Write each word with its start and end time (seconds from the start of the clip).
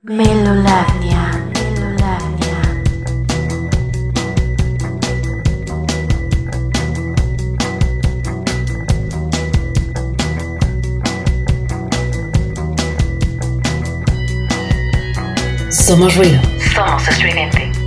Melolagnia, 0.00 1.32
Melolagnia. 1.52 2.62
Somos 15.68 16.14
ruido. 16.14 16.40
Somos 16.72 17.08
estridente. 17.08 17.77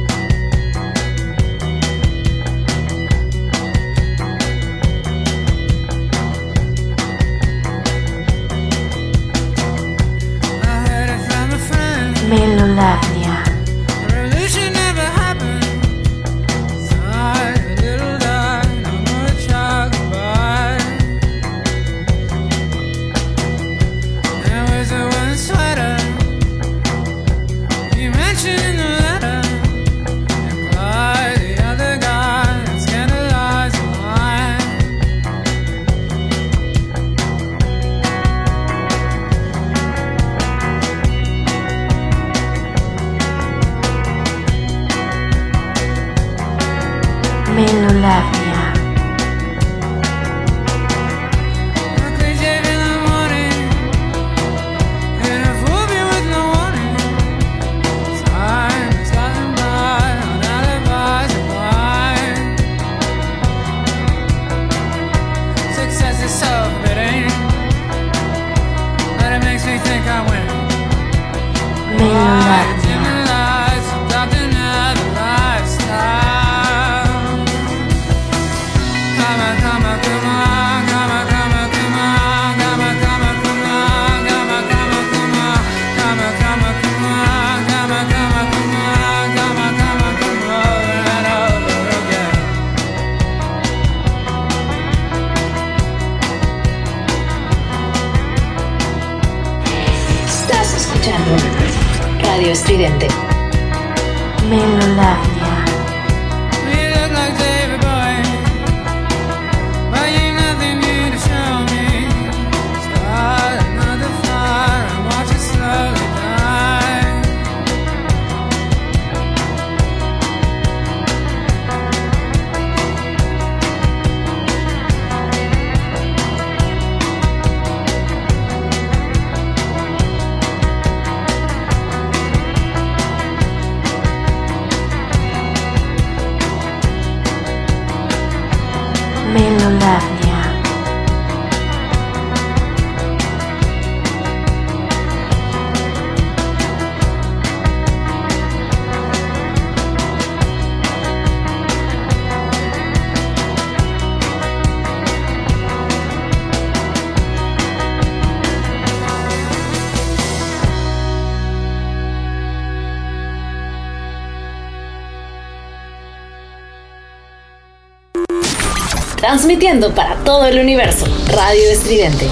Transmitiendo 169.22 169.94
para 169.94 170.16
todo 170.24 170.48
el 170.48 170.60
universo. 170.60 171.06
Radio 171.28 171.70
Estridente. 171.72 172.26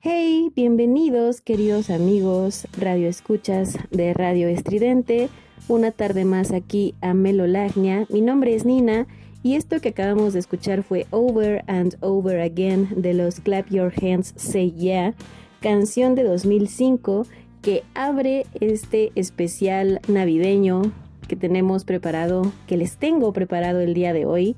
Hey, 0.00 0.50
bienvenidos 0.52 1.40
queridos 1.40 1.88
amigos 1.88 2.66
Radio 2.76 3.08
Escuchas 3.08 3.78
de 3.92 4.12
Radio 4.12 4.48
Estridente. 4.48 5.28
Una 5.68 5.92
tarde 5.92 6.24
más 6.24 6.50
aquí 6.50 6.96
a 7.00 7.14
Melolagnia. 7.14 8.06
Mi 8.08 8.20
nombre 8.20 8.56
es 8.56 8.64
Nina 8.64 9.06
y 9.44 9.54
esto 9.54 9.78
que 9.80 9.90
acabamos 9.90 10.32
de 10.32 10.40
escuchar 10.40 10.82
fue 10.82 11.06
Over 11.12 11.62
and 11.68 11.96
Over 12.00 12.40
Again 12.40 12.88
de 12.96 13.14
los 13.14 13.38
Clap 13.38 13.68
Your 13.70 13.92
Hands 14.02 14.34
Say 14.34 14.72
Yeah, 14.72 15.14
canción 15.60 16.16
de 16.16 16.24
2005 16.24 17.24
que 17.62 17.84
abre 17.94 18.46
este 18.58 19.12
especial 19.14 20.00
navideño 20.08 20.92
que 21.32 21.36
tenemos 21.36 21.86
preparado, 21.86 22.52
que 22.66 22.76
les 22.76 22.98
tengo 22.98 23.32
preparado 23.32 23.80
el 23.80 23.94
día 23.94 24.12
de 24.12 24.26
hoy. 24.26 24.54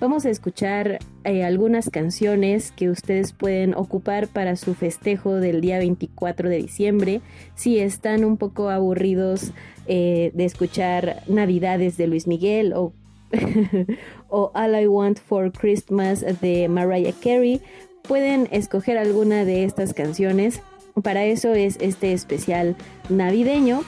Vamos 0.00 0.26
a 0.26 0.30
escuchar 0.30 0.98
eh, 1.22 1.44
algunas 1.44 1.88
canciones 1.88 2.72
que 2.72 2.90
ustedes 2.90 3.32
pueden 3.32 3.76
ocupar 3.76 4.26
para 4.26 4.56
su 4.56 4.74
festejo 4.74 5.36
del 5.36 5.60
día 5.60 5.78
24 5.78 6.48
de 6.48 6.56
diciembre. 6.56 7.20
Si 7.54 7.78
están 7.78 8.24
un 8.24 8.38
poco 8.38 8.70
aburridos 8.70 9.52
eh, 9.86 10.32
de 10.34 10.44
escuchar 10.44 11.22
Navidades 11.28 11.96
de 11.96 12.08
Luis 12.08 12.26
Miguel 12.26 12.72
o, 12.72 12.92
o 14.28 14.50
All 14.52 14.82
I 14.82 14.88
Want 14.88 15.20
for 15.20 15.52
Christmas 15.52 16.24
de 16.40 16.66
Mariah 16.68 17.14
Carey, 17.22 17.60
pueden 18.02 18.48
escoger 18.50 18.98
alguna 18.98 19.44
de 19.44 19.62
estas 19.62 19.94
canciones. 19.94 20.60
Para 21.04 21.24
eso 21.24 21.54
es 21.54 21.76
este 21.80 22.12
especial 22.12 22.74
navideño. 23.10 23.84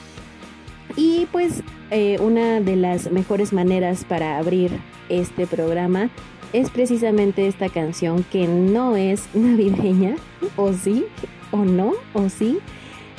Y 0.95 1.27
pues 1.33 1.63
eh, 1.91 2.17
una 2.21 2.59
de 2.61 2.75
las 2.75 3.11
mejores 3.11 3.53
maneras 3.53 4.05
para 4.05 4.37
abrir 4.37 4.71
este 5.09 5.47
programa 5.47 6.09
es 6.53 6.69
precisamente 6.69 7.47
esta 7.47 7.69
canción 7.69 8.23
que 8.31 8.47
no 8.47 8.95
es 8.95 9.27
navideña, 9.33 10.15
o 10.55 10.73
sí, 10.73 11.05
o 11.51 11.57
no, 11.57 11.93
o 12.13 12.29
sí. 12.29 12.59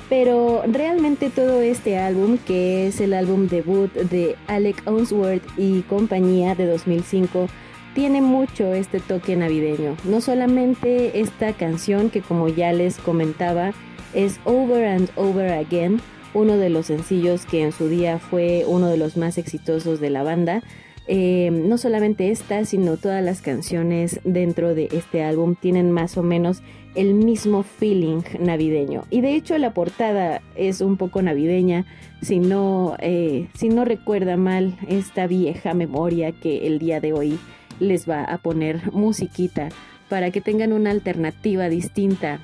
Pero 0.09 0.63
realmente 0.67 1.31
todo 1.31 1.61
este 1.61 1.97
álbum, 1.99 2.37
que 2.39 2.89
es 2.89 3.01
el 3.01 3.15
álbum 3.15 3.47
debut 3.47 3.93
de 3.93 4.37
Alec 4.49 4.83
Onsworth 4.85 5.43
y 5.57 5.83
compañía 5.83 6.57
de 6.57 6.67
2005, 6.67 7.47
tiene 7.95 8.21
mucho 8.21 8.75
este 8.75 8.99
toque 8.99 9.37
navideño. 9.37 9.97
No 10.05 10.21
solamente 10.21 11.21
esta 11.21 11.53
canción 11.53 12.11
que 12.11 12.23
como 12.23 12.49
ya 12.49 12.73
les 12.73 12.99
comentaba 12.99 13.73
es 14.13 14.41
Over 14.45 14.85
and 14.87 15.11
Over 15.15 15.53
Again, 15.53 16.01
uno 16.35 16.57
de 16.57 16.71
los 16.71 16.87
sencillos 16.87 17.47
que 17.47 17.63
en 17.63 17.73
su 17.73 17.89
día 17.89 18.19
fue 18.19 18.65
uno 18.67 18.89
de 18.89 18.97
los 18.97 19.17
más 19.17 19.39
exitosos 19.39 20.01
de 20.01 20.11
la 20.11 20.23
banda. 20.23 20.63
Eh, 21.07 21.51
no 21.51 21.77
solamente 21.77 22.31
esta, 22.31 22.65
sino 22.65 22.97
todas 22.97 23.25
las 23.25 23.43
canciones 23.43 24.21
dentro 24.23 24.75
de 24.75 24.89
este 24.93 25.25
álbum 25.25 25.57
tienen 25.57 25.91
más 25.91 26.17
o 26.17 26.23
menos 26.23 26.63
el 26.95 27.15
mismo 27.15 27.63
feeling 27.63 28.23
navideño. 28.39 29.05
Y 29.11 29.21
de 29.21 29.35
hecho 29.35 29.57
la 29.59 29.75
portada 29.75 30.43
es 30.55 30.81
un 30.81 30.97
poco 30.97 31.23
navideña, 31.23 31.85
si 32.23 32.39
no, 32.39 32.97
eh, 33.01 33.49
si 33.55 33.69
no 33.69 33.85
recuerda 33.85 34.37
mal 34.37 34.77
esta 34.89 35.27
vieja 35.27 35.75
memoria 35.75 36.33
que 36.33 36.67
el 36.67 36.79
día 36.79 37.01
de 37.01 37.13
hoy 37.13 37.39
les 37.81 38.09
va 38.09 38.25
a 38.25 38.39
poner 38.39 38.93
musiquita 38.93 39.69
para 40.09 40.31
que 40.31 40.41
tengan 40.41 40.73
una 40.73 40.91
alternativa 40.91 41.69
distinta 41.69 42.41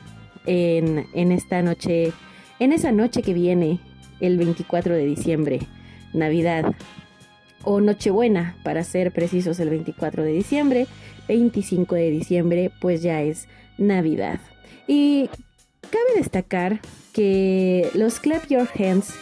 en, 0.47 1.07
en 1.13 1.33
esta 1.33 1.63
noche, 1.63 2.13
en 2.59 2.73
esa 2.73 2.93
noche 2.93 3.23
que 3.23 3.35
viene, 3.35 3.81
el 4.21 4.39
24 4.39 4.95
de 4.95 5.05
diciembre, 5.05 5.61
Navidad 6.13 6.75
o 7.65 7.81
Nochebuena, 7.81 8.57
para 8.63 8.85
ser 8.85 9.13
precisos, 9.13 9.61
el 9.61 9.71
24 9.71 10.23
de 10.23 10.33
diciembre, 10.33 10.87
25 11.29 11.95
de 11.95 12.11
diciembre, 12.11 12.71
pues 12.81 13.03
ya 13.03 13.23
es 13.23 13.49
Navidad. 13.77 14.41
Y 14.87 15.29
cabe 15.83 16.17
destacar 16.17 16.81
que 17.13 17.91
los 17.95 18.21
Clap 18.21 18.47
Your 18.49 18.69
Hands 18.79 19.13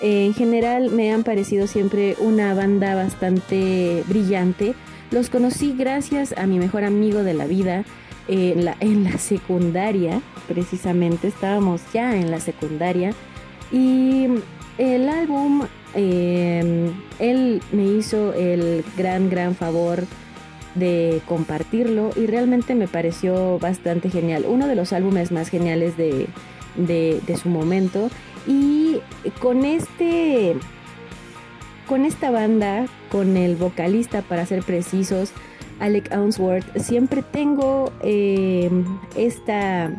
en 0.00 0.34
general 0.34 0.90
me 0.90 1.12
han 1.12 1.24
parecido 1.24 1.66
siempre 1.66 2.16
una 2.18 2.52
banda 2.54 2.94
bastante 2.94 4.02
brillante. 4.08 4.74
Los 5.10 5.30
conocí 5.30 5.74
gracias 5.76 6.34
a 6.36 6.46
mi 6.46 6.58
mejor 6.58 6.84
amigo 6.84 7.22
de 7.22 7.34
la 7.34 7.46
vida 7.46 7.84
en 8.28 8.64
la, 8.64 8.76
en 8.80 9.04
la 9.04 9.18
secundaria, 9.18 10.20
precisamente. 10.48 11.28
Estábamos 11.28 11.82
ya 11.92 12.16
en 12.16 12.30
la 12.30 12.40
secundaria. 12.40 13.12
Y 13.72 14.26
el 14.78 15.08
álbum, 15.08 15.62
eh, 15.94 16.90
él 17.18 17.62
me 17.72 17.84
hizo 17.84 18.32
el 18.34 18.84
gran, 18.96 19.30
gran 19.30 19.54
favor 19.54 20.04
de 20.74 21.20
compartirlo 21.26 22.10
y 22.16 22.26
realmente 22.26 22.74
me 22.74 22.88
pareció 22.88 23.58
bastante 23.60 24.10
genial. 24.10 24.44
Uno 24.48 24.66
de 24.66 24.74
los 24.74 24.92
álbumes 24.92 25.30
más 25.30 25.48
geniales 25.48 25.96
de, 25.96 26.26
de, 26.76 27.20
de 27.26 27.36
su 27.36 27.48
momento. 27.48 28.10
Y 28.46 28.98
con 29.40 29.64
este. 29.64 30.56
Con 31.88 32.06
esta 32.06 32.30
banda, 32.30 32.86
con 33.10 33.36
el 33.36 33.56
vocalista, 33.56 34.22
para 34.22 34.46
ser 34.46 34.62
precisos, 34.62 35.32
Alec 35.84 36.10
Ounsworth, 36.12 36.64
siempre 36.78 37.22
tengo 37.22 37.92
eh, 38.02 38.70
esta, 39.16 39.90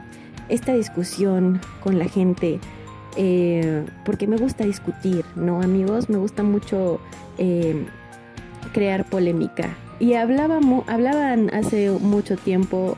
esta 0.49 0.73
discusión 0.73 1.61
con 1.83 1.99
la 1.99 2.05
gente. 2.05 2.59
Eh, 3.17 3.85
porque 4.03 4.25
me 4.25 4.37
gusta 4.37 4.65
discutir, 4.65 5.23
¿no, 5.35 5.61
amigos? 5.61 6.09
Me 6.09 6.17
gusta 6.17 6.41
mucho 6.41 6.99
eh, 7.37 7.85
crear 8.73 9.05
polémica. 9.05 9.77
Y 9.99 10.15
hablaba 10.15 10.59
hablaban 10.87 11.53
hace 11.53 11.91
mucho 11.91 12.35
tiempo 12.35 12.97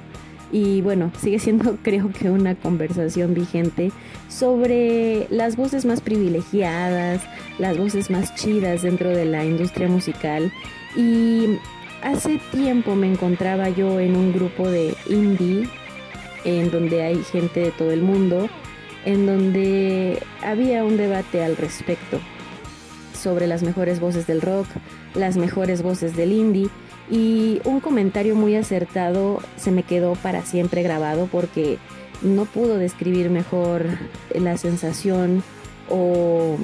y 0.49 0.79
bueno, 0.79 1.11
sigue 1.19 1.39
siendo 1.39 1.75
creo 1.83 2.09
que 2.13 2.29
una 2.29 2.55
conversación 2.55 3.33
vigente 3.33 3.91
sobre 4.29 5.27
las 5.29 5.57
voces 5.57 5.85
más 5.85 5.99
privilegiadas, 5.99 7.21
las 7.59 7.77
voces 7.77 8.09
más 8.09 8.33
chidas 8.35 8.81
dentro 8.81 9.09
de 9.09 9.25
la 9.25 9.43
industria 9.43 9.89
musical 9.89 10.53
y 10.95 11.57
hace 12.01 12.39
tiempo 12.51 12.95
me 12.95 13.07
encontraba 13.07 13.69
yo 13.69 13.99
en 13.99 14.15
un 14.15 14.33
grupo 14.33 14.69
de 14.69 14.95
indie 15.07 15.67
en 16.45 16.71
donde 16.71 17.03
hay 17.03 17.23
gente 17.23 17.59
de 17.59 17.71
todo 17.71 17.91
el 17.91 18.01
mundo, 18.01 18.49
en 19.05 19.25
donde 19.25 20.21
había 20.43 20.83
un 20.83 20.97
debate 20.97 21.43
al 21.43 21.57
respecto 21.57 22.19
sobre 23.13 23.47
las 23.47 23.63
mejores 23.63 23.99
voces 23.99 24.27
del 24.27 24.41
rock, 24.41 24.67
las 25.15 25.37
mejores 25.37 25.81
voces 25.81 26.15
del 26.15 26.31
indie 26.31 26.69
y 27.09 27.61
un 27.65 27.79
comentario 27.79 28.35
muy 28.35 28.55
acertado 28.55 29.39
se 29.55 29.71
me 29.71 29.83
quedó 29.83 30.13
para 30.15 30.43
siempre 30.43 30.83
grabado 30.83 31.27
porque 31.31 31.77
no 32.21 32.45
pudo 32.45 32.77
describir 32.77 33.29
mejor 33.29 33.85
la 34.33 34.57
sensación 34.57 35.43
o, 35.89 36.57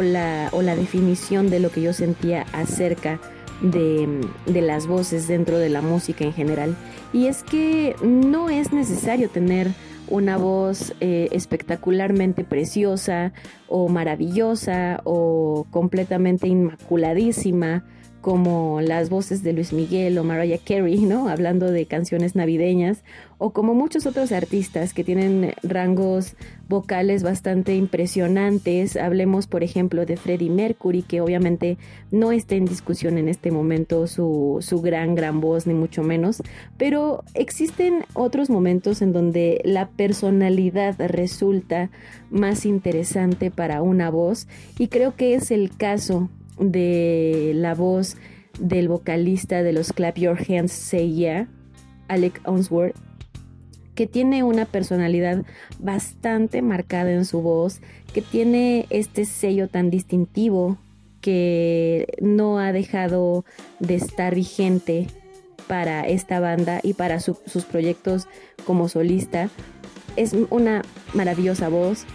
la, 0.00 0.48
o 0.52 0.62
la 0.62 0.76
definición 0.76 1.50
de 1.50 1.60
lo 1.60 1.70
que 1.70 1.82
yo 1.82 1.92
sentía 1.92 2.46
acerca 2.52 3.12
de, 3.14 3.39
de, 3.60 4.20
las 4.46 4.86
voces 4.86 5.28
dentro 5.28 5.58
de 5.58 5.68
la 5.68 5.82
música 5.82 6.24
en 6.24 6.32
general. 6.32 6.76
Y 7.12 7.26
es 7.26 7.42
que 7.42 7.96
no 8.02 8.48
es 8.48 8.72
necesario 8.72 9.28
tener 9.28 9.68
una 10.08 10.36
voz 10.36 10.92
eh, 11.00 11.28
espectacularmente 11.32 12.44
preciosa 12.44 13.32
o 13.68 13.88
maravillosa 13.88 15.00
o 15.04 15.66
completamente 15.70 16.48
inmaculadísima 16.48 17.84
como 18.20 18.80
las 18.80 19.08
voces 19.10 19.42
de 19.42 19.52
Luis 19.52 19.72
Miguel 19.72 20.18
o 20.18 20.24
Mariah 20.24 20.58
Carey, 20.58 21.00
¿no? 21.00 21.28
Hablando 21.30 21.70
de 21.70 21.86
canciones 21.86 22.34
navideñas, 22.34 23.02
o 23.38 23.50
como 23.50 23.74
muchos 23.74 24.04
otros 24.04 24.32
artistas 24.32 24.92
que 24.92 25.02
tienen 25.02 25.54
rangos 25.62 26.36
vocales 26.68 27.22
bastante 27.22 27.74
impresionantes. 27.74 28.96
Hablemos, 28.96 29.46
por 29.46 29.64
ejemplo, 29.64 30.04
de 30.04 30.16
Freddie 30.16 30.50
Mercury, 30.50 31.02
que 31.02 31.20
obviamente 31.20 31.78
no 32.10 32.32
está 32.32 32.54
en 32.54 32.66
discusión 32.66 33.16
en 33.16 33.28
este 33.28 33.50
momento 33.50 34.06
su, 34.06 34.58
su 34.60 34.80
gran, 34.82 35.14
gran 35.14 35.40
voz, 35.40 35.66
ni 35.66 35.74
mucho 35.74 36.02
menos, 36.02 36.42
pero 36.76 37.24
existen 37.34 38.04
otros 38.12 38.50
momentos 38.50 39.00
en 39.00 39.12
donde 39.12 39.60
la 39.64 39.88
personalidad 39.88 40.96
resulta 40.98 41.90
más 42.30 42.66
interesante 42.66 43.50
para 43.50 43.82
una 43.82 44.10
voz, 44.10 44.46
y 44.78 44.88
creo 44.88 45.16
que 45.16 45.34
es 45.34 45.50
el 45.50 45.74
caso 45.76 46.28
de 46.58 47.52
la 47.54 47.74
voz 47.74 48.16
del 48.58 48.88
vocalista 48.88 49.62
de 49.62 49.72
los 49.72 49.92
Clap 49.92 50.16
Your 50.18 50.38
Hands 50.38 50.72
Say 50.72 51.14
Yeah, 51.14 51.48
Alec 52.08 52.40
Onsworth, 52.44 52.96
que 53.94 54.06
tiene 54.06 54.42
una 54.42 54.64
personalidad 54.64 55.44
bastante 55.78 56.62
marcada 56.62 57.12
en 57.12 57.24
su 57.24 57.40
voz, 57.42 57.80
que 58.12 58.22
tiene 58.22 58.86
este 58.90 59.24
sello 59.24 59.68
tan 59.68 59.90
distintivo 59.90 60.78
que 61.20 62.06
no 62.20 62.58
ha 62.58 62.72
dejado 62.72 63.44
de 63.78 63.94
estar 63.94 64.34
vigente 64.34 65.06
para 65.66 66.06
esta 66.08 66.40
banda 66.40 66.80
y 66.82 66.94
para 66.94 67.20
sus 67.20 67.64
proyectos 67.70 68.26
como 68.64 68.88
solista. 68.88 69.50
Es 70.16 70.34
una 70.50 70.82
maravillosa 71.14 71.68
voz, 71.68 72.06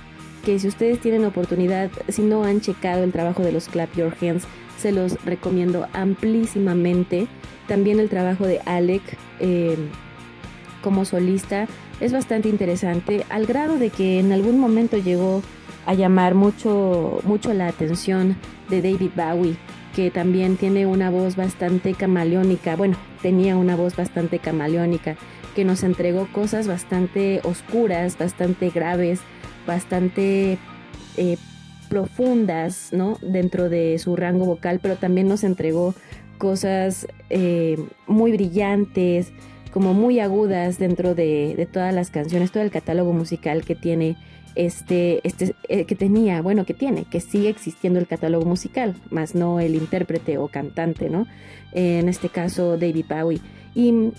que 0.46 0.60
si 0.60 0.68
ustedes 0.68 1.00
tienen 1.00 1.26
oportunidad, 1.26 1.90
si 2.08 2.22
no 2.22 2.44
han 2.44 2.62
checado 2.62 3.04
el 3.04 3.12
trabajo 3.12 3.42
de 3.42 3.52
los 3.52 3.68
Clap 3.68 3.94
Your 3.96 4.14
Hands, 4.22 4.44
se 4.78 4.92
los 4.92 5.24
recomiendo 5.26 5.88
amplísimamente. 5.94 7.28
También 7.68 8.00
el 8.00 8.10
trabajo 8.10 8.46
de 8.46 8.62
Alec 8.66 9.02
eh, 9.40 9.76
como 10.84 11.04
solista 11.04 11.68
es 12.00 12.14
bastante 12.14 12.48
interesante, 12.48 13.26
al 13.30 13.48
grado 13.48 13.80
de 13.80 13.90
que 13.90 14.20
en 14.20 14.32
algún 14.32 14.60
momento 14.60 14.98
llegó 14.98 15.42
a 15.88 15.96
llamar 15.96 16.36
mucho, 16.36 17.22
mucho 17.24 17.54
la 17.54 17.68
atención 17.68 18.38
de 18.70 18.82
David 18.84 19.12
Bowie, 19.16 19.58
que 19.96 20.12
también 20.12 20.58
tiene 20.58 20.86
una 20.86 21.10
voz 21.10 21.36
bastante 21.36 21.94
camaleónica, 21.96 22.76
bueno, 22.76 22.98
tenía 23.24 23.58
una 23.58 23.76
voz 23.76 23.96
bastante 23.96 24.38
camaleónica, 24.38 25.16
que 25.56 25.66
nos 25.66 25.84
entregó 25.84 26.28
cosas 26.32 26.68
bastante 26.68 27.40
oscuras, 27.44 28.18
bastante 28.18 28.70
graves, 28.70 29.22
bastante 29.66 30.58
eh, 31.18 31.38
profundas, 31.90 32.90
¿no? 32.92 33.18
Dentro 33.22 33.70
de 33.70 33.98
su 34.00 34.16
rango 34.16 34.46
vocal, 34.46 34.80
pero 34.82 34.96
también 34.96 35.28
nos 35.28 35.44
entregó 35.44 35.94
cosas 36.38 37.08
eh, 37.30 37.78
muy 38.08 38.32
brillantes, 38.32 39.32
como 39.72 39.94
muy 39.94 40.20
agudas 40.20 40.80
dentro 40.80 41.16
de, 41.16 41.68
todas 41.72 41.94
las 41.94 42.10
canciones, 42.10 42.52
todo 42.52 42.64
el 42.64 42.72
catálogo 42.72 43.14
musical 43.14 43.64
que 43.64 43.76
tiene 43.76 44.18
este, 44.56 45.20
este 45.28 45.54
eh, 45.68 45.86
que 45.86 45.96
tenía, 45.96 46.42
bueno, 46.42 46.66
que 46.66 46.74
tiene, 46.74 47.04
que 47.06 47.20
sigue 47.20 47.50
existiendo 47.50 48.00
el 48.00 48.08
catálogo 48.08 48.46
musical, 48.46 48.96
más 49.10 49.36
no 49.36 49.60
el 49.60 49.76
intérprete 49.76 50.38
o 50.38 50.48
cantante, 50.48 51.10
¿no? 51.10 51.28
en 51.74 52.08
este 52.08 52.30
caso 52.30 52.78
David 52.78 53.06
Bowie. 53.10 53.42
Y 53.74 54.14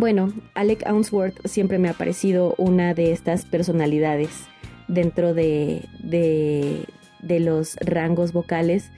bueno, 0.00 0.32
Alec 0.54 0.86
Ounsworth 0.86 1.46
siempre 1.46 1.78
me 1.78 1.88
ha 1.88 1.92
parecido 1.92 2.54
una 2.58 2.94
de 2.94 3.12
estas 3.12 3.44
personalidades 3.44 4.30
dentro 4.86 5.34
de, 5.34 5.84
de, 6.00 7.40
los 7.40 7.76
rangos 7.76 8.32
vocales. 8.32 8.90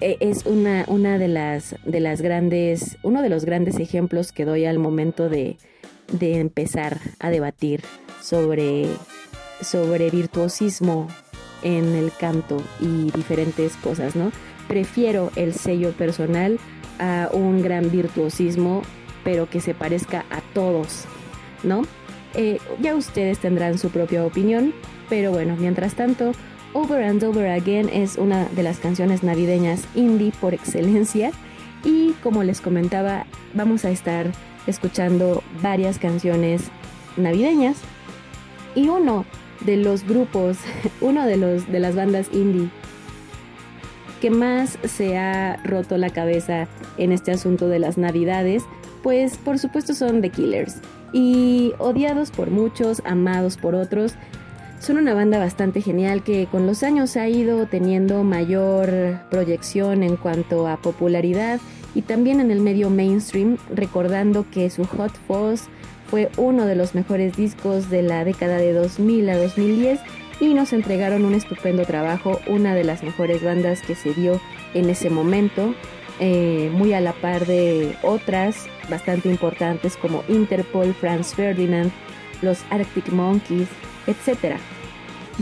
E, 0.00 0.16
es 0.20 0.44
una, 0.44 0.84
una 0.88 1.18
de, 1.18 1.28
las, 1.28 1.76
de 1.84 2.00
las 2.00 2.20
grandes, 2.20 2.98
uno 3.02 3.22
de 3.22 3.28
los 3.28 3.44
grandes 3.44 3.78
ejemplos 3.78 4.32
que 4.32 4.44
doy 4.44 4.64
al 4.64 4.78
momento 4.78 5.28
de, 5.28 5.56
de 6.12 6.38
empezar 6.40 6.98
a 7.18 7.30
debatir 7.30 7.82
sobre, 8.20 8.86
sobre 9.60 10.10
virtuosismo 10.10 11.08
en 11.62 11.94
el 11.94 12.12
canto 12.12 12.62
y 12.80 13.10
diferentes 13.12 13.76
cosas, 13.76 14.14
¿no? 14.14 14.30
Prefiero 14.68 15.30
el 15.36 15.54
sello 15.54 15.92
personal 15.92 16.58
a 16.98 17.30
un 17.32 17.62
gran 17.62 17.90
virtuosismo 17.90 18.82
pero 19.26 19.50
que 19.50 19.60
se 19.60 19.74
parezca 19.74 20.24
a 20.30 20.40
todos, 20.54 21.04
¿no? 21.64 21.82
Eh, 22.34 22.60
ya 22.80 22.94
ustedes 22.94 23.40
tendrán 23.40 23.76
su 23.76 23.90
propia 23.90 24.24
opinión, 24.24 24.72
pero 25.08 25.32
bueno, 25.32 25.56
mientras 25.58 25.96
tanto, 25.96 26.30
Over 26.74 27.02
and 27.02 27.24
Over 27.24 27.48
Again 27.48 27.88
es 27.88 28.18
una 28.18 28.44
de 28.44 28.62
las 28.62 28.78
canciones 28.78 29.24
navideñas 29.24 29.82
indie 29.96 30.30
por 30.40 30.54
excelencia 30.54 31.32
y 31.82 32.12
como 32.22 32.44
les 32.44 32.60
comentaba, 32.60 33.26
vamos 33.52 33.84
a 33.84 33.90
estar 33.90 34.30
escuchando 34.68 35.42
varias 35.60 35.98
canciones 35.98 36.62
navideñas 37.16 37.78
y 38.76 38.90
uno 38.90 39.24
de 39.62 39.76
los 39.76 40.06
grupos, 40.06 40.56
uno 41.00 41.26
de 41.26 41.36
los 41.36 41.66
de 41.66 41.80
las 41.80 41.96
bandas 41.96 42.28
indie 42.32 42.70
que 44.20 44.30
más 44.30 44.78
se 44.84 45.18
ha 45.18 45.56
roto 45.64 45.98
la 45.98 46.10
cabeza 46.10 46.68
en 46.96 47.10
este 47.10 47.32
asunto 47.32 47.66
de 47.66 47.80
las 47.80 47.98
navidades 47.98 48.62
pues 49.06 49.36
por 49.36 49.60
supuesto 49.60 49.94
son 49.94 50.20
The 50.20 50.30
Killers. 50.30 50.80
y 51.12 51.74
odiados 51.78 52.32
por 52.32 52.50
muchos, 52.50 53.02
amados 53.04 53.56
por 53.56 53.76
otros. 53.76 54.14
Son 54.80 54.96
una 54.98 55.14
banda 55.14 55.38
bastante 55.38 55.80
genial 55.80 56.24
que 56.24 56.48
con 56.50 56.66
los 56.66 56.82
años 56.82 57.16
ha 57.16 57.28
ido 57.28 57.66
teniendo 57.66 58.24
mayor 58.24 59.20
proyección 59.30 60.02
en 60.02 60.16
cuanto 60.16 60.66
a 60.66 60.78
popularidad 60.78 61.60
y 61.94 62.02
también 62.02 62.40
en 62.40 62.50
el 62.50 62.58
medio 62.58 62.90
mainstream, 62.90 63.58
recordando 63.72 64.44
que 64.50 64.70
su 64.70 64.84
Hot 64.84 65.12
Fuzz 65.28 65.68
fue 66.10 66.28
uno 66.36 66.66
de 66.66 66.74
los 66.74 66.96
mejores 66.96 67.36
discos 67.36 67.88
de 67.88 68.02
la 68.02 68.24
década 68.24 68.56
de 68.56 68.72
2000 68.72 69.30
a 69.30 69.38
2010 69.38 70.00
y 70.40 70.52
nos 70.52 70.72
entregaron 70.72 71.24
un 71.24 71.34
estupendo 71.34 71.84
trabajo, 71.84 72.40
una 72.48 72.74
de 72.74 72.82
las 72.82 73.04
mejores 73.04 73.40
bandas 73.40 73.82
que 73.82 73.94
se 73.94 74.12
dio 74.14 74.40
en 74.74 74.90
ese 74.90 75.10
momento, 75.10 75.76
eh, 76.20 76.70
muy 76.72 76.92
a 76.92 77.00
la 77.00 77.12
par 77.12 77.46
de 77.46 77.96
otras 78.02 78.66
bastante 78.88 79.28
importantes 79.28 79.96
como 79.96 80.24
Interpol, 80.28 80.94
Franz 80.94 81.34
Ferdinand, 81.34 81.90
los 82.42 82.60
Arctic 82.70 83.10
Monkeys, 83.10 83.68
etc. 84.06 84.56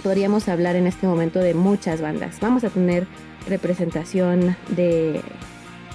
Podríamos 0.03 0.49
hablar 0.49 0.77
en 0.77 0.87
este 0.87 1.07
momento 1.07 1.39
de 1.39 1.55
muchas 1.55 2.01
bandas. 2.01 2.39
Vamos 2.41 2.65
a 2.65 2.71
tener 2.71 3.07
representación 3.49 4.57
de, 4.69 5.21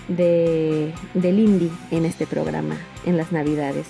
de, 0.07 0.93
del 1.13 1.39
indie 1.39 1.71
en 1.91 2.05
este 2.05 2.25
programa, 2.25 2.77
en 3.05 3.17
las 3.17 3.31
navidades. 3.31 3.88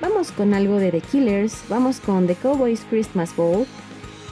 Vamos 0.00 0.32
con 0.32 0.52
algo 0.52 0.76
de 0.76 0.90
The 0.90 1.00
Killers, 1.00 1.62
vamos 1.68 2.00
con 2.00 2.26
The 2.26 2.34
Cowboys 2.34 2.84
Christmas 2.90 3.34
Bowl 3.34 3.66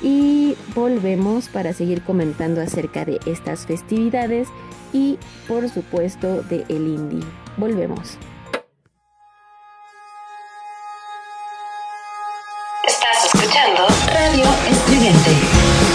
y 0.05 0.55
volvemos 0.75 1.49
para 1.49 1.73
seguir 1.73 2.03
comentando 2.03 2.61
acerca 2.61 3.07
de 3.07 3.19
estas 3.25 3.67
festividades 3.67 4.49
y 4.93 5.19
por 5.49 5.69
supuesto 5.71 6.43
de 6.43 6.67
el 6.69 6.87
indie. 6.87 7.27
Volvemos. 7.57 8.19
Estás 12.87 13.35
escuchando 13.35 13.87
Radio 14.13 14.45
Estridente. 14.71 15.94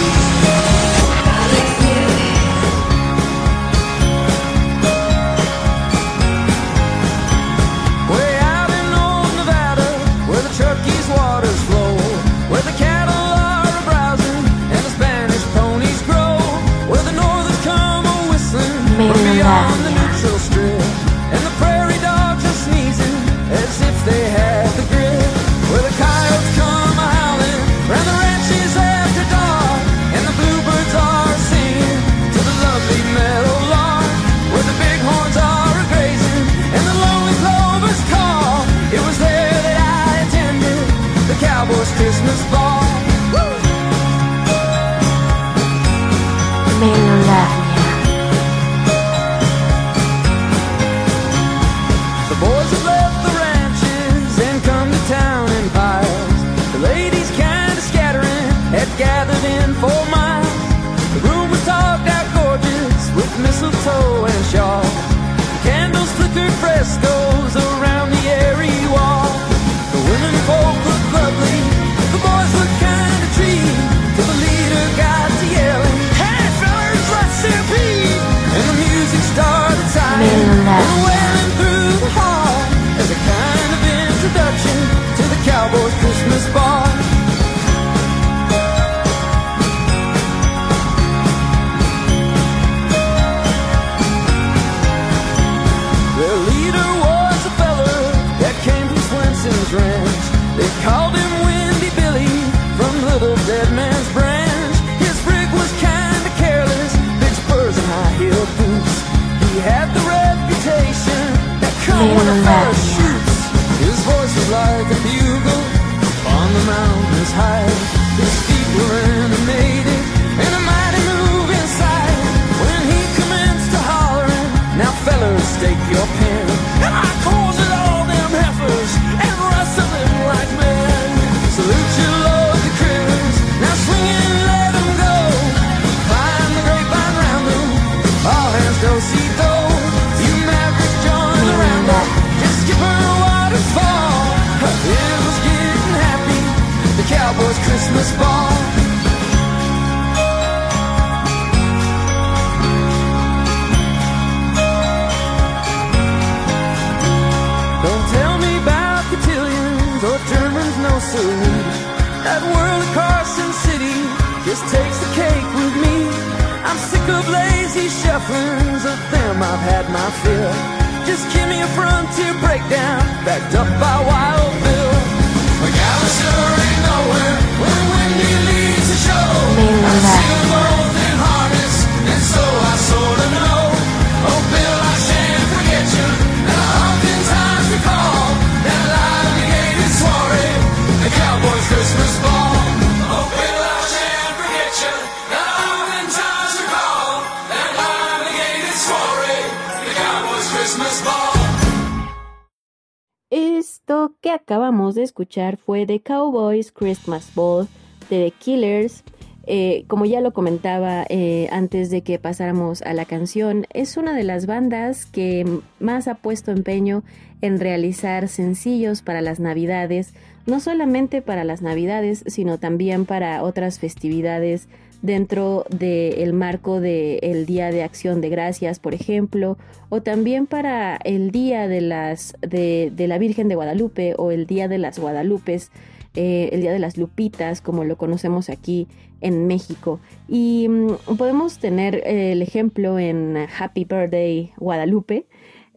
Fue 205.64 205.86
The 205.86 206.00
Cowboys 206.00 206.72
Christmas 206.72 207.32
Ball 207.34 207.68
de 208.08 208.24
The 208.24 208.30
Killers. 208.32 209.04
Eh, 209.46 209.84
como 209.86 210.04
ya 210.04 210.20
lo 210.20 210.32
comentaba 210.32 211.04
eh, 211.08 211.48
antes 211.50 211.90
de 211.90 212.02
que 212.02 212.18
pasáramos 212.18 212.82
a 212.82 212.92
la 212.94 213.04
canción, 213.04 213.66
es 213.72 213.96
una 213.96 214.12
de 214.14 214.24
las 214.24 214.46
bandas 214.46 215.06
que 215.06 215.46
más 215.78 216.08
ha 216.08 216.16
puesto 216.16 216.50
empeño 216.50 217.04
en 217.42 217.58
realizar 217.58 218.28
sencillos 218.28 219.02
para 219.02 219.22
las 219.22 219.40
navidades, 219.40 220.14
no 220.46 220.60
solamente 220.60 221.22
para 221.22 221.44
las 221.44 221.62
navidades, 221.62 222.24
sino 222.26 222.58
también 222.58 223.06
para 223.06 223.42
otras 223.42 223.78
festividades 223.78 224.68
dentro 225.02 225.64
del 225.70 226.32
marco 226.32 226.80
del 226.80 227.46
Día 227.46 227.70
de 227.70 227.82
Acción 227.82 228.20
de 228.20 228.28
Gracias, 228.28 228.78
por 228.78 228.94
ejemplo, 228.94 229.56
o 229.88 230.02
también 230.02 230.46
para 230.46 230.96
el 230.96 231.30
Día 231.30 231.68
de, 231.68 231.80
las, 231.80 232.34
de, 232.40 232.92
de 232.94 233.08
la 233.08 233.18
Virgen 233.18 233.48
de 233.48 233.54
Guadalupe 233.54 234.14
o 234.18 234.30
el 234.30 234.46
Día 234.46 234.68
de 234.68 234.78
las 234.78 234.98
Guadalupes, 234.98 235.70
eh, 236.14 236.50
el 236.52 236.60
Día 236.60 236.72
de 236.72 236.78
las 236.78 236.96
Lupitas, 236.96 237.60
como 237.60 237.84
lo 237.84 237.96
conocemos 237.96 238.50
aquí 238.50 238.88
en 239.20 239.46
México. 239.46 240.00
Y 240.28 240.66
mm, 240.68 241.16
podemos 241.16 241.58
tener 241.58 242.06
el 242.06 242.42
ejemplo 242.42 242.98
en 242.98 243.36
Happy 243.58 243.84
Birthday 243.84 244.52
Guadalupe. 244.56 245.26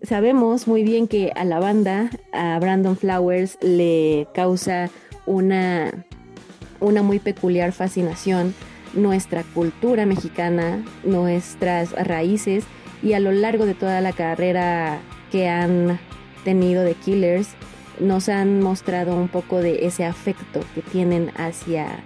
Sabemos 0.01 0.67
muy 0.67 0.83
bien 0.83 1.07
que 1.07 1.31
a 1.35 1.45
la 1.45 1.59
banda, 1.59 2.09
a 2.33 2.59
Brandon 2.59 2.97
Flowers, 2.97 3.57
le 3.61 4.27
causa 4.33 4.89
una, 5.25 6.05
una 6.81 7.03
muy 7.03 7.19
peculiar 7.19 7.71
fascinación 7.71 8.53
nuestra 8.93 9.43
cultura 9.43 10.05
mexicana, 10.05 10.83
nuestras 11.03 11.91
raíces 11.91 12.65
y 13.01 13.13
a 13.13 13.19
lo 13.19 13.31
largo 13.31 13.65
de 13.65 13.73
toda 13.73 14.01
la 14.01 14.13
carrera 14.13 14.99
que 15.31 15.49
han 15.49 15.99
tenido 16.43 16.83
de 16.83 16.93
Killers 16.93 17.49
nos 17.99 18.29
han 18.29 18.61
mostrado 18.61 19.15
un 19.15 19.27
poco 19.27 19.59
de 19.59 19.85
ese 19.85 20.05
afecto 20.05 20.61
que 20.73 20.81
tienen 20.81 21.31
hacia, 21.35 22.03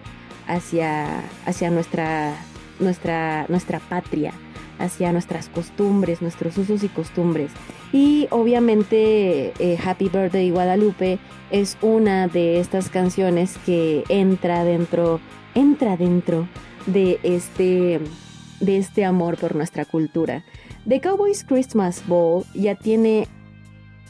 hacia, 0.47 1.21
hacia 1.45 1.69
nuestra, 1.69 2.35
nuestra, 2.79 3.45
nuestra 3.47 3.79
patria, 3.79 4.33
hacia 4.79 5.11
nuestras 5.11 5.49
costumbres, 5.49 6.21
nuestros 6.21 6.57
usos 6.57 6.83
y 6.83 6.89
costumbres. 6.89 7.51
Y 7.93 8.27
obviamente 8.31 9.53
eh, 9.59 9.77
Happy 9.83 10.09
Birthday 10.09 10.51
Guadalupe 10.51 11.19
es 11.51 11.77
una 11.81 12.27
de 12.27 12.59
estas 12.59 12.89
canciones 12.89 13.57
que 13.65 14.03
entra 14.09 14.63
dentro, 14.63 15.19
entra 15.57 15.97
dentro 15.97 16.47
de 16.85 17.19
este, 17.23 17.99
de 18.59 18.77
este 18.77 19.05
amor 19.05 19.37
por 19.37 19.55
nuestra 19.55 19.85
cultura. 19.85 20.43
The 20.87 21.01
Cowboys 21.01 21.43
Christmas 21.43 22.03
Ball 22.07 22.43
ya 22.53 22.75
tiene 22.75 23.27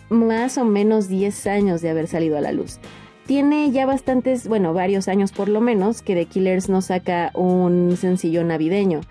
más 0.09 0.57
o 0.57 0.65
menos 0.65 1.07
10 1.07 1.47
años 1.47 1.81
de 1.81 1.89
haber 1.89 2.07
salido 2.07 2.37
a 2.37 2.41
la 2.41 2.51
luz. 2.51 2.79
Tiene 3.25 3.71
ya 3.71 3.85
bastantes, 3.85 4.47
bueno, 4.47 4.73
varios 4.73 5.07
años 5.07 5.31
por 5.31 5.47
lo 5.47 5.61
menos, 5.61 6.01
que 6.01 6.15
The 6.15 6.25
Killers 6.25 6.67
no 6.67 6.81
saca 6.81 7.31
un 7.33 7.95
sencillo 7.97 8.43
navideño. 8.43 9.01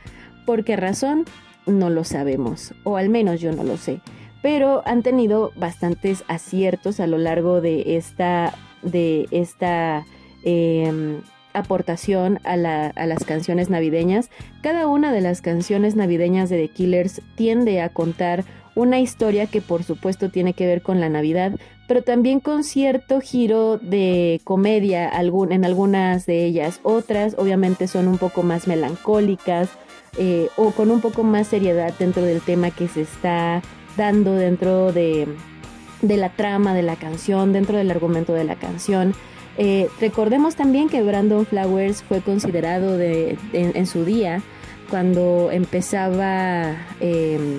¿Por 0.45 0.63
qué 0.63 0.77
razón? 0.77 1.25
No 1.67 1.89
lo 1.89 2.05
sabemos, 2.05 2.75
o 2.85 2.99
al 2.99 3.09
menos 3.09 3.41
yo 3.41 3.53
no 3.53 3.65
lo 3.65 3.79
sé. 3.79 4.01
Pero 4.43 4.83
han 4.87 5.03
tenido 5.03 5.53
bastantes 5.57 6.23
aciertos 6.29 7.01
a 7.01 7.07
lo 7.07 7.17
largo 7.17 7.63
de 7.63 7.97
esta, 7.97 8.55
de 8.83 9.27
esta 9.31 10.05
em, 10.45 11.23
aportación 11.59 12.39
a, 12.45 12.53
a, 12.53 13.07
las 13.07 13.25
canciones 13.25 13.71
navideñas. 13.71 14.31
Cada 14.63 14.87
una 14.87 15.13
de 15.13 15.21
las 15.21 15.41
canciones 15.41 15.97
navideñas 15.97 16.49
de 16.51 16.59
The 16.59 16.69
Killers 16.69 17.23
tiende 17.35 17.81
a 17.81 17.89
contar 17.89 18.45
una 18.77 19.01
historia 19.01 19.47
que 19.47 19.61
por 19.61 19.83
supuesto 19.83 20.31
tiene 20.31 20.53
que 20.53 20.67
ver 20.67 20.83
con 20.83 21.01
la 21.01 21.09
Navidad, 21.09 21.53
pero 21.89 22.03
también 22.03 22.41
con 22.41 22.63
cierto 22.63 23.21
giro 23.21 23.79
de 23.79 24.41
comedia 24.45 25.11
en 25.11 25.65
algunas 25.65 26.27
de 26.27 26.45
ellas. 26.45 26.81
Otras 26.83 27.35
obviamente 27.39 27.89
son 27.89 28.07
un 28.07 28.19
poco 28.19 28.43
más 28.43 28.69
melancólicas 28.69 29.71
eh, 30.19 30.49
o 30.57 30.71
con 30.71 30.91
un 30.91 31.01
poco 31.01 31.25
más 31.25 31.49
seriedad 31.49 31.93
dentro 31.99 32.23
del 32.23 32.43
tema 32.43 32.71
que 32.71 32.87
se 32.87 33.03
está 33.03 33.63
dando 33.97 34.35
dentro 34.35 34.93
de, 34.93 35.27
de 36.03 36.17
la 36.19 36.29
trama 36.29 36.75
de 36.75 36.83
la 36.83 36.97
canción, 36.97 37.53
dentro 37.53 37.79
del 37.79 37.91
argumento 37.91 38.35
de 38.35 38.45
la 38.45 38.57
canción. 38.57 39.15
Eh, 39.59 39.89
recordemos 40.01 40.55
también 40.55 40.89
que 40.89 41.03
Brandon 41.03 41.47
Flowers 41.47 42.03
fue 42.03 42.21
considerado 42.21 42.99
de, 42.99 43.39
en, 43.53 43.87
su 43.87 44.05
día 44.05 44.43
cuando 44.91 45.51
empezaba... 45.51 46.75
Eh, 47.01 47.59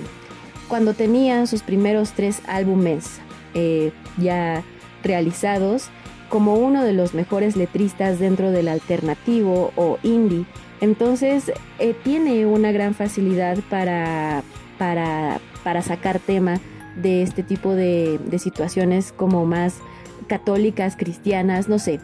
cuando 0.68 0.92
tenía 0.92 1.46
sus 1.46 1.62
primeros 1.62 2.12
tres 2.12 2.42
álbumes 2.46 3.20
eh, 3.54 3.90
ya 4.18 4.62
realizados 5.02 5.88
como 6.28 6.56
uno 6.56 6.84
de 6.84 6.92
los 6.92 7.14
mejores 7.14 7.56
letristas 7.56 8.18
dentro 8.18 8.50
del 8.50 8.68
alternativo 8.68 9.72
o 9.76 9.98
indie. 10.02 10.44
Entonces 10.82 11.50
eh, 11.78 11.94
tiene 12.04 12.44
una 12.44 12.70
gran 12.70 12.94
facilidad 12.94 13.58
para, 13.70 14.42
para, 14.76 15.40
sacar 15.82 16.18
tema 16.18 16.60
de 16.96 17.22
este 17.22 17.42
tipo 17.42 17.74
de 17.74 18.38
situaciones 18.38 19.12
como 19.12 19.46
más 19.46 19.80
católicas, 20.28 20.96
cristianas, 20.96 21.68
no 21.68 21.78
sé. 21.78 22.00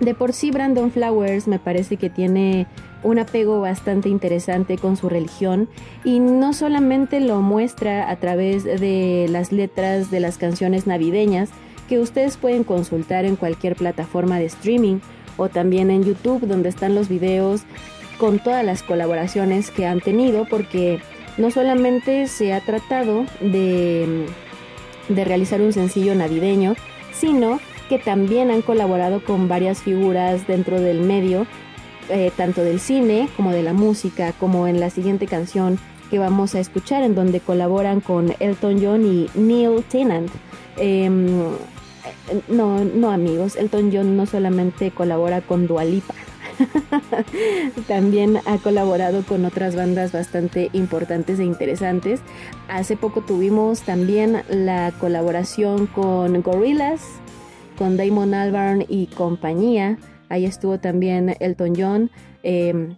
De 0.00 0.14
por 0.14 0.32
sí 0.32 0.50
Brandon 0.50 0.90
Flowers 0.90 1.46
me 1.46 1.58
parece 1.58 1.98
que 1.98 2.08
tiene 2.08 2.66
un 3.02 3.18
apego 3.18 3.60
bastante 3.60 4.08
interesante 4.08 4.78
con 4.78 4.96
su 4.96 5.08
religión 5.08 5.68
y 6.04 6.20
no 6.20 6.52
solamente 6.52 7.20
lo 7.20 7.40
muestra 7.40 8.10
a 8.10 8.16
través 8.16 8.64
de 8.64 9.26
las 9.30 9.52
letras 9.52 10.10
de 10.10 10.20
las 10.20 10.38
canciones 10.38 10.86
navideñas 10.86 11.50
que 11.88 11.98
ustedes 11.98 12.36
pueden 12.36 12.64
consultar 12.64 13.24
en 13.24 13.36
cualquier 13.36 13.76
plataforma 13.76 14.38
de 14.38 14.46
streaming 14.46 14.98
o 15.36 15.48
también 15.48 15.90
en 15.90 16.04
YouTube 16.04 16.46
donde 16.46 16.68
están 16.68 16.94
los 16.94 17.08
videos 17.08 17.62
con 18.18 18.38
todas 18.38 18.64
las 18.64 18.82
colaboraciones 18.82 19.70
que 19.70 19.86
han 19.86 20.00
tenido 20.00 20.46
porque 20.48 21.00
no 21.38 21.50
solamente 21.50 22.26
se 22.26 22.52
ha 22.52 22.60
tratado 22.60 23.24
de, 23.40 24.26
de 25.08 25.24
realizar 25.24 25.62
un 25.62 25.72
sencillo 25.72 26.14
navideño, 26.14 26.74
sino 27.20 27.60
que 27.88 27.98
también 27.98 28.50
han 28.50 28.62
colaborado 28.62 29.22
con 29.22 29.48
varias 29.48 29.82
figuras 29.82 30.46
dentro 30.46 30.80
del 30.80 31.00
medio 31.00 31.46
eh, 32.08 32.32
tanto 32.36 32.62
del 32.62 32.80
cine 32.80 33.28
como 33.36 33.52
de 33.52 33.62
la 33.62 33.72
música, 33.72 34.32
como 34.32 34.66
en 34.66 34.80
la 34.80 34.90
siguiente 34.90 35.26
canción 35.26 35.78
que 36.10 36.18
vamos 36.18 36.54
a 36.54 36.60
escuchar, 36.60 37.02
en 37.04 37.14
donde 37.14 37.38
colaboran 37.40 38.00
con 38.00 38.34
Elton 38.40 38.80
John 38.82 39.04
y 39.06 39.28
Neil 39.38 39.84
Tennant. 39.84 40.30
Em, 40.76 41.26
no, 42.48 42.84
no 42.84 43.10
amigos, 43.10 43.54
Elton 43.56 43.90
John 43.92 44.16
no 44.16 44.26
solamente 44.26 44.90
colabora 44.90 45.40
con 45.40 45.66
Dualipa, 45.66 46.14
también 47.88 48.38
ha 48.46 48.58
colaborado 48.58 49.22
con 49.24 49.44
otras 49.44 49.76
bandas 49.76 50.12
bastante 50.12 50.70
importantes 50.72 51.38
e 51.38 51.44
interesantes. 51.44 52.20
Hace 52.68 52.96
poco 52.96 53.22
tuvimos 53.22 53.82
también 53.82 54.42
la 54.48 54.92
colaboración 54.98 55.86
con 55.86 56.42
Gorillaz, 56.42 57.00
con 57.78 57.96
Damon 57.96 58.34
Albarn 58.34 58.84
y 58.88 59.06
compañía. 59.06 59.98
Ahí 60.28 60.44
estuvo 60.44 60.78
también 60.78 61.36
Elton 61.40 61.74
John. 61.76 62.10
Em, 62.42 62.96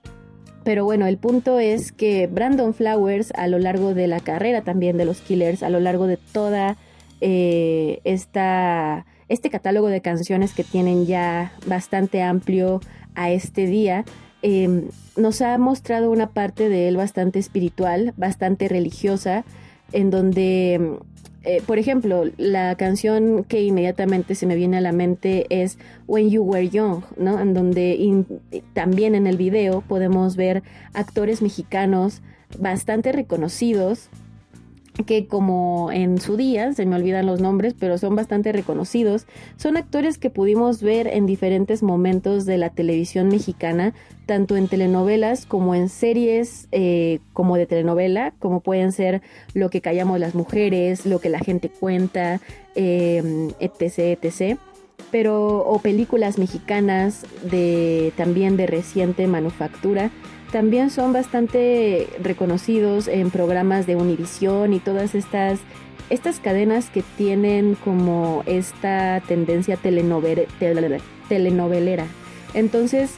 pero 0.64 0.84
bueno, 0.84 1.06
el 1.06 1.18
punto 1.18 1.58
es 1.58 1.92
que 1.92 2.26
Brandon 2.26 2.74
Flowers 2.74 3.32
a 3.34 3.48
lo 3.48 3.58
largo 3.58 3.94
de 3.94 4.06
la 4.06 4.20
carrera 4.20 4.62
también 4.62 4.96
de 4.96 5.04
los 5.04 5.20
Killers, 5.20 5.62
a 5.62 5.70
lo 5.70 5.80
largo 5.80 6.06
de 6.06 6.18
toda 6.18 6.76
eh, 7.20 8.00
esta, 8.04 9.06
este 9.28 9.50
catálogo 9.50 9.88
de 9.88 10.00
canciones 10.00 10.54
que 10.54 10.62
tienen 10.62 11.06
ya 11.06 11.52
bastante 11.66 12.22
amplio 12.22 12.80
a 13.14 13.30
este 13.30 13.66
día, 13.66 14.04
em, 14.42 14.88
nos 15.16 15.40
ha 15.40 15.56
mostrado 15.58 16.10
una 16.10 16.30
parte 16.30 16.68
de 16.68 16.88
él 16.88 16.96
bastante 16.96 17.38
espiritual, 17.38 18.14
bastante 18.16 18.68
religiosa, 18.68 19.44
en 19.92 20.10
donde 20.10 20.98
eh, 21.44 21.60
por 21.66 21.78
ejemplo, 21.78 22.24
la 22.36 22.76
canción 22.76 23.44
que 23.44 23.62
inmediatamente 23.62 24.36
se 24.36 24.46
me 24.46 24.54
viene 24.54 24.76
a 24.76 24.80
la 24.80 24.92
mente 24.92 25.46
es 25.50 25.76
When 26.06 26.30
You 26.30 26.42
Were 26.42 26.68
Young, 26.68 27.02
¿no? 27.16 27.40
En 27.40 27.52
donde 27.52 28.24
también 28.74 29.16
en 29.16 29.26
el 29.26 29.36
video 29.36 29.80
podemos 29.80 30.36
ver 30.36 30.62
actores 30.92 31.42
mexicanos 31.42 32.22
bastante 32.58 33.10
reconocidos 33.10 34.08
que 35.06 35.26
como 35.26 35.90
en 35.90 36.20
su 36.20 36.36
día, 36.36 36.72
se 36.74 36.84
me 36.84 36.96
olvidan 36.96 37.26
los 37.26 37.40
nombres, 37.40 37.74
pero 37.78 37.96
son 37.96 38.14
bastante 38.14 38.52
reconocidos, 38.52 39.26
son 39.56 39.76
actores 39.76 40.18
que 40.18 40.30
pudimos 40.30 40.82
ver 40.82 41.06
en 41.06 41.26
diferentes 41.26 41.82
momentos 41.82 42.44
de 42.44 42.58
la 42.58 42.70
televisión 42.70 43.28
mexicana, 43.28 43.94
tanto 44.26 44.56
en 44.56 44.68
telenovelas 44.68 45.46
como 45.46 45.74
en 45.74 45.88
series 45.88 46.68
eh, 46.72 47.20
como 47.32 47.56
de 47.56 47.66
telenovela, 47.66 48.34
como 48.38 48.60
pueden 48.60 48.92
ser 48.92 49.22
Lo 49.54 49.70
que 49.70 49.80
callamos 49.80 50.20
las 50.20 50.34
mujeres, 50.34 51.06
Lo 51.06 51.20
que 51.20 51.30
la 51.30 51.38
gente 51.38 51.70
cuenta, 51.70 52.40
eh, 52.74 53.50
etc, 53.60 54.18
etc. 54.22 54.58
Pero, 55.10 55.58
o 55.66 55.80
películas 55.80 56.38
mexicanas 56.38 57.26
de 57.42 58.12
también 58.16 58.56
de 58.56 58.66
reciente 58.66 59.26
manufactura 59.26 60.10
también 60.52 60.90
son 60.90 61.14
bastante 61.14 62.06
reconocidos 62.22 63.08
en 63.08 63.30
programas 63.30 63.86
de 63.86 63.96
Univisión 63.96 64.74
y 64.74 64.78
todas 64.78 65.14
estas, 65.14 65.58
estas 66.10 66.38
cadenas 66.38 66.90
que 66.90 67.02
tienen 67.16 67.74
como 67.74 68.44
esta 68.46 69.22
tendencia 69.26 69.78
telenovelera. 69.78 72.04
Entonces, 72.52 73.14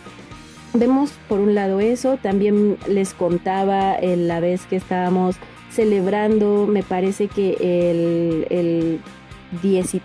vemos 0.74 1.10
por 1.28 1.40
un 1.40 1.56
lado 1.56 1.80
eso, 1.80 2.16
también 2.16 2.78
les 2.88 3.14
contaba 3.14 3.96
en 3.96 4.28
la 4.28 4.38
vez 4.38 4.64
que 4.66 4.76
estábamos 4.76 5.34
celebrando, 5.70 6.68
me 6.68 6.84
parece 6.84 7.26
que 7.26 7.56
el, 7.60 8.46
el, 8.48 9.00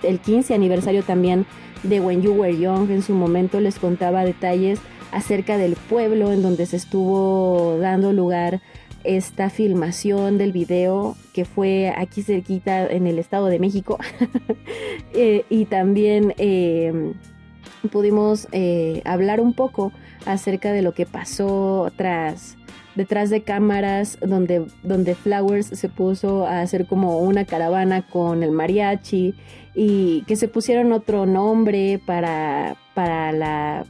el 0.02 0.20
15 0.20 0.56
aniversario 0.56 1.04
también 1.04 1.46
de 1.84 2.02
When 2.02 2.24
You 2.24 2.34
Were 2.34 2.58
Young, 2.58 2.90
en 2.90 3.04
su 3.04 3.14
momento 3.14 3.60
les 3.60 3.78
contaba 3.78 4.26
detalles 4.26 4.80
acerca 5.12 5.58
del 5.58 5.76
pueblo 5.76 6.32
en 6.32 6.42
donde 6.42 6.66
se 6.66 6.78
estuvo 6.78 7.78
dando 7.80 8.14
lugar 8.14 8.62
esta 9.04 9.50
filmación 9.50 10.38
del 10.38 10.52
video 10.52 11.16
que 11.34 11.46
fue 11.46 11.94
aquí 11.96 12.22
cerquita 12.22 12.86
en 12.86 13.08
el 13.08 13.20
Estado 13.20 13.48
de 13.48 13.60
México. 13.60 13.98
Eh, 15.14 15.44
y 15.50 15.66
también 15.66 16.36
eh, 16.38 17.14
pudimos 17.92 18.48
eh, 18.52 19.02
hablar 19.04 19.42
un 19.42 19.54
poco 19.54 19.92
acerca 20.26 20.72
de 20.72 20.84
lo 20.84 20.94
que 20.94 21.08
pasó 21.08 21.92
tras 21.96 22.58
detrás 22.96 23.32
de 23.32 23.42
cámaras 23.42 24.20
donde, 24.22 24.68
donde 24.84 25.16
Flowers 25.16 25.66
se 25.66 25.90
puso 25.90 26.46
a 26.46 26.62
hacer 26.62 26.86
como 26.86 27.18
una 27.20 27.46
caravana 27.46 28.04
con 28.04 28.44
el 28.44 28.52
mariachi 28.52 29.34
y 29.74 30.24
que 30.28 30.36
se 30.36 30.48
pusieron 30.48 30.92
otro 30.92 31.26
nombre 31.26 32.00
para, 32.06 32.76
para 32.94 33.32
la 33.32 33.86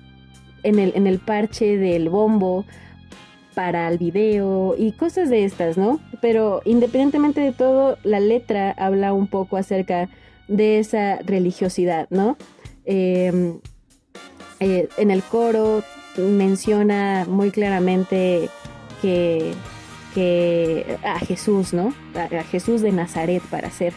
en 0.64 0.80
el, 0.80 0.94
en 0.96 1.08
el 1.08 1.20
parche 1.20 1.78
del 1.78 2.10
bombo 2.10 2.66
para 3.54 3.90
el 3.90 3.98
video 3.98 4.76
y 4.78 4.94
cosas 4.94 5.30
de 5.30 5.44
estas, 5.44 5.78
¿no? 5.78 6.00
Pero 6.22 6.62
independientemente 6.66 7.42
de 7.42 7.52
todo, 7.52 7.98
la 8.04 8.20
letra 8.20 8.72
habla 8.72 9.14
un 9.14 9.28
poco 9.28 9.58
acerca 9.58 10.10
de 10.48 10.80
esa 10.80 11.18
religiosidad, 11.24 12.08
¿no? 12.10 12.38
Eh, 12.86 13.60
eh, 14.60 14.90
en 14.98 15.12
el 15.12 15.24
coro 15.24 15.84
menciona 16.18 17.26
muy 17.28 17.52
claramente 17.52 18.50
que, 19.02 19.54
a 21.04 21.20
Jesús, 21.20 21.74
¿no? 21.74 21.94
A, 22.16 22.44
Jesús 22.44 22.82
de 22.82 22.92
Nazaret 22.92 23.42
para 23.50 23.70
ser, 23.70 23.94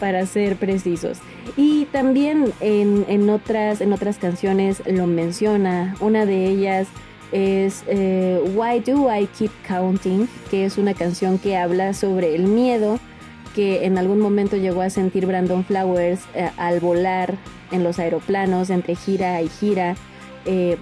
para 0.00 0.26
ser 0.26 0.56
precisos. 0.56 1.18
Y 1.56 1.86
también 1.86 2.52
en, 2.60 3.04
en, 3.08 3.28
otras, 3.30 3.80
en 3.80 3.92
otras 3.92 4.18
canciones 4.18 4.82
lo 4.86 5.06
menciona. 5.06 5.94
Una 6.00 6.26
de 6.26 6.46
ellas 6.46 6.88
es 7.32 7.84
eh, 7.86 8.40
Why 8.54 8.80
Do 8.80 9.14
I 9.14 9.26
Keep 9.26 9.52
Counting, 9.66 10.28
que 10.50 10.64
es 10.64 10.78
una 10.78 10.94
canción 10.94 11.38
que 11.38 11.56
habla 11.56 11.94
sobre 11.94 12.34
el 12.34 12.44
miedo 12.44 12.98
que 13.54 13.84
en 13.84 13.98
algún 13.98 14.20
momento 14.20 14.56
llegó 14.56 14.82
a 14.82 14.90
sentir 14.90 15.26
Brandon 15.26 15.64
Flowers 15.64 16.20
eh, 16.34 16.50
al 16.56 16.80
volar 16.80 17.34
en 17.72 17.82
los 17.82 17.98
aeroplanos 17.98 18.70
entre 18.70 18.94
gira 18.94 19.42
y 19.42 19.48
gira. 19.48 19.96
Eh, 20.44 20.76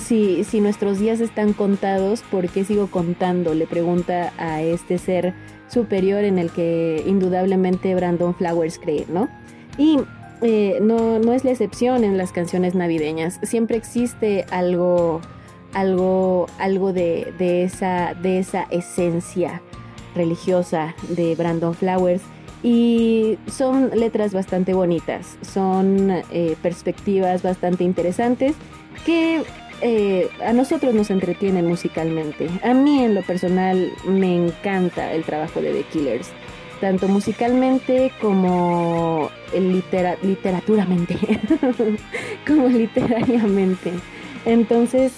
si, 0.00 0.60
nuestros 0.60 0.98
días 0.98 1.20
están 1.20 1.52
contados, 1.52 2.22
¿por 2.22 2.48
qué 2.48 2.64
sigo 2.64 2.88
contando? 2.88 3.54
Le 3.54 3.66
pregunta 3.66 4.32
a 4.38 4.62
este 4.62 4.98
ser 4.98 5.34
superior 5.68 6.24
en 6.24 6.38
el 6.38 6.50
que 6.50 7.02
indudablemente 7.06 7.94
Brandon 7.94 8.34
Flowers 8.34 8.78
cree, 8.78 9.06
¿no? 9.08 9.28
Y 9.78 9.98
eh, 10.42 10.78
no, 10.82 11.18
no, 11.18 11.32
es 11.32 11.44
la 11.44 11.50
excepción 11.50 12.04
en 12.04 12.18
las 12.18 12.32
canciones 12.32 12.74
navideñas. 12.74 13.38
Siempre 13.42 13.76
existe 13.76 14.44
algo, 14.50 15.20
algo, 15.72 16.46
algo 16.58 16.92
de, 16.92 17.32
de, 17.38 17.64
esa, 17.64 18.14
de 18.14 18.38
esa 18.38 18.64
esencia 18.70 19.62
religiosa 20.14 20.94
de 21.08 21.34
Brandon 21.34 21.74
Flowers. 21.74 22.22
Y 22.62 23.38
son 23.48 23.90
letras 23.90 24.32
bastante 24.32 24.72
bonitas, 24.72 25.36
son 25.42 26.10
eh, 26.30 26.56
perspectivas 26.62 27.42
bastante 27.42 27.82
interesantes 27.82 28.54
que 29.04 29.42
eh, 29.82 30.28
a 30.44 30.52
nosotros 30.52 30.94
nos 30.94 31.10
entretienen 31.10 31.66
musicalmente. 31.66 32.48
A 32.62 32.72
mí 32.72 33.04
en 33.04 33.14
lo 33.14 33.22
personal 33.22 33.92
me 34.06 34.36
encanta 34.36 35.12
el 35.12 35.24
trabajo 35.24 35.60
de 35.60 35.72
The 35.72 35.82
Killers 35.84 36.30
tanto 36.82 37.06
musicalmente 37.06 38.10
como 38.20 39.30
litera 39.54 40.16
literaturamente, 40.20 41.16
como 42.46 42.66
literariamente. 42.66 43.92
Entonces, 44.44 45.12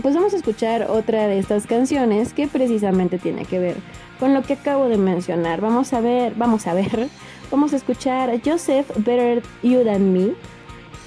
pues 0.00 0.14
vamos 0.14 0.34
a 0.34 0.36
escuchar 0.36 0.86
otra 0.88 1.26
de 1.26 1.40
estas 1.40 1.66
canciones 1.66 2.32
que 2.32 2.46
precisamente 2.46 3.18
tiene 3.18 3.44
que 3.44 3.58
ver 3.58 3.74
con 4.20 4.34
lo 4.34 4.42
que 4.42 4.52
acabo 4.52 4.88
de 4.88 4.98
mencionar. 4.98 5.60
Vamos 5.60 5.92
a 5.92 6.00
ver, 6.00 6.34
vamos 6.36 6.68
a 6.68 6.74
ver, 6.74 7.08
vamos 7.50 7.72
a 7.72 7.76
escuchar 7.76 8.40
Joseph 8.44 8.88
Better 8.98 9.42
You 9.64 9.82
Than 9.84 10.12
Me, 10.12 10.34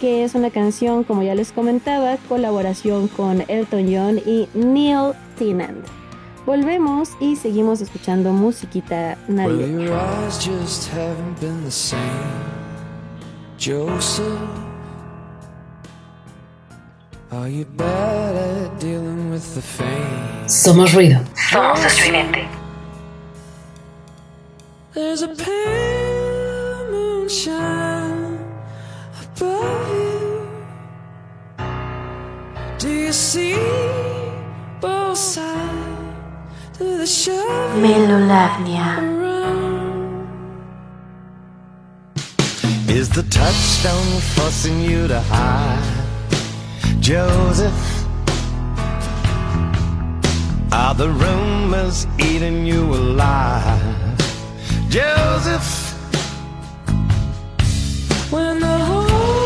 que 0.02 0.24
es 0.24 0.34
una 0.34 0.50
canción, 0.50 1.04
como 1.04 1.22
ya 1.22 1.36
les 1.36 1.52
comentaba, 1.52 2.18
colaboración 2.28 3.08
con 3.08 3.44
Elton 3.48 3.86
John 3.88 4.18
y 4.26 4.50
Neil 4.56 5.14
Tennant. 5.38 5.86
Volvemos 6.44 7.10
y 7.20 7.36
seguimos 7.36 7.82
escuchando 7.82 8.34
musiquita 8.34 9.16
navideña. 9.28 9.92
Somos 20.48 20.94
ruido. 20.94 21.22
Somos 21.52 21.86
estridente. 21.86 22.48
There's 24.96 25.22
a 25.22 25.28
pale 25.28 26.92
moonshine 26.92 28.40
above 29.38 29.91
Melolavnia. 37.82 38.90
Is 42.90 43.10
the 43.10 43.24
touchstone 43.24 44.20
forcing 44.36 44.82
you 44.82 45.08
to 45.08 45.20
hide, 45.22 46.06
Joseph? 47.00 47.82
Are 50.72 50.96
the 50.96 51.10
rumors 51.10 52.08
eating 52.20 52.66
you 52.66 52.84
alive, 52.84 54.18
Joseph? 54.90 55.70
When 58.32 58.60
the 58.60 58.78
holy 58.78 59.41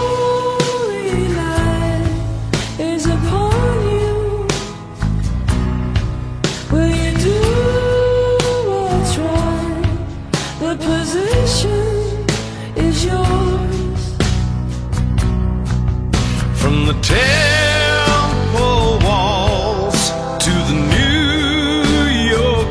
temple 17.08 18.98
walls 19.06 20.10
to 20.44 20.50
the 20.50 20.74
New 20.74 22.10
York 22.32 22.68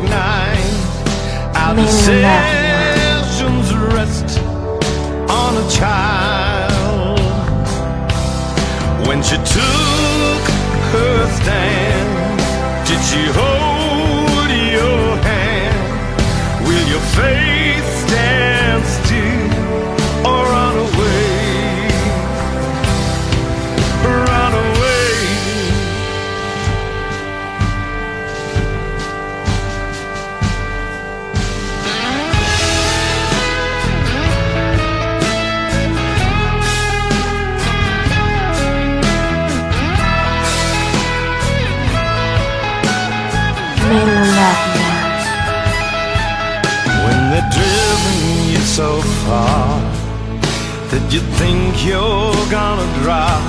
you 51.14 51.20
think 51.38 51.86
you're 51.86 52.46
gonna 52.50 52.88
drop. 52.98 53.42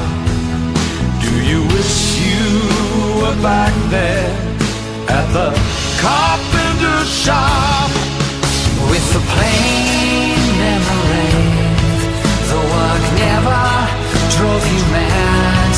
Do 1.25 1.33
you 1.49 1.65
wish 1.73 1.95
you 2.21 2.45
were 3.17 3.37
back 3.41 3.73
there 3.89 4.29
at 5.09 5.25
the 5.33 5.49
carpenter 5.97 6.99
shop 7.23 7.89
With 8.91 9.05
the 9.15 9.21
plain 9.33 10.37
memory, 10.61 11.33
the 12.51 12.61
work 12.75 13.03
never 13.25 13.63
drove 14.35 14.65
you 14.73 14.83
mad. 14.93 15.73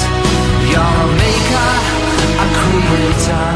You're 0.72 0.98
a 1.06 1.10
maker, 1.24 1.74
a 2.44 2.48
creator, 2.60 3.48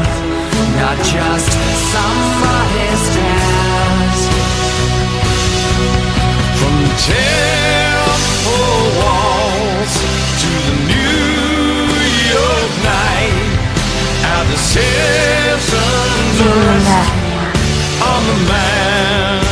not 0.80 0.96
just 1.14 1.50
somebody's 1.92 3.04
dad. 3.16 4.16
from 6.56 6.76
temple 7.04 7.61
Melolagnia. 16.38 17.02
on 18.02 18.20
the 18.26 18.38
man. 18.50 19.42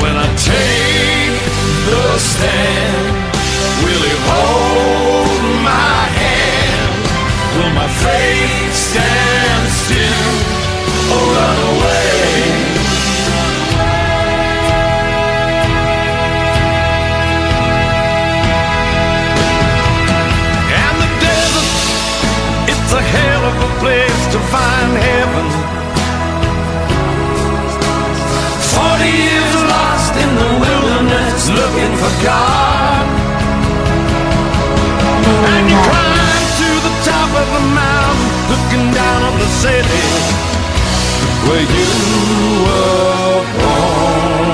When 0.00 0.14
I 0.16 0.28
take 0.50 1.40
the 1.88 2.18
stand, 2.18 3.06
will 3.84 4.02
he 4.08 4.14
hold 4.28 5.42
my 5.62 6.00
hand? 6.20 6.92
Will 7.56 7.72
my 7.72 7.88
faith 8.04 8.74
stand 8.74 9.64
still 9.82 10.34
or 11.14 11.24
run 11.34 11.58
away? 11.76 12.13
Find 24.54 24.92
heaven. 25.08 25.46
Forty 28.74 29.10
years 29.26 29.58
lost 29.74 30.14
in 30.24 30.30
the 30.42 30.50
wilderness 30.64 31.40
looking 31.58 31.92
for 32.00 32.12
God. 32.28 33.04
And 35.50 35.64
you 35.70 35.78
climb 35.88 36.44
to 36.60 36.70
the 36.86 36.94
top 37.10 37.30
of 37.42 37.46
the 37.56 37.64
mountain 37.82 38.30
looking 38.52 38.86
down 39.00 39.20
on 39.28 39.34
the 39.42 39.50
city 39.64 40.06
where 41.46 41.66
you 41.76 41.90
were 42.66 43.42
born. 43.58 44.46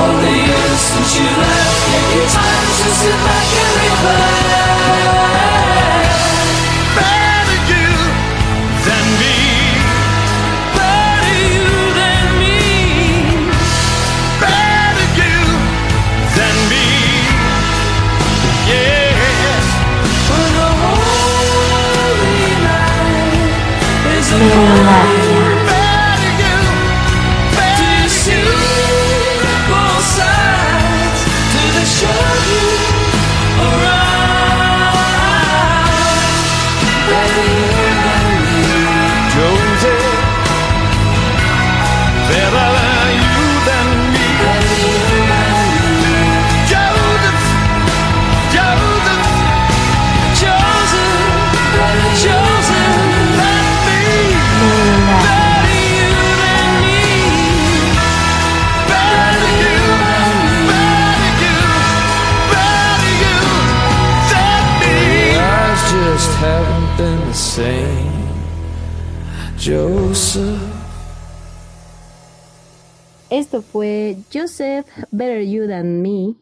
All 0.00 0.14
the 0.26 0.34
years 0.46 0.80
since 0.90 1.10
you 1.18 1.30
left, 1.44 1.80
you 2.14 2.22
time 2.38 2.68
to 2.80 2.88
sit 3.00 3.18
back 3.26 3.46
and 3.62 3.72
reflect. 3.82 5.39
Is 24.42 24.52
Melolagnia. 24.54 24.69
Esto 73.50 73.62
fue 73.62 74.16
Joseph 74.32 74.86
Better 75.10 75.44
You 75.44 75.66
Than 75.66 76.02
Me, 76.02 76.36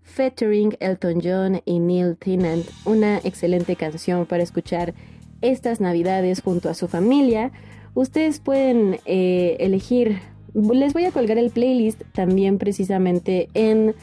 featuring 0.00 0.78
Elton 0.80 1.20
John 1.22 1.60
y 1.66 1.78
Neil 1.78 2.16
Tennant, 2.16 2.64
una 2.86 3.18
excelente 3.18 3.76
canción 3.76 4.24
para 4.24 4.44
escuchar 4.44 4.94
estas 5.42 5.78
navidades 5.78 6.40
junto 6.40 6.70
a 6.70 6.74
su 6.74 6.88
familia. 6.88 7.52
Ustedes 7.92 8.40
pueden 8.40 8.98
eh, 9.04 9.58
elegir, 9.60 10.20
les 10.54 10.94
voy 10.94 11.04
a 11.04 11.12
colgar 11.12 11.36
el 11.36 11.50
playlist 11.50 12.00
también 12.14 12.56
precisamente 12.56 13.50
en 13.52 13.94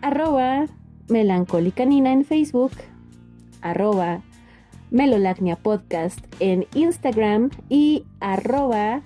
arroba 0.00 0.66
en 1.08 2.24
Facebook, 2.24 2.70
arroba 3.62 4.22
melolagnia 4.92 5.56
podcast 5.56 6.20
en 6.38 6.68
Instagram 6.72 7.50
y 7.68 8.04
arroba 8.20 9.02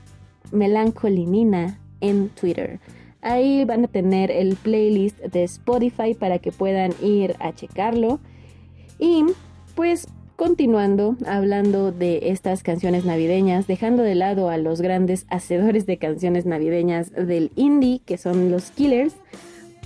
melancolinina 0.53 1.81
en 2.05 2.29
Twitter. 2.29 2.81
Ahí 3.23 3.65
van 3.65 3.85
a 3.85 3.89
tener 3.89 4.31
el 4.31 4.57
playlist 4.57 5.19
de 5.19 5.45
Spotify 5.45 6.15
para 6.15 6.39
que 6.39 6.53
puedan 6.53 6.93
ir 7.03 7.35
a 7.41 7.55
checarlo. 7.55 8.21
Y 8.99 9.25
pues 9.75 10.07
continuando 10.37 11.17
hablando 11.27 11.93
de 11.93 12.31
estas 12.31 12.63
canciones 12.63 13.05
navideñas, 13.05 13.67
dejando 13.67 14.03
de 14.03 14.15
lado 14.15 14.51
a 14.51 14.59
los 14.59 14.81
grandes 14.81 15.27
hacedores 15.31 15.87
de 15.87 15.97
canciones 15.97 16.45
navideñas 16.45 17.13
del 17.13 17.51
indie, 17.57 18.01
que 18.05 18.19
son 18.19 18.51
los 18.51 18.71
Killers. 18.71 19.15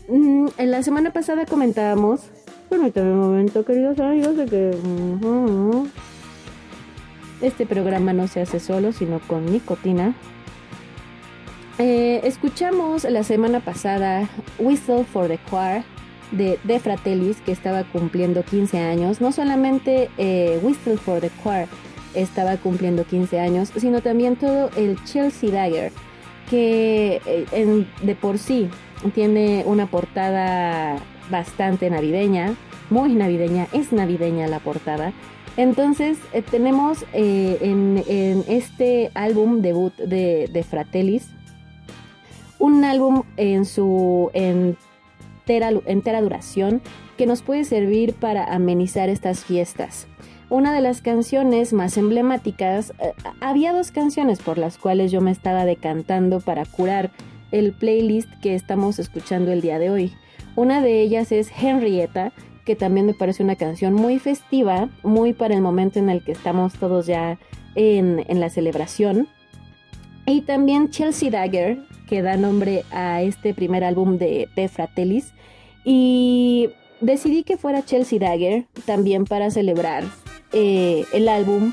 mm, 0.08 0.48
En 0.56 0.70
la 0.70 0.82
semana 0.82 1.12
pasada 1.12 1.46
comentábamos, 1.46 2.22
permítame 2.68 3.12
un 3.12 3.20
momento, 3.20 3.64
queridos 3.64 4.00
amigos, 4.00 4.36
de 4.36 4.46
que 4.46 4.70
este 7.40 7.66
programa 7.66 8.12
no 8.12 8.26
se 8.26 8.40
hace 8.40 8.58
solo, 8.58 8.92
sino 8.92 9.20
con 9.20 9.46
nicotina. 9.46 10.14
Eh, 11.80 12.22
escuchamos 12.24 13.04
la 13.04 13.22
semana 13.22 13.60
pasada 13.60 14.28
Whistle 14.58 15.04
for 15.04 15.28
the 15.28 15.38
Choir 15.48 15.84
de 16.32 16.58
De 16.64 16.80
Fratellis, 16.80 17.40
que 17.40 17.52
estaba 17.52 17.84
cumpliendo 17.84 18.42
15 18.42 18.78
años. 18.80 19.20
No 19.20 19.30
solamente 19.30 20.10
eh, 20.18 20.58
Whistle 20.60 20.96
for 20.96 21.20
the 21.20 21.30
Choir 21.42 21.68
estaba 22.14 22.56
cumpliendo 22.56 23.04
15 23.04 23.38
años, 23.38 23.70
sino 23.76 24.00
también 24.00 24.34
todo 24.34 24.70
el 24.76 25.02
Chelsea 25.04 25.52
Dagger, 25.52 25.92
que 26.50 27.20
eh, 27.24 27.86
de 28.02 28.14
por 28.16 28.38
sí 28.38 28.68
tiene 29.14 29.62
una 29.64 29.86
portada 29.86 30.96
bastante 31.30 31.88
navideña, 31.90 32.56
muy 32.90 33.14
navideña, 33.14 33.68
es 33.72 33.92
navideña 33.92 34.48
la 34.48 34.58
portada. 34.58 35.12
Entonces 35.56 36.18
tenemos 36.50 37.04
en, 37.12 38.02
en 38.08 38.44
este 38.48 39.10
álbum 39.14 39.60
debut 39.60 39.94
de, 39.96 40.48
de 40.52 40.62
Fratellis 40.64 41.28
un 42.58 42.84
álbum 42.84 43.22
en 43.36 43.64
su 43.64 44.30
entera, 44.34 45.70
duración 46.20 46.82
que 47.16 47.26
nos 47.26 47.42
puede 47.42 47.64
servir 47.64 48.14
para 48.14 48.44
amenizar 48.44 49.08
estas 49.08 49.44
fiestas. 49.44 50.06
Una 50.50 50.72
de 50.72 50.80
las 50.80 51.02
canciones 51.02 51.72
más 51.72 51.96
emblemáticas, 51.96 52.92
eh, 53.00 53.12
había 53.40 53.72
dos 53.72 53.90
canciones 53.90 54.40
por 54.40 54.56
las 54.56 54.78
cuales 54.78 55.12
yo 55.12 55.20
me 55.20 55.30
estaba 55.30 55.64
decantando 55.64 56.40
para 56.40 56.64
curar 56.64 57.10
el 57.50 57.72
playlist 57.72 58.30
que 58.40 58.54
estamos 58.54 58.98
escuchando 58.98 59.52
el 59.52 59.60
día 59.60 59.78
de 59.78 59.90
hoy. 59.90 60.12
Una 60.56 60.80
de 60.80 61.02
ellas 61.02 61.32
es 61.32 61.50
Henrietta, 61.60 62.32
que 62.64 62.76
también 62.76 63.06
me 63.06 63.14
parece 63.14 63.42
una 63.42 63.56
canción 63.56 63.94
muy 63.94 64.18
festiva, 64.18 64.88
muy 65.02 65.32
para 65.32 65.54
el 65.54 65.60
momento 65.60 65.98
en 65.98 66.10
el 66.10 66.22
que 66.22 66.32
estamos 66.32 66.74
todos 66.74 67.06
ya 67.06 67.38
en 67.74 68.40
la 68.40 68.50
celebración. 68.50 69.28
Y 70.28 70.42
también 70.42 70.90
Chelsea 70.90 71.30
Dagger, 71.30 71.78
que 72.06 72.20
da 72.20 72.36
nombre 72.36 72.84
a 72.90 73.22
este 73.22 73.54
primer 73.54 73.82
álbum 73.82 74.18
de, 74.18 74.48
de 74.54 74.68
Fratellis. 74.68 75.32
Y 75.84 76.68
decidí 77.00 77.44
que 77.44 77.56
fuera 77.56 77.82
Chelsea 77.82 78.18
Dagger 78.18 78.66
también 78.84 79.24
para 79.24 79.50
celebrar 79.50 80.04
eh, 80.52 81.06
el 81.14 81.30
álbum 81.30 81.72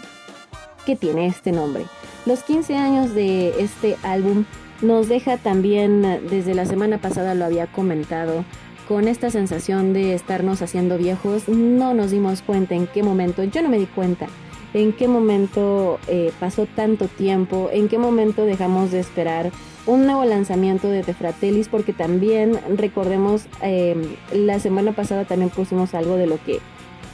que 0.85 0.95
tiene 0.95 1.27
este 1.27 1.51
nombre. 1.51 1.83
Los 2.25 2.43
15 2.43 2.77
años 2.77 3.13
de 3.13 3.61
este 3.61 3.97
álbum 4.03 4.45
nos 4.81 5.09
deja 5.09 5.35
también, 5.35 6.01
desde 6.29 6.53
la 6.53 6.65
semana 6.65 6.99
pasada 6.99 7.35
lo 7.35 7.43
había 7.43 7.67
comentado, 7.67 8.45
con 8.87 9.09
esta 9.09 9.31
sensación 9.31 9.91
de 9.91 10.13
estarnos 10.13 10.61
haciendo 10.61 10.97
viejos. 10.97 11.49
No 11.49 11.93
nos 11.93 12.11
dimos 12.11 12.41
cuenta 12.41 12.73
en 12.73 12.87
qué 12.87 13.03
momento, 13.03 13.43
yo 13.43 13.61
no 13.61 13.67
me 13.67 13.79
di 13.79 13.85
cuenta 13.85 14.27
en 14.75 14.91
qué 14.91 15.07
momento 15.07 15.99
eh, 16.07 16.33
pasó 16.37 16.65
tanto 16.65 17.07
tiempo, 17.07 17.69
en 17.71 17.87
qué 17.87 17.97
momento 17.97 18.45
dejamos 18.45 18.91
de 18.91 18.99
esperar 18.99 19.51
un 19.85 20.05
nuevo 20.05 20.25
lanzamiento 20.25 20.89
de 20.89 21.01
The 21.01 21.13
Fratellis, 21.13 21.69
porque 21.69 21.93
también 21.93 22.59
recordemos, 22.75 23.45
eh, 23.61 23.95
la 24.33 24.59
semana 24.59 24.91
pasada 24.91 25.23
también 25.23 25.49
pusimos 25.49 25.93
algo 25.93 26.17
de 26.17 26.27
lo 26.27 26.43
que 26.43 26.59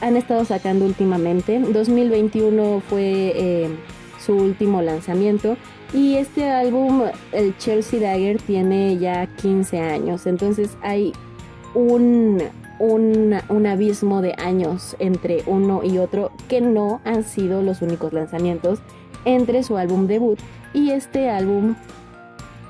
han 0.02 0.18
estado 0.18 0.44
sacando 0.44 0.86
últimamente. 0.86 1.60
2021 1.60 2.82
fue 2.90 3.34
eh, 3.36 3.70
su 4.20 4.34
último 4.34 4.82
lanzamiento. 4.82 5.56
Y 5.94 6.16
este 6.16 6.50
álbum, 6.50 7.04
el 7.32 7.56
Chelsea 7.60 8.00
Dagger, 8.00 8.42
tiene 8.42 8.98
ya 8.98 9.28
15 9.28 9.80
años, 9.82 10.26
entonces 10.26 10.78
hay 10.82 11.14
un, 11.76 12.42
un, 12.82 13.36
un 13.50 13.68
abismo 13.68 14.22
de 14.22 14.34
años 14.38 14.96
entre 15.00 15.44
uno 15.46 15.82
y 15.84 16.00
otro 16.00 16.32
que 16.50 16.62
no 16.62 17.00
han 17.06 17.24
sido 17.24 17.62
los 17.62 17.82
únicos 17.82 18.12
lanzamientos 18.12 18.80
entre 19.24 19.62
su 19.62 19.78
álbum 19.78 20.08
debut 20.08 20.40
y 20.74 20.90
este 20.90 21.30
álbum 21.30 21.76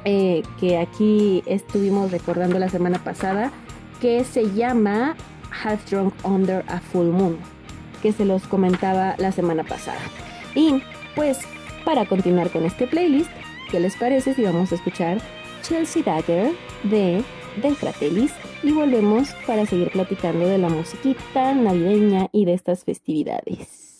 eh, 0.03 0.43
que 0.59 0.77
aquí 0.77 1.43
estuvimos 1.45 2.11
recordando 2.11 2.59
la 2.59 2.67
semana 2.67 2.99
pasada 3.01 3.51
que 4.01 4.23
se 4.25 4.51
llama 4.51 5.15
Half 5.63 5.89
Drunk 5.89 6.13
Under 6.23 6.65
a 6.67 6.79
Full 6.79 7.07
Moon 7.07 7.37
que 8.01 8.11
se 8.11 8.25
los 8.25 8.47
comentaba 8.47 9.15
la 9.19 9.31
semana 9.31 9.63
pasada. 9.63 9.99
Y 10.55 10.81
pues 11.15 11.39
para 11.85 12.05
continuar 12.05 12.49
con 12.49 12.65
este 12.65 12.85
playlist 12.85 13.29
¿qué 13.69 13.79
les 13.79 13.95
parece 13.95 14.33
si 14.33 14.43
vamos 14.43 14.73
a 14.73 14.75
escuchar 14.75 15.19
Chelsea 15.61 16.03
Dagger 16.03 16.51
de 16.83 17.23
The 17.59 17.75
Fratellis 17.75 18.31
y 18.63 18.71
volvemos 18.71 19.33
para 19.45 19.65
seguir 19.65 19.91
platicando 19.91 20.47
de 20.47 20.57
la 20.57 20.69
musiquita 20.69 21.53
navideña 21.53 22.29
y 22.31 22.45
de 22.45 22.53
estas 22.53 22.83
festividades. 22.83 23.90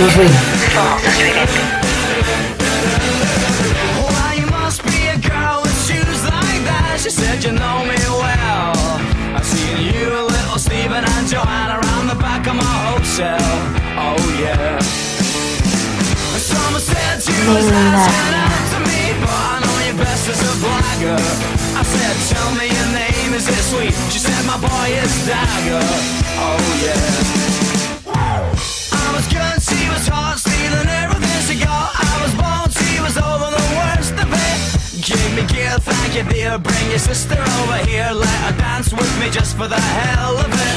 Oh, 0.00 0.06
me, 18.88 19.12
but 19.20 19.28
I 19.28 19.60
know 19.60 19.78
you 19.84 19.92
best 20.00 20.24
as 20.32 20.40
a 20.40 20.54
blagger. 20.64 21.20
I 21.76 21.82
said, 21.84 22.16
tell 22.32 22.50
me 22.56 22.72
your 22.72 22.88
name, 22.96 23.34
is 23.34 23.46
it 23.46 23.64
sweet? 23.68 23.92
She 24.10 24.18
said, 24.18 24.46
my 24.46 24.56
boy 24.56 24.96
is 24.96 25.26
Dagger. 25.26 25.84
Oh 26.40 26.56
yeah. 26.80 27.69
Was 29.20 29.28
she 29.68 29.88
was 29.90 30.08
hot, 30.08 30.38
stealing 30.38 30.88
everything 30.88 31.40
she 31.44 31.62
got. 31.62 31.92
I 31.92 32.12
was 32.24 32.32
bold, 32.40 32.72
she 32.72 33.00
was 33.04 33.18
over 33.18 33.52
the 33.52 33.66
worst 33.76 34.16
of 34.16 34.32
it. 34.32 34.58
Give 35.04 35.30
me 35.36 35.44
thank 35.78 36.16
you 36.16 36.24
dear. 36.32 36.58
Bring 36.58 36.88
your 36.88 36.98
sister 36.98 37.36
over 37.36 37.76
here, 37.84 38.08
let 38.14 38.38
her 38.44 38.56
dance 38.56 38.90
with 38.94 39.12
me 39.20 39.28
just 39.28 39.58
for 39.58 39.68
the 39.68 39.78
hell 39.78 40.38
of 40.38 40.48
it. 40.48 40.76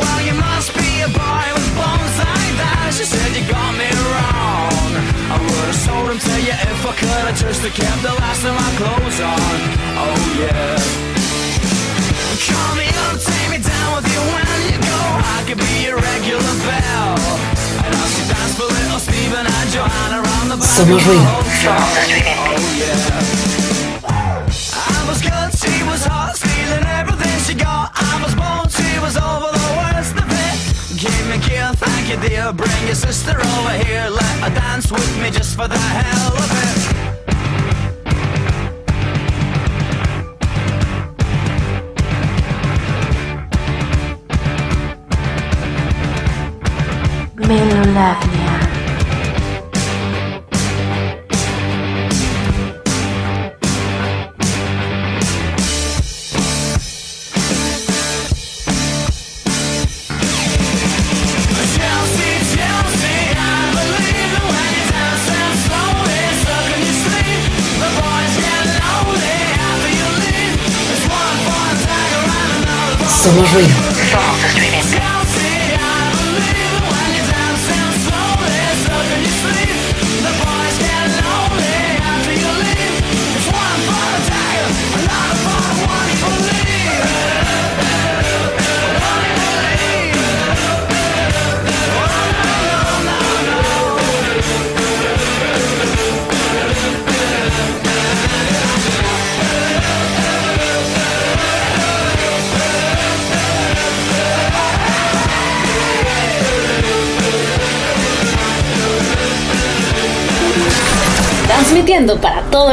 Well, 0.00 0.20
you 0.24 0.34
must 0.40 0.72
be 0.72 1.02
a 1.04 1.08
boy 1.08 1.46
with 1.52 1.68
bones 1.76 2.16
like 2.16 2.54
that. 2.64 2.94
She 2.96 3.04
said 3.04 3.36
you 3.36 3.44
got 3.52 3.76
me 3.76 3.83
him 6.60 6.68
if 6.70 6.86
I 6.86 6.92
could. 6.94 7.24
I 7.26 7.32
just 7.32 7.60
have 7.62 7.74
kept 7.74 8.02
the 8.02 8.14
last 8.22 8.44
of 8.44 8.54
my 8.54 8.70
clothes 8.78 9.18
on. 9.20 9.58
Oh 9.98 10.18
yeah. 10.38 10.78
Call 12.44 12.72
me 12.76 12.88
up, 13.08 13.16
take 13.18 13.48
me 13.50 13.58
down 13.58 13.88
with 13.96 14.08
you 14.10 14.20
when 14.34 14.46
you 14.68 14.78
go. 14.78 15.00
I 15.34 15.44
could 15.46 15.58
be 15.58 15.86
your 15.86 15.98
regular 15.98 16.54
bell. 16.66 17.16
And 17.84 17.92
I'll 17.94 18.10
see 18.14 18.26
dance 18.28 18.54
for 18.58 18.68
little 18.68 19.00
Stephen 19.00 19.46
and 19.46 19.68
Joanna 19.70 20.22
around 20.22 20.48
the 20.52 20.58
back 20.60 20.74
Somos 20.76 21.02
of 21.02 21.14
my 21.14 21.24
hotel. 21.30 21.78
Oh 22.50 22.78
yeah. 22.78 23.54
I 24.74 25.00
was 25.08 25.20
good, 25.22 25.50
she 25.56 25.82
was 25.84 26.04
hot, 26.04 26.36
stealing 26.36 26.86
everything 27.00 27.38
she 27.46 27.54
got. 27.54 27.92
I 27.94 28.20
was 28.22 28.34
bold, 28.34 28.70
she 28.72 28.98
was 29.00 29.16
over 29.16 29.50
the 29.56 29.63
thank 32.04 32.22
you 32.22 32.28
dear. 32.28 32.52
Bring 32.52 32.86
your 32.86 32.94
sister 32.94 33.30
over 33.38 33.70
here, 33.84 34.08
let 34.10 34.40
her 34.40 34.54
dance 34.54 34.90
with 34.90 35.22
me 35.22 35.30
just 35.30 35.56
for 35.56 35.68
the 35.68 35.78
hell 35.78 36.36
of 36.36 36.50
it. 36.50 36.94
Melolagnia. 47.36 48.53
Another 73.26 73.46
for 73.46 73.50
Somos 73.50 73.50
ruido. 73.52 75.13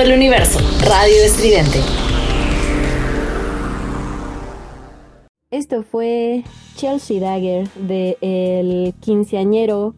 Para 0.01 0.09
todo 0.09 0.13
el 0.13 0.17
universo. 0.17 0.59
Radio 0.87 1.15
Estridente. 1.23 1.79
Esto 5.51 5.83
fue 5.83 6.43
Chelsea 6.75 7.19
Dagger 7.19 7.69
de 7.75 8.17
el 8.21 8.95
quinceañero 8.99 9.93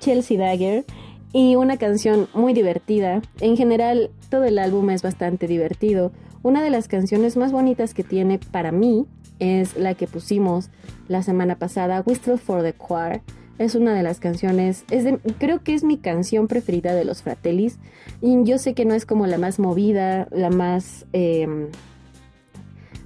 Chelsea 0.00 0.38
Dagger 0.38 0.84
y 1.32 1.54
una 1.56 1.76
canción 1.76 2.28
muy 2.34 2.52
divertida. 2.52 3.22
En 3.40 3.56
general, 3.56 4.10
todo 4.28 4.44
el 4.44 4.58
álbum 4.58 4.90
es 4.90 5.02
bastante 5.02 5.46
divertido. 5.46 6.10
Una 6.42 6.62
de 6.62 6.70
las 6.70 6.88
canciones 6.88 7.36
más 7.36 7.52
bonitas 7.52 7.94
que 7.94 8.02
tiene 8.02 8.38
para 8.38 8.72
mí 8.72 9.06
es 9.38 9.76
la 9.76 9.94
que 9.94 10.06
pusimos 10.06 10.70
la 11.06 11.22
semana 11.22 11.58
pasada, 11.58 12.02
Whistle 12.04 12.38
for 12.38 12.62
the 12.62 12.74
Choir. 12.74 13.22
Es 13.58 13.74
una 13.76 13.94
de 13.94 14.02
las 14.02 14.18
canciones, 14.18 14.84
es 14.90 15.04
de- 15.04 15.18
creo 15.38 15.62
que 15.62 15.74
es 15.74 15.84
mi 15.84 15.96
canción 15.96 16.48
preferida 16.48 16.94
de 16.94 17.04
los 17.04 17.22
Fratellis. 17.22 17.78
Y 18.20 18.42
yo 18.44 18.58
sé 18.58 18.74
que 18.74 18.84
no 18.84 18.94
es 18.94 19.06
como 19.06 19.26
la 19.26 19.38
más 19.38 19.58
movida, 19.58 20.26
la 20.32 20.50
más... 20.50 21.06
em, 21.12 21.68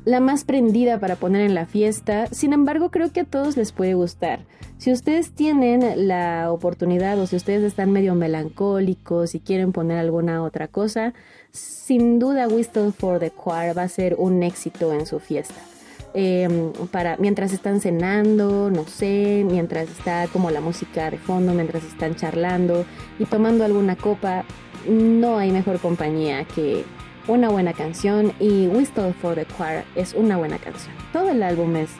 la 0.04 0.20
más 0.20 0.44
prendida 0.44 0.98
para 1.00 1.16
poner 1.16 1.42
en 1.42 1.54
la 1.54 1.66
fiesta. 1.66 2.28
Sin 2.28 2.54
embargo, 2.54 2.90
creo 2.90 3.12
que 3.12 3.20
a 3.20 3.24
todos 3.24 3.58
les 3.58 3.72
puede 3.72 3.92
gustar. 3.92 4.40
Si 4.78 4.90
ustedes 4.90 5.32
tienen 5.32 6.08
la 6.08 6.50
oportunidad 6.50 7.18
o 7.18 7.26
si 7.26 7.36
ustedes 7.36 7.62
están 7.62 7.90
medio 7.92 8.14
melancólicos 8.14 9.34
y 9.34 9.40
quieren 9.40 9.72
poner 9.72 9.98
alguna 9.98 10.42
otra 10.44 10.66
cosa, 10.68 11.12
sin 11.50 12.18
duda 12.18 12.48
Whistle 12.48 12.92
for 12.92 13.18
the 13.18 13.30
Choir 13.30 13.76
va 13.76 13.82
a 13.82 13.88
ser 13.88 14.14
un 14.18 14.42
éxito 14.42 14.94
en 14.94 15.04
su 15.04 15.18
fiesta. 15.18 15.56
Para 16.90 17.16
mientras 17.18 17.52
están 17.52 17.80
cenando, 17.80 18.70
no 18.70 18.84
sé, 18.84 19.44
mientras 19.48 19.88
está 19.88 20.26
como 20.28 20.50
la 20.50 20.60
música 20.60 21.10
de 21.10 21.18
fondo, 21.18 21.52
mientras 21.52 21.84
están 21.84 22.16
charlando 22.16 22.84
y 23.18 23.24
tomando 23.24 23.64
alguna 23.64 23.94
copa, 23.96 24.44
no 24.88 25.38
hay 25.38 25.52
mejor 25.52 25.78
compañía 25.78 26.44
que 26.44 26.84
una 27.28 27.50
buena 27.50 27.74
canción 27.74 28.32
y 28.40 28.66
Whistle 28.68 29.12
for 29.12 29.34
the 29.34 29.46
Choir 29.56 29.84
es 29.94 30.14
una 30.14 30.36
buena 30.38 30.58
canción. 30.58 30.94
Todo 31.12 31.30
el 31.30 31.42
álbum 31.42 31.76
es, 31.76 31.90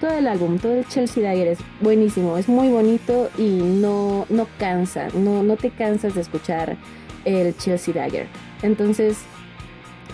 todo 0.00 0.12
el 0.12 0.26
álbum, 0.26 0.58
todo 0.58 0.74
el 0.74 0.88
Chelsea 0.88 1.22
Dagger 1.22 1.48
es 1.48 1.58
buenísimo, 1.80 2.38
es 2.38 2.48
muy 2.48 2.68
bonito 2.68 3.28
y 3.36 3.48
no, 3.48 4.26
no 4.30 4.46
cansa, 4.58 5.08
no, 5.14 5.42
no 5.42 5.56
te 5.56 5.70
cansas 5.70 6.14
de 6.14 6.22
escuchar 6.22 6.76
el 7.24 7.56
Chelsea 7.56 7.92
Dagger. 7.92 8.26
Entonces, 8.62 9.18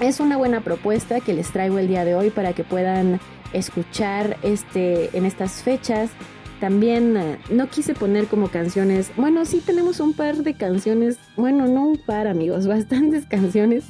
es 0.01 0.19
una 0.19 0.37
buena 0.37 0.61
propuesta 0.61 1.21
que 1.21 1.35
les 1.35 1.53
traigo 1.53 1.79
el 1.79 1.87
día 1.87 2.05
de 2.05 2.17
hoy 2.17 2.31
para 2.31 2.53
que 2.53 2.65
puedan 2.65 3.21
escuchar 3.55 4.37
este, 4.43 5.17
en 5.17 5.25
estas 5.25 5.63
fechas. 5.63 6.11
También 6.61 7.17
eh, 7.17 7.39
no 7.51 7.69
quise 7.69 7.95
poner 7.95 8.27
como 8.27 8.49
canciones, 8.49 9.11
bueno, 9.17 9.45
sí 9.45 9.63
tenemos 9.65 10.01
un 10.01 10.15
par 10.15 10.37
de 10.37 10.55
canciones, 10.55 11.19
bueno, 11.37 11.67
no 11.67 11.89
un 11.89 11.99
par 11.99 12.27
amigos, 12.27 12.67
bastantes 12.69 13.27
canciones 13.27 13.85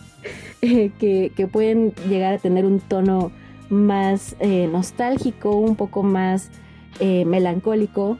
eh, 0.63 0.91
que, 0.99 1.33
que 1.37 1.47
pueden 1.47 1.93
llegar 2.09 2.35
a 2.35 2.39
tener 2.39 2.65
un 2.65 2.81
tono 2.81 3.33
más 3.69 4.37
eh, 4.41 4.69
nostálgico, 4.71 5.57
un 5.57 5.77
poco 5.77 6.03
más 6.03 6.51
melancólico. 7.01 8.19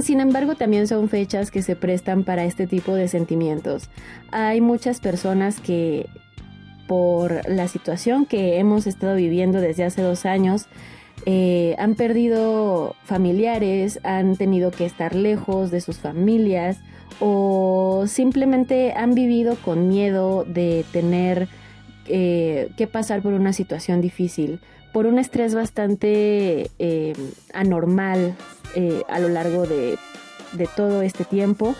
Sin 0.00 0.20
embargo, 0.20 0.54
también 0.54 0.86
son 0.86 1.08
fechas 1.08 1.50
que 1.50 1.60
se 1.60 1.74
prestan 1.74 2.22
para 2.22 2.44
este 2.44 2.68
tipo 2.68 2.94
de 2.94 3.08
sentimientos. 3.08 3.90
Hay 4.30 4.60
muchas 4.60 5.00
personas 5.00 5.58
que 5.58 6.08
por 6.86 7.48
la 7.48 7.68
situación 7.68 8.26
que 8.26 8.58
hemos 8.58 8.86
estado 8.86 9.16
viviendo 9.16 9.60
desde 9.60 9.84
hace 9.84 10.02
dos 10.02 10.26
años, 10.26 10.66
eh, 11.26 11.74
han 11.78 11.94
perdido 11.94 12.94
familiares, 13.04 14.00
han 14.02 14.36
tenido 14.36 14.70
que 14.70 14.84
estar 14.84 15.14
lejos 15.14 15.70
de 15.70 15.80
sus 15.80 15.98
familias 15.98 16.78
o 17.20 18.04
simplemente 18.06 18.92
han 18.92 19.14
vivido 19.14 19.56
con 19.56 19.88
miedo 19.88 20.44
de 20.44 20.84
tener 20.92 21.48
eh, 22.06 22.70
que 22.76 22.86
pasar 22.86 23.22
por 23.22 23.32
una 23.32 23.52
situación 23.52 24.00
difícil, 24.00 24.60
por 24.92 25.06
un 25.06 25.18
estrés 25.18 25.54
bastante 25.54 26.70
eh, 26.78 27.14
anormal 27.54 28.34
eh, 28.74 29.02
a 29.08 29.20
lo 29.20 29.28
largo 29.28 29.66
de, 29.66 29.96
de 30.52 30.68
todo 30.76 31.02
este 31.02 31.24
tiempo. 31.24 31.74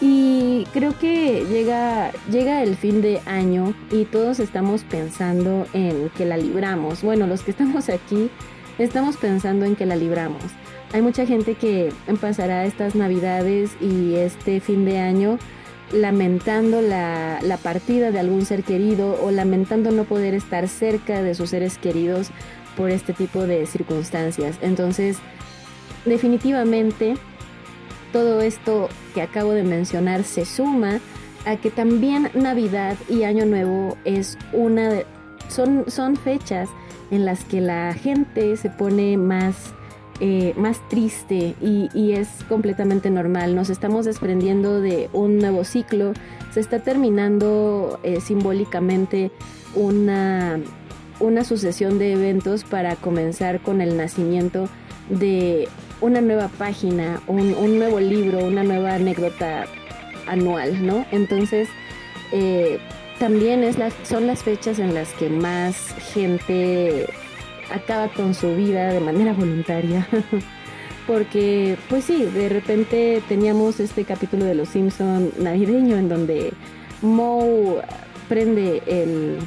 Y 0.00 0.66
creo 0.72 0.98
que 0.98 1.44
llega, 1.50 2.10
llega 2.30 2.62
el 2.62 2.76
fin 2.76 3.02
de 3.02 3.20
año 3.26 3.74
y 3.90 4.04
todos 4.06 4.40
estamos 4.40 4.82
pensando 4.84 5.66
en 5.74 6.10
que 6.16 6.24
la 6.24 6.38
libramos. 6.38 7.02
Bueno, 7.02 7.26
los 7.26 7.42
que 7.42 7.50
estamos 7.50 7.88
aquí 7.88 8.30
estamos 8.78 9.16
pensando 9.16 9.66
en 9.66 9.76
que 9.76 9.86
la 9.86 9.96
libramos. 9.96 10.42
Hay 10.92 11.02
mucha 11.02 11.26
gente 11.26 11.54
que 11.54 11.92
pasará 12.20 12.64
estas 12.64 12.94
navidades 12.94 13.70
y 13.80 14.14
este 14.14 14.60
fin 14.60 14.84
de 14.84 14.98
año 14.98 15.38
lamentando 15.92 16.80
la, 16.80 17.40
la, 17.42 17.56
partida 17.58 18.10
de 18.10 18.20
algún 18.20 18.46
ser 18.46 18.62
querido 18.62 19.20
o 19.22 19.30
lamentando 19.30 19.90
no 19.90 20.04
poder 20.04 20.34
estar 20.34 20.68
cerca 20.68 21.22
de 21.22 21.34
sus 21.34 21.50
seres 21.50 21.78
queridos 21.78 22.30
por 22.76 22.90
este 22.90 23.12
tipo 23.12 23.46
de 23.46 23.66
circunstancias. 23.66 24.56
Entonces, 24.62 25.18
definitivamente, 26.04 27.16
todo 28.12 28.40
esto 28.40 28.88
que 29.14 29.22
acabo 29.22 29.52
de 29.52 29.62
mencionar 29.62 30.24
se 30.24 30.44
suma 30.44 31.00
a 31.46 31.56
que 31.56 31.70
también 31.70 32.30
Navidad 32.34 32.96
y 33.08 33.22
Año 33.24 33.46
Nuevo 33.46 33.96
es 34.04 34.36
una 34.52 34.88
de, 34.88 35.06
son, 35.48 35.84
son 35.88 36.16
fechas 36.16 36.68
en 37.10 37.24
las 37.24 37.44
que 37.44 37.60
la 37.60 37.94
gente 37.94 38.56
se 38.56 38.70
pone 38.70 39.16
más 39.16 39.74
eh, 40.22 40.52
más 40.58 40.86
triste 40.90 41.54
y, 41.62 42.12
es 42.12 42.28
completamente 42.46 43.08
normal. 43.08 43.54
Nos 43.54 43.70
estamos 43.70 44.04
desprendiendo 44.04 44.82
de 44.82 45.08
un 45.14 45.38
nuevo 45.38 45.64
ciclo, 45.64 46.12
se 46.52 46.60
está 46.60 46.80
terminando 46.80 47.98
eh, 48.02 48.20
simbólicamente 48.20 49.30
una, 49.74 50.60
una 51.20 51.42
sucesión 51.44 51.98
de 51.98 52.12
eventos 52.12 52.64
para 52.64 52.96
comenzar 52.96 53.60
con 53.62 53.80
el 53.80 53.96
nacimiento 53.96 54.68
de 55.08 55.68
una 56.00 56.20
nueva 56.20 56.48
página, 56.48 57.20
un, 57.26 57.54
un 57.54 57.78
nuevo 57.78 58.00
libro, 58.00 58.44
una 58.44 58.62
nueva 58.62 58.94
anécdota 58.94 59.66
anual, 60.26 60.86
¿no? 60.86 61.04
Entonces, 61.10 61.68
eh, 62.32 62.78
también 63.18 63.64
son 64.04 64.26
las 64.26 64.42
fechas 64.42 64.78
en 64.78 64.94
las 64.94 65.12
que 65.12 65.28
más 65.28 65.76
gente 66.12 67.06
acaba 67.72 68.08
con 68.08 68.34
su 68.34 68.54
vida 68.54 68.92
de 68.92 69.00
manera 69.00 69.32
voluntaria. 69.32 70.08
Porque, 71.06 71.76
pues 71.88 72.04
sí, 72.04 72.24
de 72.24 72.48
repente 72.48 73.22
teníamos 73.28 73.80
este 73.80 74.04
capítulo 74.04 74.44
de 74.44 74.54
Los 74.54 74.68
Simpson 74.68 75.32
navideño 75.38 75.96
en 75.96 76.08
donde 76.08 76.52
Moe 77.02 77.82
prende 78.28 78.82
el, 78.86 79.38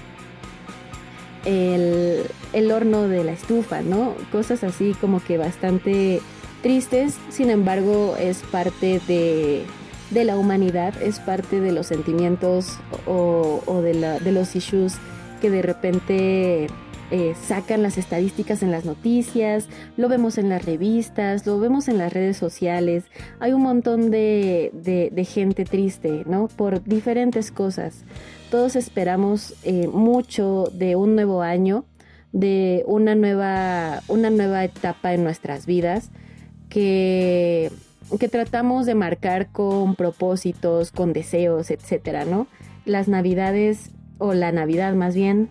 el, 1.45 2.23
el 2.51 2.71
horno 2.71 3.07
de 3.07 3.23
la 3.23 3.31
estufa, 3.31 3.81
¿no? 3.81 4.13
Cosas 4.31 4.63
así 4.63 4.93
como 4.99 5.23
que 5.23 5.37
bastante 5.37 6.21
tristes, 6.64 7.16
sin 7.30 7.51
embargo 7.51 8.16
es 8.18 8.39
parte 8.39 8.99
de, 9.07 9.66
de 10.09 10.24
la 10.24 10.38
humanidad, 10.38 10.99
es 11.01 11.20
parte 11.20 11.59
de 11.59 11.72
los 11.72 11.88
sentimientos 11.88 12.80
o, 13.05 13.61
de 13.84 14.32
los 14.32 14.55
issues 14.55 14.95
que 15.41 15.49
de 15.49 15.61
repente 15.61 16.68
eh, 17.11 17.36
sacan 17.45 17.84
las 17.84 17.97
estadísticas 17.97 18.64
en 18.64 18.72
las 18.72 18.86
noticias, 18.86 19.68
lo 19.97 20.07
vemos 20.07 20.38
en 20.38 20.47
las 20.47 20.64
revistas, 20.64 21.45
lo 21.45 21.59
vemos 21.59 21.89
en 21.89 21.97
las 21.97 22.14
redes 22.14 22.38
sociales. 22.38 23.03
Hay 23.41 23.51
un 23.51 23.61
montón 23.61 24.09
de, 24.09 24.72
de, 24.74 25.09
de 25.11 25.26
gente 25.26 25.66
triste, 25.66 26.24
¿no? 26.26 26.47
Por 26.47 26.82
diferentes 26.86 27.51
cosas. 27.51 28.05
Todos 28.49 28.78
esperamos 28.78 29.53
eh, 29.64 29.89
mucho 29.89 30.72
de 30.74 30.95
un 30.95 31.16
nuevo 31.16 31.41
año, 31.41 31.84
de 32.32 32.84
una 32.88 33.16
nueva, 33.16 34.01
una 34.07 34.30
nueva 34.30 34.64
etapa 34.64 35.14
en 35.14 35.24
nuestras 35.26 35.66
vidas 35.66 36.09
que, 36.74 37.71
tratamos 38.32 38.88
de 38.88 38.95
marcar 38.95 39.47
con 39.51 39.95
propósitos, 39.95 40.91
con 40.91 41.13
deseos, 41.13 41.69
etcétera, 41.69 42.26
¿no? 42.26 42.47
Las 42.86 43.07
navidades, 43.07 43.91
o 44.17 44.34
la 44.34 44.51
Navidad 44.51 44.95
más 44.95 45.13
bien, 45.13 45.49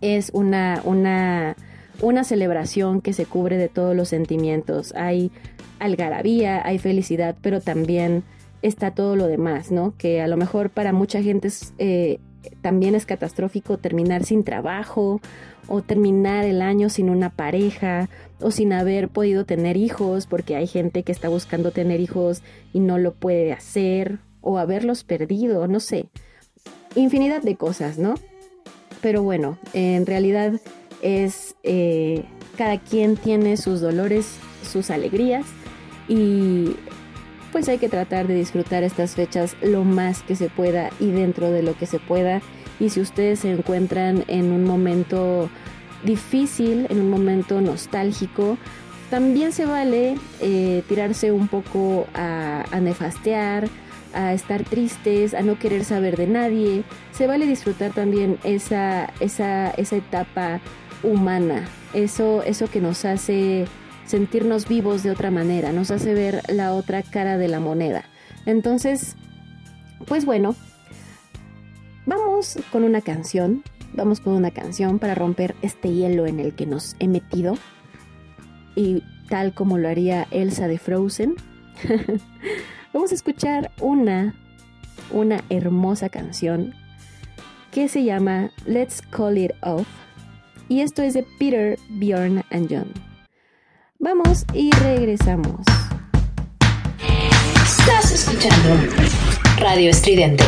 es 0.00 0.30
una, 0.34 0.82
una, 0.84 1.56
una 2.02 2.24
celebración 2.24 3.00
que 3.00 3.12
se 3.12 3.24
cubre 3.24 3.56
de 3.56 3.68
todos 3.68 3.94
los 3.94 4.08
sentimientos. 4.08 4.92
Hay 4.96 5.30
algarabía, 5.78 6.66
hay 6.66 6.78
felicidad, 6.78 7.36
pero 7.40 7.60
también 7.60 8.24
está 8.62 8.90
todo 8.90 9.14
lo 9.14 9.28
demás, 9.28 9.70
¿no? 9.70 9.94
Que 9.96 10.20
a 10.22 10.26
lo 10.26 10.36
mejor 10.36 10.70
para 10.70 10.92
mucha 10.92 11.22
gente 11.22 11.48
es, 11.48 11.72
eh, 11.78 12.18
también 12.60 12.94
es 12.94 13.06
catastrófico 13.06 13.78
terminar 13.78 14.24
sin 14.24 14.44
trabajo 14.44 15.20
o 15.68 15.82
terminar 15.82 16.44
el 16.44 16.62
año 16.62 16.88
sin 16.88 17.10
una 17.10 17.30
pareja 17.30 18.08
o 18.40 18.50
sin 18.50 18.72
haber 18.72 19.08
podido 19.08 19.44
tener 19.44 19.76
hijos 19.76 20.26
porque 20.26 20.56
hay 20.56 20.66
gente 20.66 21.02
que 21.02 21.12
está 21.12 21.28
buscando 21.28 21.70
tener 21.70 22.00
hijos 22.00 22.42
y 22.72 22.80
no 22.80 22.98
lo 22.98 23.14
puede 23.14 23.52
hacer 23.52 24.18
o 24.40 24.58
haberlos 24.58 25.04
perdido, 25.04 25.66
no 25.66 25.80
sé. 25.80 26.06
Infinidad 26.94 27.42
de 27.42 27.56
cosas, 27.56 27.98
¿no? 27.98 28.14
Pero 29.02 29.22
bueno, 29.22 29.58
en 29.72 30.06
realidad 30.06 30.60
es 31.02 31.56
eh, 31.62 32.24
cada 32.56 32.78
quien 32.78 33.16
tiene 33.16 33.56
sus 33.56 33.80
dolores, 33.80 34.38
sus 34.62 34.90
alegrías 34.90 35.46
y 36.08 36.76
pues 37.56 37.70
hay 37.70 37.78
que 37.78 37.88
tratar 37.88 38.26
de 38.26 38.34
disfrutar 38.34 38.82
estas 38.82 39.14
fechas 39.14 39.56
lo 39.62 39.82
más 39.82 40.22
que 40.22 40.36
se 40.36 40.50
pueda 40.50 40.90
y 41.00 41.10
dentro 41.10 41.50
de 41.50 41.62
lo 41.62 41.74
que 41.74 41.86
se 41.86 41.98
pueda. 41.98 42.42
Y 42.78 42.90
si 42.90 43.00
ustedes 43.00 43.38
se 43.38 43.50
encuentran 43.50 44.24
en 44.28 44.52
un 44.52 44.64
momento 44.64 45.48
difícil, 46.04 46.86
en 46.90 47.00
un 47.00 47.08
momento 47.08 47.62
nostálgico, 47.62 48.58
también 49.08 49.52
se 49.52 49.64
vale 49.64 50.18
eh, 50.42 50.82
tirarse 50.86 51.32
un 51.32 51.48
poco 51.48 52.06
a, 52.12 52.66
a 52.70 52.80
nefastear, 52.80 53.70
a 54.12 54.34
estar 54.34 54.62
tristes, 54.62 55.32
a 55.32 55.40
no 55.40 55.58
querer 55.58 55.86
saber 55.86 56.18
de 56.18 56.26
nadie. 56.26 56.84
Se 57.12 57.26
vale 57.26 57.46
disfrutar 57.46 57.90
también 57.94 58.36
esa, 58.44 59.14
esa, 59.20 59.70
esa 59.70 59.96
etapa 59.96 60.60
humana, 61.02 61.64
eso, 61.94 62.42
eso 62.42 62.68
que 62.68 62.82
nos 62.82 63.06
hace 63.06 63.64
sentirnos 64.06 64.68
vivos 64.68 65.02
de 65.02 65.10
otra 65.10 65.30
manera, 65.30 65.72
nos 65.72 65.90
hace 65.90 66.14
ver 66.14 66.42
la 66.48 66.72
otra 66.72 67.02
cara 67.02 67.38
de 67.38 67.48
la 67.48 67.60
moneda. 67.60 68.04
Entonces, 68.46 69.16
pues 70.06 70.24
bueno, 70.24 70.54
vamos 72.06 72.58
con 72.70 72.84
una 72.84 73.00
canción, 73.00 73.62
vamos 73.92 74.20
con 74.20 74.34
una 74.34 74.50
canción 74.50 74.98
para 74.98 75.14
romper 75.14 75.54
este 75.62 75.92
hielo 75.92 76.26
en 76.26 76.40
el 76.40 76.54
que 76.54 76.66
nos 76.66 76.96
he 77.00 77.08
metido 77.08 77.56
y 78.74 79.02
tal 79.28 79.54
como 79.54 79.78
lo 79.78 79.88
haría 79.88 80.26
Elsa 80.30 80.68
de 80.68 80.78
Frozen. 80.78 81.34
Vamos 82.92 83.10
a 83.10 83.14
escuchar 83.14 83.72
una, 83.80 84.34
una 85.10 85.42
hermosa 85.50 86.08
canción 86.08 86.72
que 87.70 87.88
se 87.88 88.04
llama 88.04 88.50
Let's 88.64 89.02
Call 89.02 89.38
It 89.38 89.52
Off. 89.62 89.86
Y 90.68 90.80
esto 90.80 91.02
es 91.02 91.14
de 91.14 91.26
Peter, 91.38 91.78
Bjorn 91.90 92.42
and 92.50 92.68
John. 92.70 93.15
Vamos 93.98 94.44
y 94.52 94.70
regresamos. 94.72 95.60
Estás 97.64 98.12
escuchando 98.12 98.76
Radio 99.58 99.90
Estridente. 99.90 100.44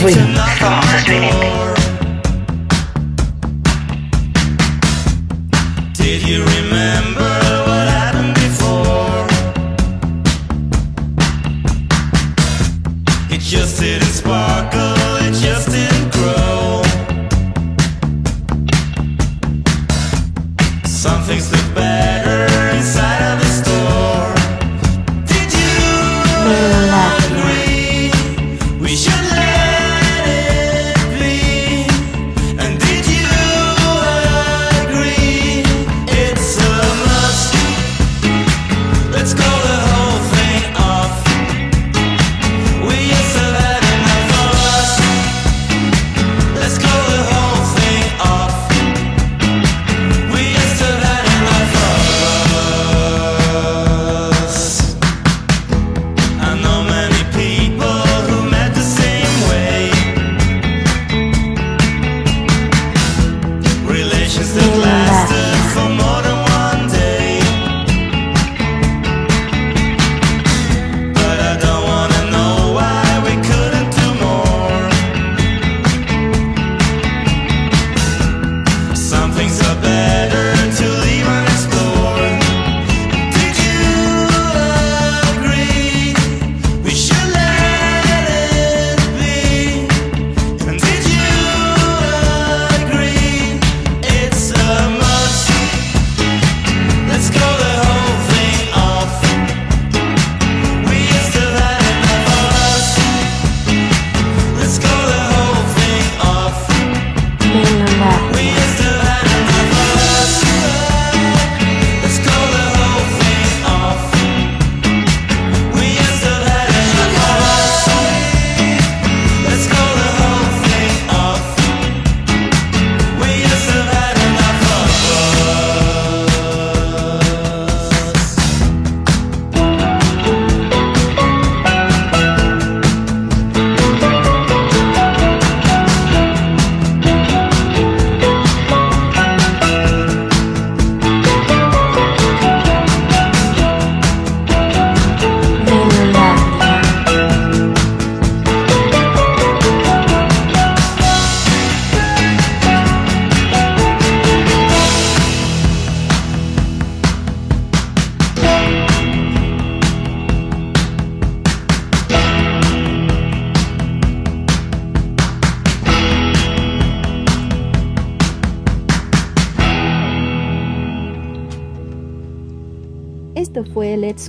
Free. 0.00 0.14
Somos 0.58 0.94
estridente. 0.94 1.52
Did 5.94 6.22
you 6.22 6.44
remember 6.44 7.35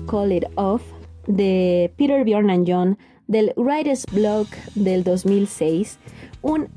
Call 0.08 0.32
It 0.32 0.46
Off 0.56 0.82
de 1.28 1.94
Peter 1.98 2.24
Bjorn 2.24 2.50
and 2.50 2.68
John 2.68 2.98
del 3.28 3.54
Writer's 3.58 4.06
Block 4.12 4.48
del 4.76 5.04
2006. 5.04 6.00
Un 6.42 6.70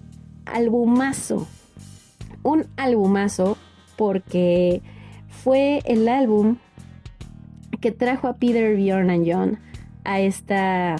albumazo. 0.44 1.46
Un 2.42 2.66
albumazo 2.76 3.56
porque 3.96 4.82
fue 5.28 5.80
el 5.84 6.08
álbum 6.08 6.56
que 7.80 7.92
trajo 7.92 8.28
a 8.28 8.36
Peter 8.36 8.76
Bjorn 8.76 9.10
and 9.10 9.30
John 9.30 9.58
a 10.04 10.20
esta, 10.20 10.96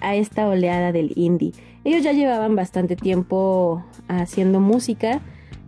a 0.00 0.14
esta 0.14 0.46
oleada 0.48 0.92
del 0.92 1.12
indie. 1.16 1.52
Ellos 1.84 2.04
ya 2.04 2.12
llevaban 2.12 2.54
bastante 2.54 2.96
tiempo 2.96 3.84
haciendo 4.08 4.60
música. 4.60 5.20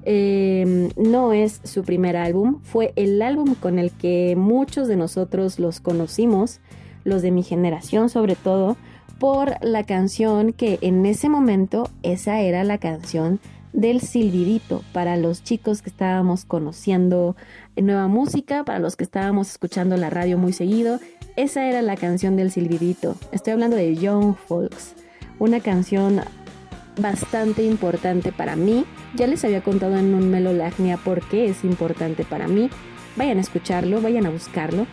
Eh, 0.07 0.91
no 0.97 1.33
es 1.33 1.61
su 1.65 1.83
primer 1.83 2.17
álbum, 2.17 2.61
fue 2.63 2.93
el 2.97 3.23
álbum 3.23 3.55
con 3.55 3.79
el 3.79 3.91
que 3.91 4.37
muchos 4.37 4.87
de 4.87 4.97
nosotros 4.97 5.59
los 5.59 5.81
conocimos, 5.81 6.61
los 7.05 7.23
de 7.23 7.31
mi 7.31 7.43
generación 7.43 8.11
sobre 8.11 8.37
todo, 8.37 8.77
por 9.19 9.55
la 9.63 9.85
canción 9.85 10.53
que 10.53 10.79
en 10.83 11.07
ese 11.07 11.29
momento 11.29 11.89
esa 12.03 12.41
era 12.41 12.65
la 12.65 12.79
canción 12.79 13.41
del 13.73 14.01
silbidito 14.01 14.83
para 14.93 15.17
los 15.17 15.43
chicos 15.43 15.83
que 15.83 15.91
estábamos 15.91 16.45
conociendo 16.45 17.35
nueva 17.77 18.07
música, 18.07 18.65
para 18.65 18.79
los 18.79 18.97
que 18.97 19.05
estábamos 19.05 19.51
escuchando 19.51 19.97
la 19.97 20.11
radio 20.11 20.39
muy 20.39 20.53
seguido, 20.53 21.01
esa 21.37 21.67
era 21.67 21.83
la 21.83 21.97
canción 21.97 22.37
del 22.37 22.53
silbidito. 22.53 23.17
Estoy 23.33 23.55
hablando 23.55 23.77
de 23.77 23.97
Young 23.97 24.37
Folks, 24.37 24.95
una 25.39 25.61
canción 25.61 26.21
bastante 26.97 27.63
importante 27.63 28.33
para 28.33 28.57
mí. 28.57 28.85
Ya 29.15 29.27
les 29.27 29.45
había 29.45 29.63
contado 29.63 29.97
en 29.97 30.15
un 30.15 30.31
Melolagnia 30.31 30.97
por 30.97 31.23
qué 31.23 31.47
es 31.47 31.65
importante 31.65 32.25
para 32.25 32.49
mí. 32.49 32.71
Vayan 33.17 33.39
a 33.39 33.41
escucharlo, 33.41 34.01
vayan 34.01 34.27
a 34.27 34.31
buscarlo. 34.31 34.87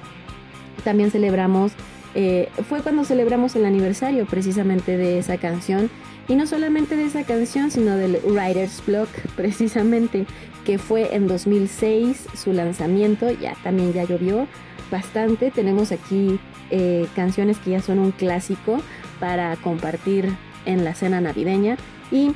También 0.84 1.12
celebramos, 1.12 1.74
eh, 2.16 2.49
fue 2.68 2.82
cuando 2.82 3.04
celebramos 3.04 3.56
el 3.56 3.66
aniversario 3.66 4.26
precisamente 4.26 4.97
de 4.97 5.20
esa 5.20 5.38
canción. 5.38 5.89
Y 6.28 6.36
no 6.36 6.47
solamente 6.47 6.95
de 6.95 7.06
esa 7.06 7.24
canción, 7.24 7.72
sino 7.72 7.97
del 7.97 8.20
Writer's 8.24 8.82
Block, 8.86 9.10
precisamente, 9.36 10.26
que 10.66 10.78
fue 10.78 11.16
en 11.16 11.28
2006 11.28 12.28
su 12.36 12.54
lanzamiento. 12.54 13.32
Ya 13.32 13.56
también 13.64 13.93
ya 13.93 14.04
llovió 14.04 14.47
bastante. 14.91 15.52
Tenemos 15.52 15.91
aquí 15.91 16.39
eh, 16.70 17.08
canciones 17.16 17.58
que 17.58 17.72
ya 17.72 17.82
son 17.82 17.99
un 17.99 18.12
clásico 18.12 18.82
para 19.20 19.56
compartir 19.58 20.30
en 20.66 20.84
la 20.84 20.93
cena 20.93 21.22
navideña 21.22 21.78
y 22.12 22.32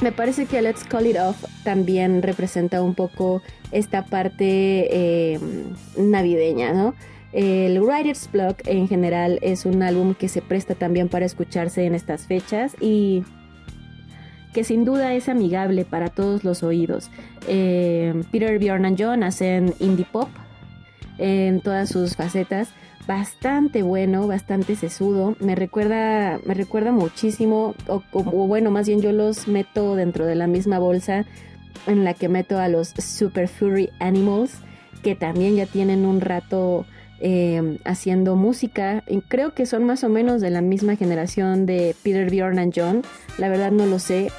me 0.00 0.10
parece 0.10 0.46
que 0.46 0.60
Let's 0.60 0.84
Call 0.84 1.06
It 1.06 1.16
Off 1.16 1.44
también 1.62 2.22
representa 2.22 2.82
un 2.82 2.94
poco 2.94 3.40
esta 3.70 4.04
parte 4.04 4.88
eh, 4.90 5.38
navideña, 5.96 6.72
¿no? 6.72 6.94
El 7.32 7.80
Writer's 7.80 8.28
Block 8.30 8.62
en 8.66 8.88
general 8.88 9.38
es 9.42 9.64
un 9.64 9.82
álbum 9.82 10.14
que 10.14 10.28
se 10.28 10.42
presta 10.42 10.74
también 10.74 11.08
para 11.08 11.24
escucharse 11.24 11.86
en 11.86 11.94
estas 11.94 12.26
fechas 12.26 12.76
y 12.80 13.22
que 14.52 14.64
sin 14.64 14.84
duda 14.84 15.14
es 15.14 15.28
amigable 15.28 15.84
para 15.84 16.08
todos 16.08 16.44
los 16.44 16.62
oídos. 16.62 17.10
Eh, 17.48 18.12
Peter 18.30 18.58
Bjorn 18.58 18.84
and 18.84 19.00
John 19.00 19.22
hacen 19.22 19.72
indie 19.78 20.04
pop 20.10 20.28
en 21.18 21.60
todas 21.60 21.88
sus 21.88 22.16
facetas 22.16 22.70
bastante 23.06 23.82
bueno, 23.82 24.26
bastante 24.26 24.76
sesudo. 24.76 25.36
Me 25.40 25.54
recuerda, 25.54 26.40
me 26.44 26.54
recuerda 26.54 26.92
muchísimo, 26.92 27.74
o, 27.86 28.02
bueno, 28.46 28.70
más 28.70 28.86
bien 28.86 29.00
yo 29.00 29.12
los 29.12 29.48
meto 29.48 29.94
dentro 29.96 30.26
de 30.26 30.34
la 30.34 30.46
misma 30.46 30.78
bolsa 30.78 31.24
en 31.86 32.04
la 32.04 32.14
que 32.14 32.28
meto 32.28 32.58
a 32.58 32.68
los 32.68 32.88
Super 32.88 33.48
Furry 33.48 33.90
Animals, 33.98 34.52
que 35.02 35.14
también 35.14 35.56
ya 35.56 35.66
tienen 35.66 36.06
un 36.06 36.20
rato 36.20 36.86
eh, 37.20 37.78
haciendo 37.84 38.36
música. 38.36 39.02
Y 39.08 39.20
creo 39.22 39.54
que 39.54 39.66
son 39.66 39.84
más 39.84 40.04
o 40.04 40.08
menos 40.08 40.40
de 40.40 40.50
la 40.50 40.60
misma 40.60 40.96
generación 40.96 41.66
de 41.66 41.96
Peter 42.02 42.30
Bjorn 42.30 42.58
and 42.58 42.72
John. 42.74 43.02
La 43.38 43.48
verdad 43.48 43.72
no 43.72 43.86
lo 43.86 43.98
sé. 43.98 44.30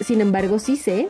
Sin 0.00 0.20
embargo, 0.20 0.58
sí 0.58 0.76
sé 0.76 1.08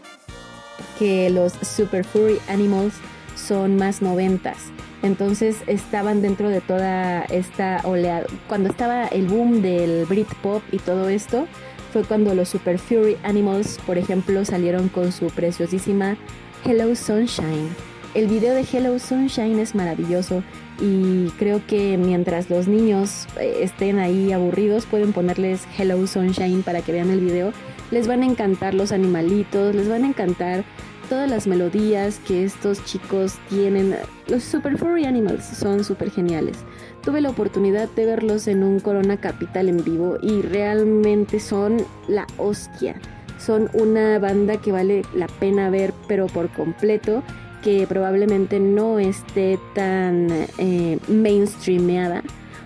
que 0.99 1.31
los 1.31 1.53
Super 1.53 2.05
Furry 2.05 2.39
Animals 2.49 2.95
son 3.35 3.77
más 3.77 4.03
noventas. 4.03 4.73
Entonces 5.03 5.57
estaban 5.67 6.23
dentro 6.23 6.49
de 6.49 6.61
toda 6.61 7.23
esta 7.25 7.81
oleada. 7.85 8.27
Cuando 8.49 8.69
estaba 8.69 9.07
el 9.09 9.27
boom 9.27 9.61
del 9.61 10.07
Britpop 10.07 10.63
y 10.73 10.79
todo 10.79 11.09
esto, 11.09 11.47
fue 11.93 12.05
cuando 12.05 12.35
los 12.35 12.49
Super 12.49 12.79
Fury 12.79 13.17
Animals, 13.23 13.79
por 13.87 13.99
ejemplo, 13.99 14.45
salieron 14.45 14.89
con 14.89 15.13
su 15.13 15.27
preciosísima 15.27 16.17
Hello 16.65 16.95
Sunshine. 16.95 17.69
El 18.15 18.29
video 18.29 18.55
de 18.55 18.65
Hello 18.71 18.99
Sunshine 18.99 19.59
es 19.59 19.75
maravilloso 19.75 20.43
y 20.81 21.29
creo 21.39 21.67
que 21.67 21.97
mientras 21.99 22.51
los 22.51 22.69
niños 22.69 23.27
eh, 23.41 23.61
estén 23.63 23.99
ahí 23.99 24.33
aburridos 24.33 24.87
pueden 24.87 25.13
ponerles 25.13 25.63
Hello 25.79 26.07
Sunshine 26.07 26.63
para 26.63 26.83
que 26.83 26.93
vean 26.93 27.11
el 27.11 27.21
video. 27.21 27.53
Les 27.91 28.07
van 28.07 28.23
a 28.23 28.27
encantar 28.27 28.75
los 28.75 28.93
animalitos, 28.93 29.75
les 29.75 29.89
van 29.89 30.05
a 30.05 30.09
encantar 30.09 30.65
todas 31.13 31.29
las 31.29 31.47
melodías 31.47 32.19
que 32.27 32.43
estos 32.43 32.83
chicos 32.87 33.35
tienen. 33.51 33.95
Los 34.29 34.43
Super 34.45 34.79
Furry 34.79 35.05
Animals 35.05 35.45
son 35.45 35.85
súper 35.85 36.11
geniales. 36.11 36.57
Tuve 37.03 37.21
la 37.21 37.29
oportunidad 37.29 37.91
de 37.91 38.07
verlos 38.07 38.49
en 38.49 38.63
un 38.65 38.81
Corona 38.81 39.19
Capital 39.19 39.69
en 39.69 39.85
vivo 39.85 40.17
y 40.23 40.41
realmente 40.41 41.39
son 41.39 41.85
la 42.09 42.27
hostia. 42.39 42.99
Son 43.39 43.69
una 43.75 44.19
banda 44.21 44.57
que 44.57 44.73
vale 44.73 45.03
la 45.15 45.27
pena 45.27 45.69
ver, 45.69 45.93
pero 46.09 46.29
por 46.29 46.49
completo, 46.49 47.23
que 47.63 47.87
probablemente 47.87 48.59
no 48.59 48.99
esté 48.99 49.59
tan 49.75 50.29
eh, 50.57 50.99
mainstreameada 51.09 52.23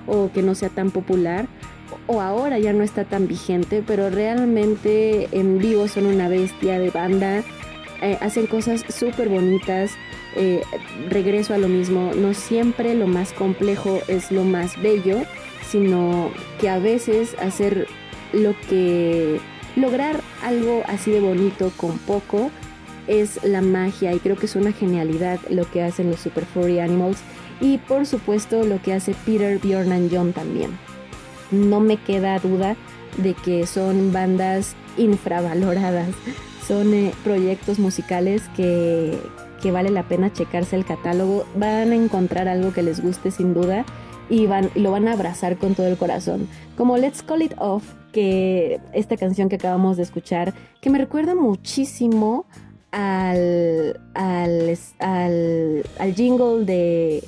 o 0.06 0.30
que 0.32 0.42
no 0.42 0.54
sea 0.54 0.68
tan 0.68 0.92
popular 0.92 1.48
o 2.06 2.20
ahora 2.20 2.58
ya 2.60 2.72
no 2.72 2.84
está 2.84 3.04
tan 3.04 3.26
vigente, 3.26 3.82
pero 3.84 4.08
realmente 4.08 5.28
en 5.32 5.58
vivo 5.58 5.88
son 5.88 6.06
una 6.06 6.28
bestia 6.28 6.78
de 6.78 6.90
banda, 6.90 7.42
eh, 8.02 8.18
hacen 8.20 8.46
cosas 8.46 8.84
súper 8.88 9.28
bonitas. 9.28 9.92
eh, 10.38 10.62
regreso 11.08 11.54
a 11.54 11.58
lo 11.58 11.68
mismo, 11.68 12.12
no 12.14 12.34
siempre 12.34 12.94
lo 12.94 13.06
más 13.06 13.32
complejo 13.32 14.00
es 14.06 14.30
lo 14.30 14.44
más 14.44 14.80
bello, 14.82 15.22
sino 15.70 16.30
que 16.60 16.68
a 16.68 16.78
veces 16.78 17.34
hacer 17.40 17.88
lo 18.32 18.54
que 18.68 19.40
lograr 19.76 20.20
algo 20.42 20.82
así 20.88 21.10
de 21.10 21.20
bonito 21.20 21.72
con 21.76 21.98
poco 21.98 22.50
es 23.06 23.42
la 23.44 23.62
magia 23.62 24.12
y 24.12 24.18
creo 24.18 24.36
que 24.36 24.46
es 24.46 24.56
una 24.56 24.72
genialidad 24.72 25.38
lo 25.48 25.70
que 25.70 25.82
hacen 25.82 26.10
los 26.10 26.20
Super 26.20 26.44
Furry 26.44 26.80
Animals 26.80 27.18
y 27.60 27.78
por 27.78 28.06
supuesto 28.06 28.64
lo 28.64 28.82
que 28.82 28.92
hace 28.92 29.14
Peter, 29.24 29.58
Bjorn 29.58 29.92
and 29.92 30.14
John 30.14 30.32
también. 30.32 30.76
No 31.50 31.80
me 31.80 31.96
queda 31.96 32.38
duda 32.38 32.76
de 33.18 33.34
que 33.34 33.66
son 33.66 34.12
bandas 34.12 34.74
infravaloradas, 34.96 36.08
son 36.66 36.92
eh, 36.94 37.12
proyectos 37.22 37.78
musicales 37.78 38.42
que, 38.56 39.18
que 39.62 39.70
vale 39.70 39.90
la 39.90 40.02
pena 40.02 40.32
checarse 40.32 40.76
el 40.76 40.84
catálogo, 40.84 41.44
van 41.54 41.92
a 41.92 41.94
encontrar 41.94 42.48
algo 42.48 42.72
que 42.72 42.82
les 42.82 43.02
guste 43.02 43.30
sin 43.30 43.54
duda 43.54 43.84
y 44.28 44.46
van, 44.46 44.70
lo 44.74 44.90
van 44.90 45.08
a 45.08 45.12
abrazar 45.12 45.56
con 45.56 45.74
todo 45.74 45.86
el 45.86 45.96
corazón. 45.96 46.48
Como 46.76 46.96
Let's 46.96 47.22
Call 47.22 47.42
It 47.42 47.54
Off, 47.58 47.84
que 48.12 48.80
esta 48.92 49.16
canción 49.16 49.48
que 49.48 49.56
acabamos 49.56 49.96
de 49.96 50.02
escuchar, 50.02 50.54
que 50.80 50.90
me 50.90 50.98
recuerda 50.98 51.34
muchísimo 51.34 52.46
al, 52.90 54.00
al, 54.14 54.78
al, 54.98 56.14
jingle 56.14 56.64
de, 56.64 57.22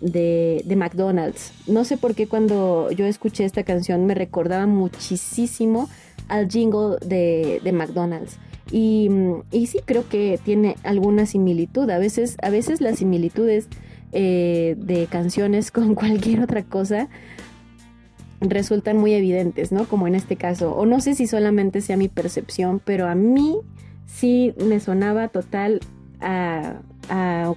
de, 0.00 0.62
de, 0.64 0.76
McDonald's. 0.76 1.52
No 1.66 1.84
sé 1.84 1.96
por 1.96 2.14
qué 2.14 2.26
cuando 2.26 2.90
yo 2.90 3.04
escuché 3.04 3.44
esta 3.44 3.64
canción 3.64 4.06
me 4.06 4.14
recordaba 4.14 4.66
muchísimo 4.66 5.88
al 6.28 6.48
jingle 6.48 6.96
de, 7.04 7.60
de 7.62 7.72
McDonald's. 7.72 8.38
Y, 8.70 9.10
y, 9.50 9.66
sí 9.66 9.80
creo 9.84 10.08
que 10.08 10.38
tiene 10.44 10.76
alguna 10.84 11.26
similitud. 11.26 11.90
A 11.90 11.98
veces, 11.98 12.36
a 12.40 12.50
veces 12.50 12.80
las 12.80 12.98
similitudes 12.98 13.68
eh, 14.12 14.76
de 14.78 15.06
canciones 15.06 15.70
con 15.72 15.94
cualquier 15.94 16.40
otra 16.40 16.62
cosa 16.64 17.08
resultan 18.40 18.96
muy 18.96 19.12
evidentes, 19.14 19.70
¿no? 19.70 19.84
Como 19.84 20.06
en 20.06 20.14
este 20.14 20.36
caso. 20.36 20.74
O 20.74 20.86
no 20.86 21.00
sé 21.00 21.14
si 21.14 21.26
solamente 21.26 21.80
sea 21.80 21.96
mi 21.96 22.08
percepción, 22.08 22.80
pero 22.84 23.06
a 23.06 23.14
mí 23.14 23.58
sí 24.06 24.54
me 24.64 24.80
sonaba 24.80 25.28
total 25.28 25.80
a, 26.20 26.80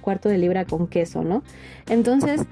cuarto 0.02 0.28
de 0.28 0.38
libra 0.38 0.64
con 0.64 0.88
queso, 0.88 1.22
¿no? 1.22 1.42
Entonces, 1.88 2.42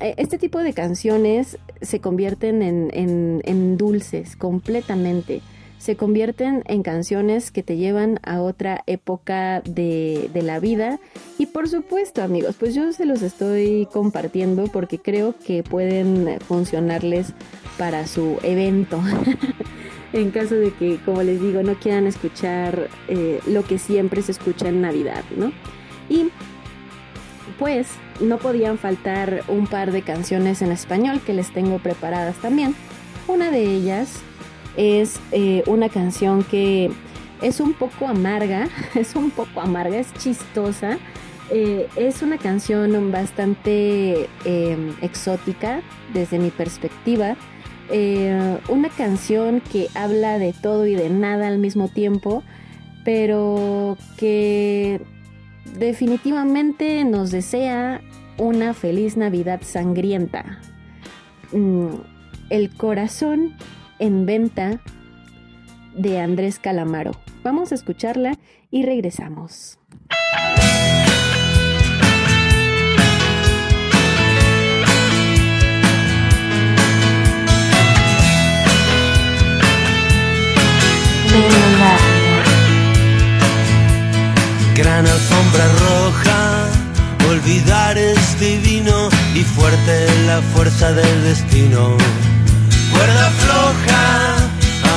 este 0.00 0.38
tipo 0.38 0.58
de 0.60 0.72
canciones 0.72 1.58
se 1.82 2.00
convierten 2.00 2.62
en, 2.62 2.90
en, 2.94 3.42
en 3.44 3.76
dulces 3.76 4.36
completamente 4.36 5.42
se 5.80 5.96
convierten 5.96 6.62
en 6.66 6.82
canciones 6.82 7.50
que 7.50 7.62
te 7.62 7.78
llevan 7.78 8.20
a 8.22 8.42
otra 8.42 8.84
época 8.86 9.62
de, 9.62 10.28
de, 10.34 10.42
la 10.42 10.60
vida. 10.60 11.00
Y 11.38 11.46
por 11.46 11.70
supuesto, 11.70 12.22
amigos, 12.22 12.56
pues 12.60 12.74
yo 12.74 12.92
se 12.92 13.06
los 13.06 13.22
estoy 13.22 13.88
compartiendo 13.90 14.64
porque 14.64 14.98
creo 14.98 15.34
que 15.46 15.62
pueden 15.62 16.38
funcionarles 16.46 17.32
para 17.78 18.06
su 18.06 18.36
evento. 18.42 19.02
en 20.12 20.30
caso 20.30 20.54
de 20.54 20.70
que, 20.74 20.98
como 21.02 21.22
les 21.22 21.40
digo, 21.40 21.62
no 21.62 21.74
quieran 21.76 22.06
escuchar 22.06 22.90
eh, 23.08 23.40
lo 23.46 23.64
que 23.64 23.78
siempre 23.78 24.20
se 24.20 24.32
escucha 24.32 24.68
en 24.68 24.82
Navidad, 24.82 25.24
¿no? 25.34 25.50
Y 26.10 26.28
pues 27.58 27.88
no 28.20 28.36
podían 28.36 28.76
faltar 28.76 29.44
un 29.48 29.66
par 29.66 29.92
de 29.92 30.02
canciones 30.02 30.60
en 30.60 30.72
español 30.72 31.22
que 31.24 31.32
les 31.32 31.50
tengo 31.54 31.78
preparadas 31.78 32.36
también. 32.36 32.74
Una 33.28 33.50
de 33.50 33.62
ellas 33.62 34.22
es 34.80 35.20
eh, 35.30 35.62
una 35.66 35.90
canción 35.90 36.42
que 36.42 36.90
es 37.42 37.60
un 37.60 37.74
poco 37.74 38.08
amarga, 38.08 38.66
es 38.94 39.14
un 39.14 39.30
poco 39.30 39.60
amarga, 39.60 39.98
es 39.98 40.12
chistosa. 40.14 40.98
Eh, 41.52 41.88
es 41.96 42.22
una 42.22 42.38
canción 42.38 43.10
bastante 43.10 44.28
eh, 44.44 44.92
exótica 45.02 45.82
desde 46.14 46.38
mi 46.38 46.50
perspectiva. 46.50 47.36
Eh, 47.90 48.58
una 48.68 48.88
canción 48.88 49.60
que 49.60 49.88
habla 49.94 50.38
de 50.38 50.52
todo 50.52 50.86
y 50.86 50.94
de 50.94 51.10
nada 51.10 51.48
al 51.48 51.58
mismo 51.58 51.88
tiempo, 51.88 52.42
pero 53.04 53.98
que 54.16 55.02
definitivamente 55.76 57.04
nos 57.04 57.32
desea 57.32 58.00
una 58.38 58.72
feliz 58.72 59.16
Navidad 59.16 59.60
sangrienta. 59.62 60.60
Mm, 61.52 61.96
el 62.48 62.70
corazón 62.76 63.56
en 64.00 64.26
venta 64.26 64.80
de 65.94 66.18
Andrés 66.18 66.58
Calamaro. 66.58 67.12
Vamos 67.44 67.70
a 67.70 67.76
escucharla 67.76 68.36
y 68.70 68.84
regresamos. 68.84 69.78
Gran 84.74 85.06
alfombra 85.06 85.66
roja, 85.78 86.68
olvidar 87.30 87.98
es 87.98 88.40
divino 88.40 89.10
y 89.34 89.42
fuerte 89.42 90.06
la 90.26 90.40
fuerza 90.40 90.92
del 90.92 91.22
destino 91.22 91.96
cuerda 93.00 93.30
floja 93.42 94.36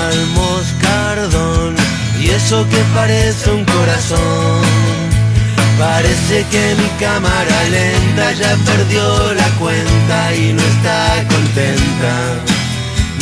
al 0.01 0.28
moscardón 0.39 1.76
y 2.20 2.30
eso 2.30 2.68
que 2.70 2.82
parece 2.93 3.51
un 3.51 3.64
corazón. 3.64 4.62
Parece 5.80 6.45
que 6.51 6.76
mi 6.80 6.89
cámara 6.99 7.58
lenta 7.70 8.32
ya 8.34 8.56
perdió 8.70 9.34
la 9.34 9.49
cuenta 9.62 10.36
y 10.36 10.54
no 10.54 10.62
está 10.62 11.24
contenta. 11.30 12.14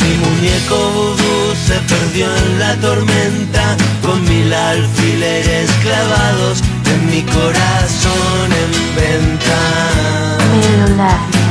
Mi 0.02 0.12
muñeco 0.24 0.76
vudú 0.96 1.54
se 1.66 1.76
perdió 1.92 2.26
en 2.36 2.58
la 2.58 2.74
tormenta 2.76 3.76
con 4.02 4.22
mil 4.28 4.52
alfileres 4.52 5.70
clavados 5.82 6.60
en 6.92 7.06
mi 7.10 7.22
corazón 7.22 8.46
en 8.62 8.72
venta. 9.00 9.60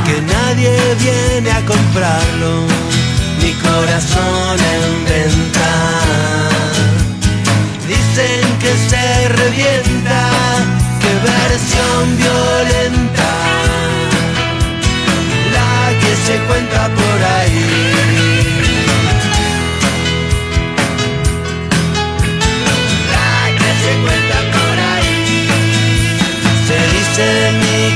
Que 0.06 0.20
nadie 0.20 0.72
viene 1.00 1.50
a 1.50 1.60
comprarlo 1.64 2.91
mi 3.52 3.60
corazón 3.60 4.56
en 4.74 5.04
venta. 5.04 5.72
Dicen 7.88 8.58
que 8.58 8.72
se 8.88 9.28
revienta, 9.28 10.20
qué 11.00 11.12
versión 11.30 12.02
violenta, 12.16 13.30
la 15.56 15.98
que 16.00 16.12
se 16.26 16.34
cuenta 16.46 16.88
por 16.98 17.18
ahí. 17.36 17.92
La 23.12 23.32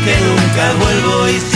que 0.04 0.16
nunca 0.28 0.64
vuelvo 0.84 1.28
y 1.28 1.55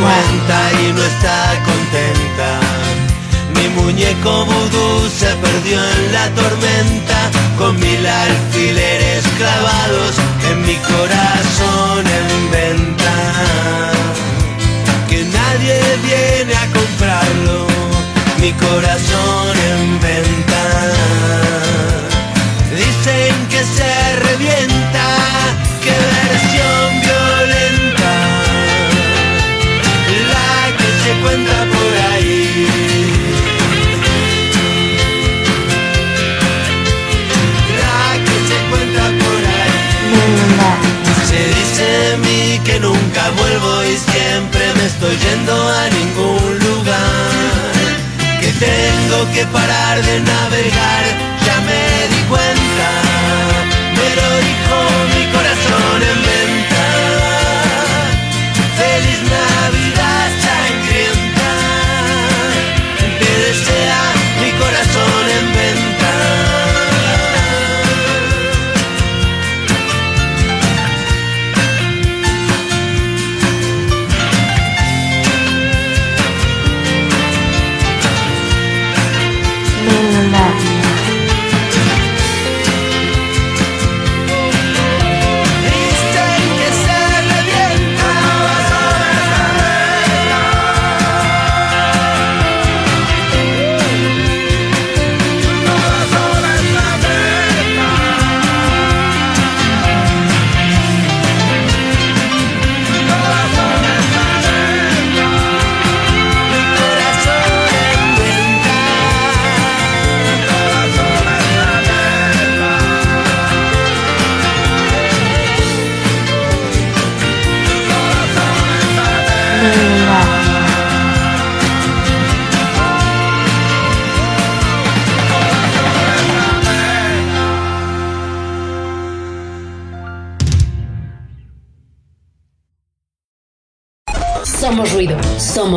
la 0.00 0.06
cuenta 0.06 0.72
y 0.82 0.92
no 0.92 1.02
está 1.02 1.62
contenta. 1.64 2.60
Mi 3.54 3.68
muñeco 3.68 4.44
vudú 4.46 5.08
se 5.08 5.26
perdió 5.36 5.78
en 5.78 6.12
la 6.12 6.28
tormenta 6.30 7.30
con 7.58 7.78
mil 7.78 8.06
alfileres 8.06 9.24
clavados 9.36 10.14
en 10.50 10.62
mi 10.62 10.76
corazón 10.76 12.04
en 12.06 12.50
venta. 12.50 13.14
Que 15.08 15.24
nadie 15.24 15.78
viene 16.04 16.54
a 16.54 16.66
comprarlo, 16.78 17.66
mi 18.40 18.52
corazón 18.52 19.56
en 19.72 20.00
venta. 20.00 20.62
Dicen 22.70 23.34
que 23.50 23.64
se 23.64 23.99
cuenta 31.22 31.52
por 31.72 31.92
ahí. 32.12 32.66
La 37.80 38.02
que 38.24 38.36
se 38.48 38.58
cuenta 38.70 39.02
por 39.22 39.42
ahí. 39.58 39.78
Se 41.28 41.40
dice 41.58 41.84
de 41.84 42.16
mí 42.18 42.60
que 42.64 42.80
nunca 42.80 43.30
vuelvo 43.38 43.84
y 43.84 43.96
siempre 44.10 44.62
me 44.76 44.84
estoy 44.86 45.16
yendo 45.16 45.54
a 45.68 45.88
ningún 45.90 46.58
lugar. 46.58 47.72
Que 48.40 48.50
tengo 48.52 49.18
que 49.34 49.44
parar 49.46 50.02
de 50.02 50.20
navegar, 50.20 51.04
ya 51.46 51.60
me 51.68 52.14
di 52.14 52.22
cuenta. 52.28 52.59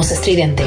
Estridente. 0.01 0.63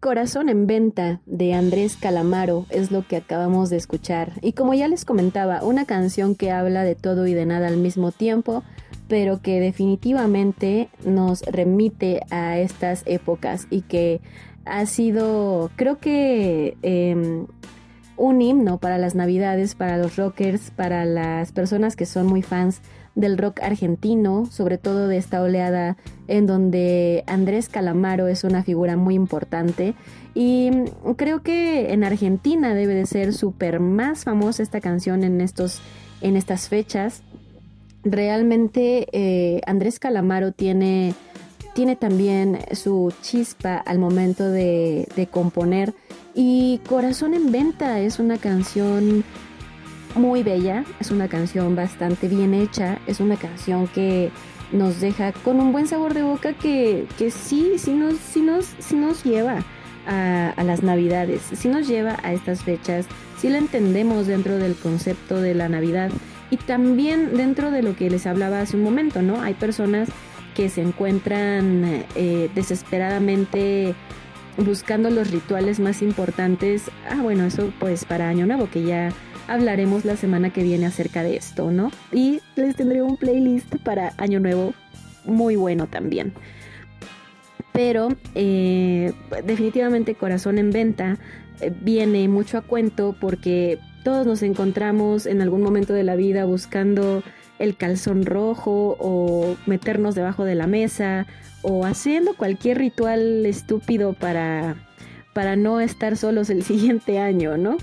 Corazón 0.00 0.48
en 0.48 0.66
venta 0.66 1.20
de 1.26 1.54
Andrés 1.54 1.96
Calamaro 1.96 2.66
es 2.70 2.90
lo 2.90 3.06
que 3.06 3.16
acabamos 3.16 3.70
de 3.70 3.76
escuchar. 3.76 4.32
Y 4.42 4.54
como 4.54 4.74
ya 4.74 4.88
les 4.88 5.04
comentaba, 5.04 5.62
una 5.62 5.86
canción 5.86 6.34
que 6.34 6.50
habla 6.50 6.82
de 6.82 6.96
todo 6.96 7.28
y 7.28 7.34
de 7.34 7.46
nada 7.46 7.68
al 7.68 7.76
mismo 7.76 8.10
tiempo, 8.10 8.64
pero 9.06 9.40
que 9.40 9.60
definitivamente 9.60 10.88
nos 11.04 11.42
remite 11.42 12.22
a 12.30 12.58
estas 12.58 13.04
épocas 13.06 13.68
y 13.70 13.82
que 13.82 14.20
ha 14.64 14.84
sido, 14.86 15.70
creo 15.76 15.98
que, 15.98 16.76
em, 16.82 17.46
un 18.16 18.42
himno 18.42 18.78
para 18.78 18.98
las 18.98 19.14
navidades, 19.14 19.74
para 19.74 19.96
los 19.96 20.16
rockers, 20.16 20.72
para 20.72 21.04
las 21.04 21.52
personas 21.52 21.94
que 21.94 22.06
son 22.06 22.26
muy 22.26 22.42
fans 22.42 22.82
del 23.14 23.36
rock 23.36 23.60
argentino, 23.62 24.46
sobre 24.46 24.78
todo 24.78 25.08
de 25.08 25.18
esta 25.18 25.42
oleada 25.42 25.96
en 26.28 26.46
donde 26.46 27.24
Andrés 27.26 27.68
Calamaro 27.68 28.26
es 28.26 28.44
una 28.44 28.62
figura 28.62 28.96
muy 28.96 29.14
importante 29.14 29.94
y 30.34 30.70
creo 31.16 31.42
que 31.42 31.92
en 31.92 32.04
Argentina 32.04 32.74
debe 32.74 32.94
de 32.94 33.06
ser 33.06 33.34
súper 33.34 33.80
más 33.80 34.24
famosa 34.24 34.62
esta 34.62 34.80
canción 34.80 35.24
en 35.24 35.40
estos 35.40 35.80
en 36.22 36.36
estas 36.36 36.68
fechas. 36.68 37.22
Realmente 38.04 39.08
eh, 39.12 39.60
Andrés 39.66 39.98
Calamaro 39.98 40.52
tiene 40.52 41.14
tiene 41.74 41.96
también 41.96 42.58
su 42.72 43.12
chispa 43.22 43.76
al 43.76 43.98
momento 43.98 44.50
de 44.50 45.28
componer 45.30 45.94
y 46.34 46.80
Corazón 46.88 47.34
en 47.34 47.52
Venta 47.52 48.00
es 48.00 48.18
una 48.18 48.38
canción 48.38 49.24
muy 50.14 50.42
bella, 50.42 50.84
es 51.00 51.10
una 51.10 51.28
canción 51.28 51.76
bastante 51.76 52.28
bien 52.28 52.54
hecha, 52.54 52.98
es 53.06 53.20
una 53.20 53.36
canción 53.36 53.86
que 53.88 54.30
nos 54.72 55.00
deja 55.00 55.32
con 55.32 55.60
un 55.60 55.72
buen 55.72 55.86
sabor 55.86 56.14
de 56.14 56.22
boca 56.22 56.52
que, 56.54 57.06
que 57.18 57.30
sí, 57.30 57.74
sí 57.78 57.92
nos, 57.92 58.16
sí 58.16 58.40
nos, 58.40 58.66
sí 58.78 58.96
nos 58.96 59.22
lleva 59.24 59.62
a, 60.06 60.64
las 60.64 60.82
navidades, 60.82 61.42
sí 61.52 61.68
nos 61.68 61.86
lleva 61.86 62.18
a 62.22 62.32
estas 62.32 62.62
fechas, 62.62 63.06
sí 63.38 63.48
la 63.48 63.58
entendemos 63.58 64.26
dentro 64.26 64.58
del 64.58 64.74
concepto 64.74 65.40
de 65.40 65.54
la 65.54 65.68
Navidad 65.68 66.10
y 66.50 66.56
también 66.56 67.36
dentro 67.36 67.70
de 67.70 67.82
lo 67.82 67.96
que 67.96 68.10
les 68.10 68.26
hablaba 68.26 68.60
hace 68.60 68.76
un 68.76 68.82
momento, 68.82 69.22
¿no? 69.22 69.40
Hay 69.40 69.54
personas 69.54 70.08
que 70.54 70.68
se 70.68 70.82
encuentran 70.82 72.04
eh, 72.14 72.50
desesperadamente 72.54 73.94
buscando 74.58 75.08
los 75.08 75.30
rituales 75.30 75.80
más 75.80 76.02
importantes. 76.02 76.90
Ah, 77.08 77.22
bueno, 77.22 77.44
eso 77.44 77.72
pues 77.78 78.04
para 78.04 78.28
Año 78.28 78.46
Nuevo, 78.46 78.68
que 78.70 78.82
ya 78.82 79.10
hablaremos 79.48 80.04
la 80.04 80.16
semana 80.16 80.50
que 80.50 80.62
viene 80.62 80.86
acerca 80.86 81.22
de 81.22 81.36
esto, 81.36 81.70
¿no? 81.70 81.90
Y 82.12 82.40
les 82.56 82.76
tendré 82.76 83.02
un 83.02 83.16
playlist 83.16 83.76
para 83.78 84.12
Año 84.16 84.40
Nuevo 84.40 84.74
muy 85.24 85.56
bueno 85.56 85.86
también. 85.86 86.32
Pero 87.72 88.08
eh, 88.34 89.12
definitivamente 89.44 90.14
Corazón 90.14 90.58
en 90.58 90.70
Venta 90.70 91.18
eh, 91.60 91.72
viene 91.80 92.28
mucho 92.28 92.58
a 92.58 92.62
cuento 92.62 93.16
porque 93.18 93.78
todos 94.04 94.26
nos 94.26 94.42
encontramos 94.42 95.26
en 95.26 95.40
algún 95.40 95.62
momento 95.62 95.92
de 95.94 96.02
la 96.02 96.16
vida 96.16 96.44
buscando 96.44 97.22
el 97.58 97.76
calzón 97.76 98.26
rojo 98.26 98.96
o 98.98 99.56
meternos 99.66 100.14
debajo 100.14 100.44
de 100.44 100.56
la 100.56 100.66
mesa 100.66 101.26
o 101.62 101.86
haciendo 101.86 102.34
cualquier 102.34 102.78
ritual 102.78 103.46
estúpido 103.46 104.12
para, 104.14 104.76
para 105.32 105.56
no 105.56 105.80
estar 105.80 106.16
solos 106.16 106.50
el 106.50 106.62
siguiente 106.64 107.18
año, 107.18 107.56
¿no? 107.56 107.76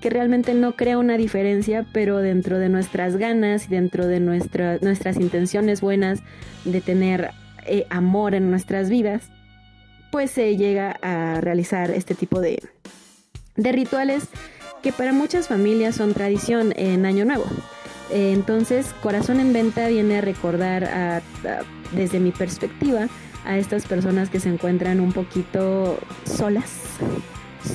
Que 0.00 0.10
realmente 0.10 0.54
no 0.54 0.76
crea 0.76 0.96
una 0.98 1.16
diferencia, 1.16 1.84
pero 1.92 2.18
dentro 2.18 2.58
de 2.58 2.68
nuestras 2.68 3.16
ganas 3.16 3.66
y 3.66 3.68
dentro 3.68 4.06
de 4.06 4.20
nuestra- 4.20 4.78
nuestras 4.80 5.16
intenciones 5.16 5.80
buenas 5.80 6.20
de 6.64 6.80
tener 6.80 7.30
eh, 7.66 7.84
amor 7.90 8.34
en 8.34 8.50
nuestras 8.50 8.88
vidas, 8.90 9.22
pues 10.12 10.30
se 10.30 10.56
llega 10.56 10.96
a 11.02 11.40
realizar 11.40 11.90
este 11.90 12.14
tipo 12.14 12.40
de, 12.40 12.62
de 13.56 13.72
rituales 13.72 14.28
que 14.82 14.92
para 14.92 15.12
muchas 15.12 15.48
familias 15.48 15.96
son 15.96 16.14
tradición 16.14 16.72
en 16.76 17.04
Año 17.04 17.24
Nuevo. 17.24 17.44
Eh, 18.10 18.32
Entonces, 18.32 18.94
Corazón 19.02 19.40
en 19.40 19.52
Venta 19.52 19.88
viene 19.88 20.18
a 20.18 20.20
recordar, 20.20 20.84
a- 20.84 21.20
desde 21.92 22.20
mi 22.20 22.30
perspectiva, 22.30 23.08
a 23.44 23.58
estas 23.58 23.84
personas 23.86 24.30
que 24.30 24.38
se 24.40 24.48
encuentran 24.48 25.00
un 25.00 25.12
poquito 25.12 25.98
solas, 26.24 26.70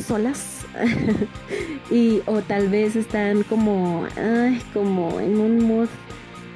solas, 0.08 0.53
y 1.92 2.22
o 2.26 2.42
tal 2.42 2.70
vez 2.70 2.96
están 2.96 3.44
como, 3.44 4.06
ay, 4.18 4.62
como 4.74 5.20
en 5.20 5.40
un 5.40 5.66
mood, 5.66 5.88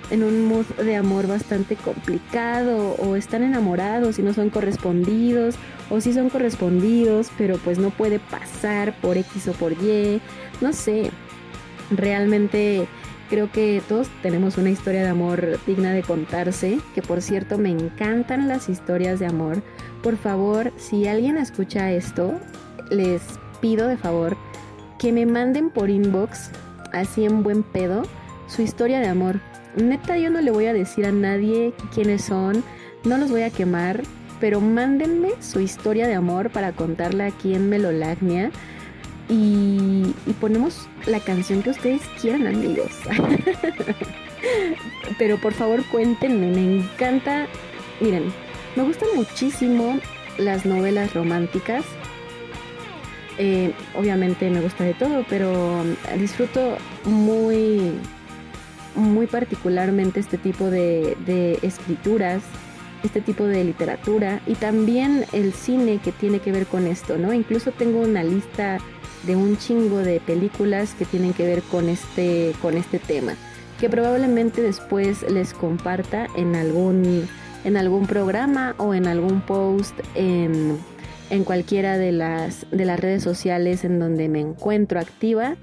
en 0.09 0.24
un 0.24 0.45
mood 0.45 0.65
de 0.78 0.95
amor 0.95 1.28
bastante 1.28 1.76
complicado, 1.76 2.95
o 2.99 3.15
están 3.15 3.43
enamorados 3.43 4.20
y 4.20 4.22
no 4.22 4.34
son 4.34 4.49
correspondidos, 4.49 5.55
o 5.89 6.01
sí 6.01 6.13
son 6.13 6.30
correspondidos, 6.30 7.32
pero 7.38 7.57
pues 7.57 7.78
no 7.78 7.89
puede 7.89 8.20
pasar 8.20 8.95
por 9.01 9.18
X 9.18 9.47
o 9.49 9.53
por 9.53 9.74
Y, 9.74 10.22
no 10.61 10.74
sé. 10.74 11.11
Realmente 11.89 12.88
creo 13.30 13.51
que 13.51 13.82
todos 13.88 14.07
tenemos 14.22 14.57
una 14.57 14.70
historia 14.70 15.03
de 15.03 15.09
amor 15.09 15.59
digna 15.65 15.93
de 15.93 16.03
contarse, 16.03 16.80
que 16.95 17.01
por 17.01 17.22
cierto 17.22 17.57
me 17.57 17.70
encantan 17.70 18.47
las 18.47 18.70
historias 18.70 19.20
de 19.20 19.28
amor. 19.28 19.61
Por 20.01 20.18
favor, 20.18 20.72
si 20.78 21.07
alguien 21.07 21.38
escucha 21.38 21.91
esto, 21.91 22.39
les 22.89 23.22
pido 23.62 23.88
de 23.88 23.97
favor 23.97 24.36
que 24.99 25.12
me 25.12 25.26
manden 25.26 25.70
por 25.70 25.89
inbox, 25.89 26.51
así 26.91 27.26
en 27.26 27.43
buen 27.43 27.64
pedo, 27.64 28.03
su 28.47 28.62
historia 28.62 28.99
de 28.99 29.08
amor. 29.08 29.39
Neta, 29.76 30.18
yo 30.18 30.30
no 30.30 30.41
le 30.41 30.51
voy 30.51 30.66
a 30.66 30.74
decir 30.74 31.05
a 31.05 31.12
nadie 31.12 31.74
quiénes 31.93 32.24
son, 32.24 32.64
no 33.03 33.18
los 33.18 33.30
voy 33.30 33.43
a 33.43 33.49
quemar, 33.49 34.03
pero 34.39 34.60
mándenme 34.60 35.30
su 35.39 35.60
historia 35.60 36.08
de 36.08 36.16
amor 36.16 36.49
para 36.49 36.72
contarla 36.72 37.28
aquí 37.28 37.53
en 37.53 37.70
Melolagnia. 37.70 38.51
Y, 39.30 40.16
y 40.26 40.34
ponemos 40.39 40.88
la 41.05 41.20
canción 41.20 41.62
que 41.62 41.72
ustedes 41.72 42.01
quieran, 42.22 42.47
amigos. 42.47 42.91
pero 45.20 45.38
por 45.38 45.53
favor 45.53 45.84
cuéntenme, 45.91 46.47
me 46.47 46.78
encanta. 46.78 47.47
Miren, 47.99 48.32
me 48.76 48.84
gustan 48.84 49.10
muchísimo 49.16 49.99
las 50.38 50.66
novelas 50.66 51.14
románticas. 51.14 51.84
Eh, 53.38 53.74
obviamente 53.96 54.50
me 54.50 54.62
gusta 54.62 54.84
de 54.84 54.94
todo, 54.94 55.24
pero 55.30 55.84
disfruto 56.18 56.78
muy, 57.06 57.92
muy 58.96 59.28
particularmente 59.28 60.20
este 60.20 60.38
tipo 60.38 60.70
de, 60.70 61.16
de 61.26 61.60
escrituras, 61.62 62.42
este 63.04 63.22
tipo 63.22 63.44
de 63.44 63.64
literatura 63.64 64.42
y 64.48 64.56
también 64.56 65.26
el 65.34 65.54
cine 65.54 66.00
que 66.04 66.12
tiene 66.12 66.40
que 66.40 66.52
ver 66.52 66.66
con 66.66 66.88
esto, 66.88 67.18
¿no? 67.18 67.32
Incluso 67.32 67.72
tengo 67.72 68.00
una 68.00 68.24
lista 68.24 68.80
de 69.26 69.36
un 69.36 69.58
chingo 69.58 69.98
de 70.00 70.20
películas 70.20 70.96
que 70.96 71.06
tienen 71.06 71.34
que 71.34 71.46
ver 71.46 71.62
con 71.64 71.90
este, 71.90 72.54
con 72.62 72.76
este 72.76 72.98
tema, 72.98 73.34
que 73.80 73.90
probablemente 73.90 74.62
después 74.62 75.30
les 75.30 75.54
comparta 75.54 76.28
en 76.36 76.56
algún, 76.56 77.28
en 77.64 77.78
algún 77.78 78.08
programa 78.08 78.74
o 78.78 78.94
en 78.94 79.08
algún 79.08 79.42
post 79.42 80.00
en, 80.16 80.80
en 81.30 81.43
cualquiera 81.43 81.97
de 81.97 82.11
las, 82.11 82.65
de 82.71 82.86
las 82.86 82.99
redes 82.99 83.23
sociales 83.23 83.84
en 83.84 83.99
donde 83.99 84.30
me 84.30 84.39
encuentro 84.39 84.99
activa. 84.99 85.55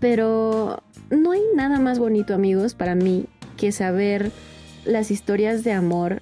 Pero 0.00 0.82
no 1.10 1.32
hay 1.32 1.42
nada 1.54 1.78
más 1.78 1.98
bonito, 1.98 2.34
amigos, 2.34 2.74
para 2.74 2.94
mí 2.94 3.26
que 3.56 3.72
saber 3.72 4.30
las 4.84 5.10
historias 5.10 5.64
de 5.64 5.72
amor, 5.72 6.20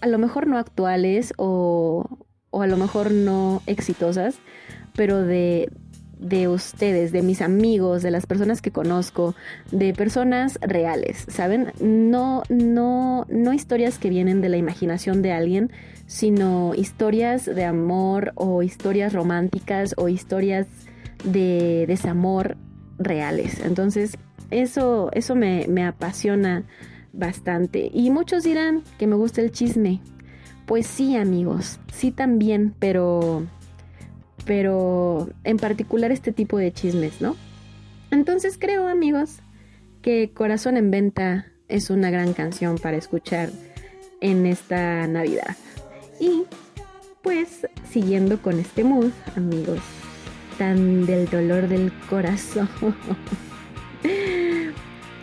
a 0.00 0.06
lo 0.06 0.18
mejor 0.18 0.46
no 0.46 0.58
actuales 0.58 1.32
o, 1.36 2.06
o 2.50 2.62
a 2.62 2.66
lo 2.66 2.76
mejor 2.76 3.10
no 3.10 3.62
exitosas, 3.66 4.36
pero 4.94 5.22
de, 5.22 5.70
de 6.18 6.48
ustedes, 6.48 7.12
de 7.12 7.22
mis 7.22 7.40
amigos, 7.40 8.02
de 8.02 8.10
las 8.10 8.26
personas 8.26 8.60
que 8.60 8.70
conozco, 8.70 9.34
de 9.72 9.94
personas 9.94 10.58
reales, 10.60 11.24
¿saben? 11.28 11.72
No, 11.80 12.42
no, 12.48 13.26
no 13.28 13.52
historias 13.52 13.98
que 13.98 14.10
vienen 14.10 14.40
de 14.40 14.50
la 14.50 14.58
imaginación 14.58 15.22
de 15.22 15.32
alguien, 15.32 15.72
sino 16.10 16.74
historias 16.74 17.44
de 17.44 17.64
amor 17.64 18.32
o 18.34 18.64
historias 18.64 19.12
románticas 19.12 19.94
o 19.96 20.08
historias 20.08 20.66
de 21.22 21.84
desamor 21.86 22.56
reales. 22.98 23.60
Entonces, 23.60 24.18
eso, 24.50 25.10
eso 25.12 25.36
me, 25.36 25.68
me 25.68 25.84
apasiona 25.84 26.64
bastante. 27.12 27.92
Y 27.94 28.10
muchos 28.10 28.42
dirán 28.42 28.82
que 28.98 29.06
me 29.06 29.14
gusta 29.14 29.40
el 29.40 29.52
chisme. 29.52 30.00
Pues 30.66 30.88
sí, 30.88 31.16
amigos, 31.16 31.78
sí 31.92 32.10
también, 32.10 32.74
pero 32.80 33.44
pero 34.46 35.28
en 35.44 35.58
particular 35.58 36.10
este 36.10 36.32
tipo 36.32 36.58
de 36.58 36.72
chismes, 36.72 37.20
¿no? 37.20 37.36
Entonces 38.10 38.58
creo, 38.58 38.88
amigos, 38.88 39.36
que 40.02 40.32
Corazón 40.34 40.76
en 40.76 40.90
Venta 40.90 41.46
es 41.68 41.88
una 41.88 42.10
gran 42.10 42.32
canción 42.32 42.78
para 42.78 42.96
escuchar 42.96 43.50
en 44.20 44.46
esta 44.46 45.06
Navidad. 45.06 45.56
Y 46.20 46.44
pues 47.22 47.66
siguiendo 47.90 48.40
con 48.40 48.60
este 48.60 48.84
mood, 48.84 49.10
amigos, 49.36 49.80
tan 50.58 51.06
del 51.06 51.28
dolor 51.28 51.66
del 51.66 51.92
corazón. 52.08 52.68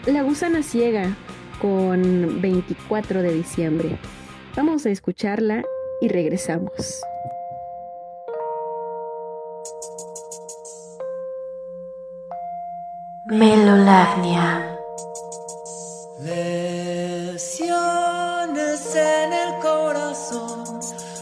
La 0.07 0.23
gusana 0.23 0.63
ciega 0.63 1.15
con 1.61 2.41
24 2.41 3.21
de 3.21 3.33
diciembre. 3.33 3.97
Vamos 4.55 4.85
a 4.85 4.89
escucharla 4.89 5.63
y 6.01 6.07
regresamos. 6.07 6.71
Melolagnia. 13.27 14.77
Lesiones 18.53 18.95
en 18.95 19.33
el 19.33 19.59
corazón, 19.59 20.63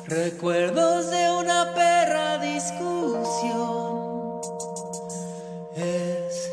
recuerdos 0.05 1.09
de 1.09 1.31
una 1.31 1.73
perra 1.73 2.37
discusión. 2.37 3.95
Es 5.75 6.51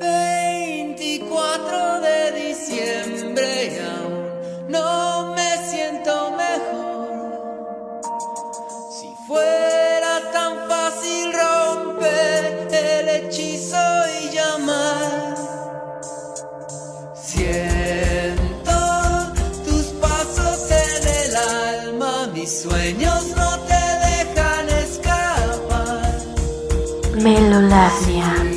24 0.00 2.00
de 2.00 2.32
diciembre 2.48 3.66
y 3.66 3.78
aún 3.78 4.24
no 4.68 5.34
me 5.34 5.56
siento 5.68 6.32
mejor. 6.32 8.00
Si 8.90 9.14
fuera 9.26 10.20
tan 10.32 10.68
fácil 10.68 11.32
romper 11.32 12.68
el 12.72 13.08
hechizo 13.08 13.76
y 14.20 14.30
llamar. 14.34 15.36
Siento 17.14 17.67
mis 22.48 22.62
sueños 22.62 23.26
no 23.36 23.58
te 23.66 23.74
dejan 24.08 24.68
escapar. 24.70 26.18
Melolagnia. 27.22 28.47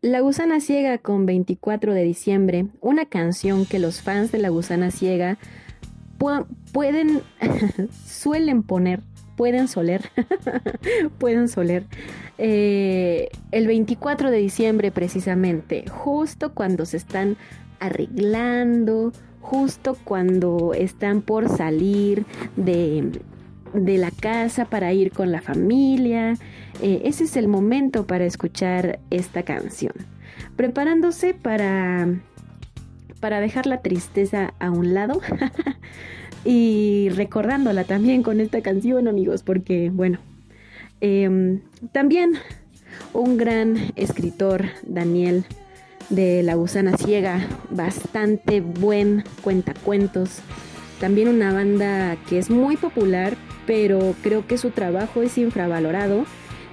La 0.00 0.20
Gusana 0.20 0.60
Ciega 0.60 0.98
con 0.98 1.26
24 1.26 1.92
de 1.92 2.04
diciembre, 2.04 2.66
una 2.80 3.06
canción 3.06 3.66
que 3.66 3.78
los 3.80 4.00
fans 4.00 4.30
de 4.30 4.38
La 4.38 4.48
Gusana 4.48 4.90
Ciega 4.92 5.38
pu- 6.18 6.46
pueden, 6.72 7.20
suelen 8.06 8.62
poner, 8.62 9.00
pueden 9.36 9.66
soler, 9.66 10.02
pueden 11.18 11.48
soler, 11.48 11.84
eh, 12.38 13.28
el 13.50 13.66
24 13.66 14.30
de 14.30 14.38
diciembre 14.38 14.92
precisamente, 14.92 15.84
justo 15.88 16.54
cuando 16.54 16.86
se 16.86 16.96
están 16.96 17.36
arreglando, 17.80 19.12
justo 19.40 19.96
cuando 20.04 20.74
están 20.74 21.22
por 21.22 21.48
salir 21.48 22.24
de, 22.56 23.20
de 23.74 23.98
la 23.98 24.12
casa 24.12 24.64
para 24.66 24.92
ir 24.92 25.10
con 25.10 25.32
la 25.32 25.40
familia. 25.40 26.34
Eh, 26.80 27.02
ese 27.04 27.24
es 27.24 27.36
el 27.36 27.48
momento 27.48 28.06
para 28.06 28.24
escuchar 28.24 29.00
esta 29.10 29.42
canción. 29.42 29.92
Preparándose 30.56 31.34
para, 31.34 32.08
para 33.20 33.40
dejar 33.40 33.66
la 33.66 33.82
tristeza 33.82 34.54
a 34.60 34.70
un 34.70 34.94
lado 34.94 35.20
y 36.44 37.08
recordándola 37.10 37.84
también 37.84 38.22
con 38.22 38.40
esta 38.40 38.60
canción, 38.60 39.08
amigos, 39.08 39.42
porque, 39.42 39.90
bueno, 39.90 40.18
em, 41.00 41.62
también 41.92 42.34
un 43.12 43.36
gran 43.36 43.92
escritor, 43.96 44.66
Daniel 44.82 45.44
de 46.10 46.42
La 46.42 46.54
Gusana 46.54 46.96
Ciega, 46.96 47.46
bastante 47.70 48.60
buen 48.60 49.24
cuentacuentos. 49.42 50.40
También 51.00 51.28
una 51.28 51.52
banda 51.52 52.16
que 52.28 52.38
es 52.38 52.50
muy 52.50 52.76
popular, 52.76 53.36
pero 53.66 54.14
creo 54.22 54.46
que 54.46 54.58
su 54.58 54.70
trabajo 54.70 55.22
es 55.22 55.38
infravalorado 55.38 56.24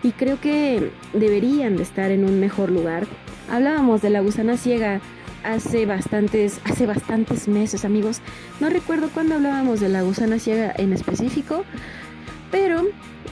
y 0.06 0.12
creo 0.12 0.40
que 0.40 0.92
deberían 1.14 1.78
de 1.78 1.84
estar 1.84 2.12
en 2.12 2.26
un 2.26 2.40
mejor 2.40 2.70
lugar. 2.70 3.08
Hablábamos 3.50 4.04
de 4.04 4.12
La 4.12 4.22
Gusana 4.22 4.56
Ciega 4.56 5.02
hace 5.44 5.88
bastantes, 5.88 6.62
hace 6.64 6.86
bastantes 6.86 7.48
meses, 7.48 7.86
amigos. 7.86 8.22
No 8.60 8.70
recuerdo 8.70 9.10
cuándo 9.10 9.34
hablábamos 9.34 9.80
de 9.80 9.90
La 9.90 10.04
Gusana 10.04 10.38
Ciega 10.38 10.72
en 10.78 10.94
específico, 10.94 11.66
pero 12.52 12.84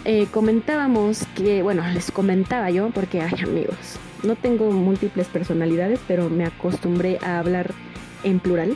eh, 0.04 0.26
comentábamos 0.32 1.28
que, 1.36 1.62
bueno, 1.62 1.84
les 1.94 2.10
comentaba 2.10 2.72
yo, 2.72 2.90
porque, 2.90 3.22
ay 3.22 3.44
amigos, 3.44 4.00
no 4.24 4.36
tengo 4.36 4.72
múltiples 4.72 5.28
personalidades, 5.28 6.00
pero 6.08 6.28
me 6.32 6.44
acostumbré 6.44 7.20
a 7.22 7.38
hablar 7.38 7.72
en 8.24 8.40
plural. 8.40 8.76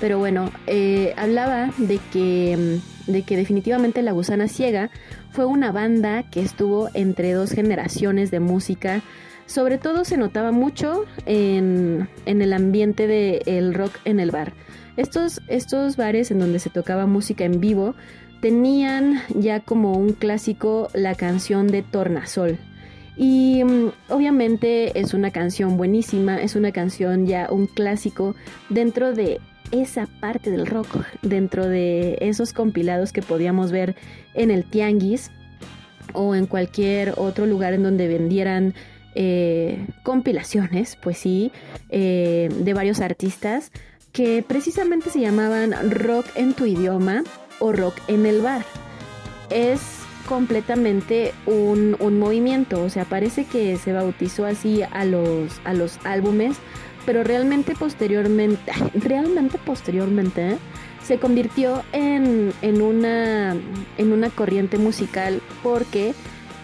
Pero 0.00 0.18
bueno, 0.18 0.50
eh, 0.66 1.14
hablaba 1.16 1.70
de 1.78 2.00
que, 2.12 2.80
mm, 2.82 2.93
de 3.06 3.22
que 3.22 3.36
definitivamente 3.36 4.02
La 4.02 4.12
Gusana 4.12 4.48
Ciega 4.48 4.90
fue 5.30 5.46
una 5.46 5.72
banda 5.72 6.22
que 6.30 6.40
estuvo 6.40 6.88
entre 6.94 7.32
dos 7.32 7.50
generaciones 7.50 8.30
de 8.30 8.40
música. 8.40 9.02
Sobre 9.46 9.78
todo 9.78 10.04
se 10.04 10.16
notaba 10.16 10.52
mucho 10.52 11.04
en, 11.26 12.08
en 12.26 12.42
el 12.42 12.52
ambiente 12.52 13.06
del 13.06 13.74
rock 13.74 13.92
en 14.04 14.20
el 14.20 14.30
bar. 14.30 14.52
Estos, 14.96 15.40
estos 15.48 15.96
bares 15.96 16.30
en 16.30 16.38
donde 16.38 16.58
se 16.58 16.70
tocaba 16.70 17.06
música 17.06 17.44
en 17.44 17.60
vivo 17.60 17.94
tenían 18.40 19.22
ya 19.34 19.60
como 19.60 19.92
un 19.92 20.12
clásico 20.12 20.88
la 20.92 21.14
canción 21.14 21.66
de 21.66 21.82
Tornasol. 21.82 22.58
Y 23.16 23.62
mm, 23.64 23.92
obviamente 24.08 24.98
es 24.98 25.14
una 25.14 25.30
canción 25.30 25.76
buenísima, 25.76 26.40
es 26.40 26.54
una 26.54 26.72
canción 26.72 27.26
ya 27.26 27.48
un 27.50 27.66
clásico 27.66 28.34
dentro 28.68 29.14
de 29.14 29.40
esa 29.74 30.06
parte 30.20 30.50
del 30.50 30.66
rock, 30.66 31.04
dentro 31.22 31.68
de 31.68 32.16
esos 32.20 32.52
compilados 32.52 33.12
que 33.12 33.22
podíamos 33.22 33.72
ver 33.72 33.96
en 34.34 34.50
el 34.50 34.64
Tianguis 34.64 35.30
o 36.12 36.34
en 36.34 36.46
cualquier 36.46 37.14
otro 37.16 37.46
lugar 37.46 37.72
en 37.72 37.82
donde 37.82 38.06
vendieran 38.06 38.74
eh, 39.14 39.86
compilaciones, 40.02 40.96
pues 41.00 41.18
sí, 41.18 41.50
eh, 41.88 42.48
de 42.56 42.74
varios 42.74 43.00
artistas 43.00 43.72
que 44.12 44.44
precisamente 44.46 45.10
se 45.10 45.20
llamaban 45.20 45.90
rock 45.90 46.26
en 46.36 46.54
tu 46.54 46.66
idioma 46.66 47.24
o 47.58 47.72
rock 47.72 47.96
en 48.06 48.26
el 48.26 48.42
bar. 48.42 48.64
Es 49.50 49.80
completamente 50.28 51.32
un, 51.46 51.96
un 51.98 52.18
movimiento, 52.18 52.82
o 52.82 52.90
sea, 52.90 53.04
parece 53.04 53.44
que 53.44 53.76
se 53.76 53.92
bautizó 53.92 54.46
así 54.46 54.82
a 54.82 55.04
los, 55.04 55.60
a 55.64 55.74
los 55.74 55.98
álbumes, 56.04 56.56
pero 57.06 57.24
realmente 57.24 57.74
posteriormente, 57.74 58.72
realmente 58.94 59.58
posteriormente, 59.58 60.52
¿eh? 60.52 60.58
se 61.02 61.18
convirtió 61.18 61.82
en, 61.92 62.52
en, 62.62 62.82
una, 62.82 63.54
en 63.98 64.12
una 64.12 64.30
corriente 64.30 64.78
musical 64.78 65.42
porque 65.62 66.14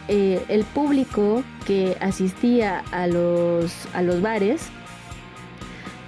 eh, 0.08 0.42
el 0.48 0.64
público 0.64 1.44
que 1.66 1.96
asistía 2.00 2.82
a 2.90 3.06
los, 3.06 3.86
a 3.92 4.02
los 4.02 4.22
bares, 4.22 4.62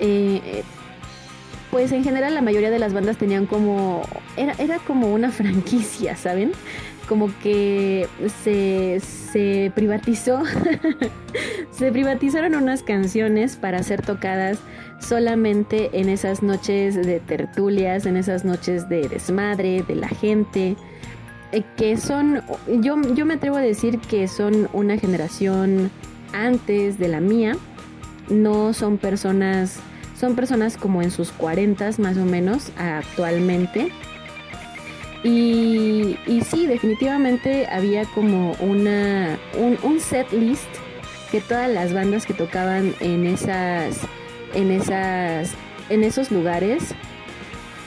eh, 0.01 0.65
pues 1.71 1.93
en 1.93 2.05
general 2.05 2.35
la 2.35 2.43
mayoría 2.43 2.71
de 2.71 2.79
las 2.79 2.93
bandas 2.93 3.17
tenían 3.17 3.47
como, 3.47 4.03
era, 4.37 4.55
era 4.59 4.79
como 4.79 5.13
una 5.13 5.31
franquicia, 5.33 6.17
¿saben? 6.17 6.53
Como 7.09 7.31
que 7.43 8.09
se, 8.43 9.01
se 9.01 9.73
privatizó, 9.75 10.43
se 11.71 11.93
privatizaron 11.93 12.55
unas 12.55 12.83
canciones 12.83 13.57
para 13.57 13.83
ser 13.83 14.03
tocadas 14.03 14.59
solamente 15.01 15.91
en 15.93 16.09
esas 16.09 16.43
noches 16.43 16.95
de 16.95 17.21
tertulias, 17.21 18.07
en 18.07 18.17
esas 18.17 18.45
noches 18.45 18.89
de 18.89 19.09
desmadre, 19.09 19.83
de 19.83 19.97
la 19.97 20.09
gente, 20.09 20.77
eh, 21.53 21.63
que 21.77 21.97
son, 21.97 22.43
yo, 22.81 23.01
yo 23.15 23.27
me 23.27 23.35
atrevo 23.35 23.57
a 23.57 23.61
decir 23.61 23.99
que 23.99 24.27
son 24.29 24.69
una 24.73 24.97
generación 24.97 25.91
antes 26.33 26.99
de 26.99 27.09
la 27.09 27.21
mía, 27.21 27.57
no 28.29 28.73
son 28.73 28.97
personas, 28.97 29.79
son 30.19 30.35
personas 30.35 30.77
como 30.77 31.03
en 31.03 31.11
sus 31.11 31.31
40 31.33 31.91
más 31.99 32.17
o 32.17 32.25
menos 32.25 32.73
actualmente. 32.79 33.93
Y, 35.25 36.17
sí, 36.51 36.67
definitivamente 36.67 37.69
había 37.69 38.05
como 38.07 38.53
una, 38.59 39.39
un, 39.57 39.79
un 39.83 40.01
set 40.01 40.31
list 40.33 40.69
que 41.31 41.41
todas 41.41 41.71
las 41.71 41.93
bandas 41.93 42.27
que 42.27 42.35
tocaban 42.35 42.95
en 43.01 43.27
esas 43.27 44.01
en 44.55 44.71
esas 44.71 45.53
en 45.89 46.05
esos 46.05 46.31
lugares 46.31 46.95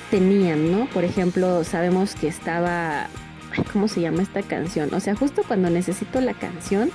tenían, 0.09 0.71
¿no? 0.71 0.87
Por 0.87 1.03
ejemplo, 1.03 1.63
sabemos 1.63 2.15
que 2.15 2.27
estaba 2.27 3.07
ay, 3.55 3.63
¿cómo 3.71 3.87
se 3.87 4.01
llama 4.01 4.23
esta 4.23 4.41
canción? 4.41 4.93
O 4.93 4.99
sea, 4.99 5.15
justo 5.15 5.43
cuando 5.45 5.69
necesito 5.69 6.21
la 6.21 6.33
canción 6.33 6.89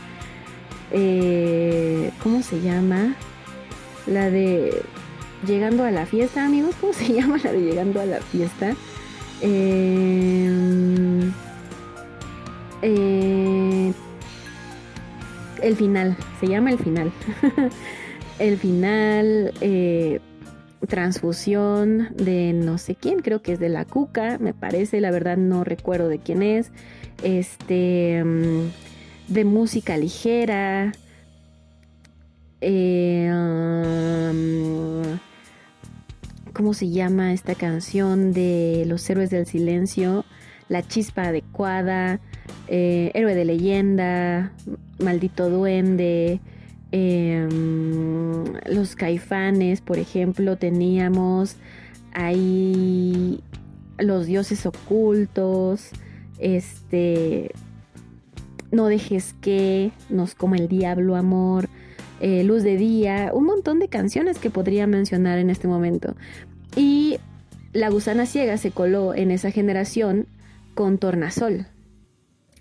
eh, 0.91 2.11
¿cómo 2.23 2.43
se 2.43 2.61
llama? 2.61 3.15
La 4.07 4.31
de 4.31 4.83
Llegando 5.47 5.85
a 5.85 5.91
la 5.91 6.05
fiesta, 6.05 6.45
amigos, 6.45 6.75
¿cómo 6.81 6.93
se 6.93 7.13
llama 7.15 7.39
la 7.43 7.53
de 7.53 7.61
Llegando 7.61 8.01
a 8.01 8.07
la 8.07 8.21
fiesta? 8.21 8.75
Eh, 9.43 11.31
eh, 12.83 13.93
el 15.63 15.77
final, 15.77 16.17
se 16.41 16.49
llama 16.49 16.71
el 16.71 16.79
final. 16.79 17.13
el 18.39 18.57
final, 18.59 19.53
eh, 19.61 20.21
transfusión 20.89 22.09
de 22.17 22.53
no 22.53 22.79
sé 22.79 22.95
quién, 22.95 23.21
creo 23.21 23.43
que 23.43 23.53
es 23.53 23.61
de 23.61 23.69
la 23.69 23.85
Cuca, 23.85 24.39
me 24.39 24.55
parece, 24.55 25.01
la 25.01 25.11
verdad 25.11 25.37
no 25.37 25.65
recuerdo 25.65 26.09
de 26.09 26.19
quién 26.19 26.43
es. 26.43 26.71
Este, 27.23 28.23
um, 28.23 28.71
de 29.29 29.45
música 29.45 29.97
ligera. 29.97 30.93
Um, 32.63 33.91
¿Cómo 36.61 36.75
se 36.75 36.91
llama 36.91 37.33
esta 37.33 37.55
canción 37.55 38.35
de 38.35 38.85
Los 38.87 39.09
Héroes 39.09 39.31
del 39.31 39.47
Silencio? 39.47 40.27
La 40.69 40.87
Chispa 40.87 41.23
Adecuada, 41.23 42.21
eh, 42.69 43.11
Héroe 43.15 43.35
de 43.35 43.47
Leyenda, 43.47 44.53
Maldito 44.99 45.49
Duende, 45.49 46.39
eh, 46.93 47.49
Los 48.67 48.95
Caifanes, 48.95 49.81
por 49.81 49.97
ejemplo, 49.97 50.57
teníamos 50.57 51.57
ahí 52.13 53.43
Los 53.97 54.27
Dioses 54.27 54.67
Ocultos, 54.67 55.89
este, 56.39 57.53
No 58.71 58.89
dejes 58.89 59.35
que, 59.41 59.93
Nos 60.11 60.35
coma 60.35 60.59
el 60.59 60.69
diablo, 60.69 61.17
amor. 61.17 61.71
Eh, 62.21 62.45
Luz 62.45 62.63
de 62.63 62.77
Día, 62.77 63.31
un 63.33 63.45
montón 63.45 63.79
de 63.79 63.89
canciones 63.89 64.39
que 64.39 64.51
podría 64.51 64.87
mencionar 64.87 65.39
en 65.39 65.49
este 65.49 65.67
momento. 65.67 66.17
Y 66.77 67.19
La 67.73 67.91
Gusana 67.91 68.27
Ciega 68.27 68.57
se 68.57 68.71
coló 68.71 69.15
en 69.15 69.31
esa 69.31 69.51
generación 69.51 70.27
con 70.75 70.99
Tornasol, 70.99 71.67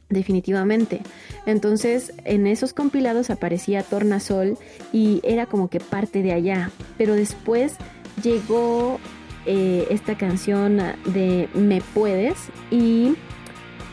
definitivamente. 0.10 1.02
Entonces, 1.46 2.14
en 2.26 2.48
esos 2.48 2.74
compilados 2.74 3.30
aparecía 3.30 3.84
Tornasol 3.84 4.58
y 4.92 5.22
era 5.24 5.46
como 5.46 5.70
que 5.70 5.80
parte 5.80 6.22
de 6.24 6.34
allá. 6.34 6.72
Pero 6.98 7.16
después 7.16 7.76
llegó 8.24 9.00
eh, 9.46 9.88
esta 9.90 10.18
canción 10.18 10.78
de 11.06 11.50
Me 11.54 11.82
Puedes 11.94 12.38
y... 12.72 13.16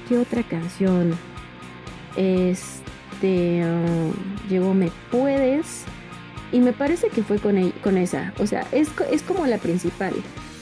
¿Qué 0.08 0.16
otra 0.16 0.44
canción? 0.44 1.16
este 2.16 3.62
um, 3.64 4.12
llegó 4.48 4.74
Me 4.74 4.90
Puedes 5.10 5.84
y 6.53 6.61
me 6.61 6.72
parece 6.72 7.09
que 7.09 7.22
fue 7.22 7.38
con, 7.38 7.70
con 7.82 7.97
esa, 7.99 8.32
o 8.38 8.47
sea, 8.47 8.66
es, 8.72 8.88
es 9.11 9.22
como 9.22 9.47
la 9.47 9.59
principal. 9.59 10.12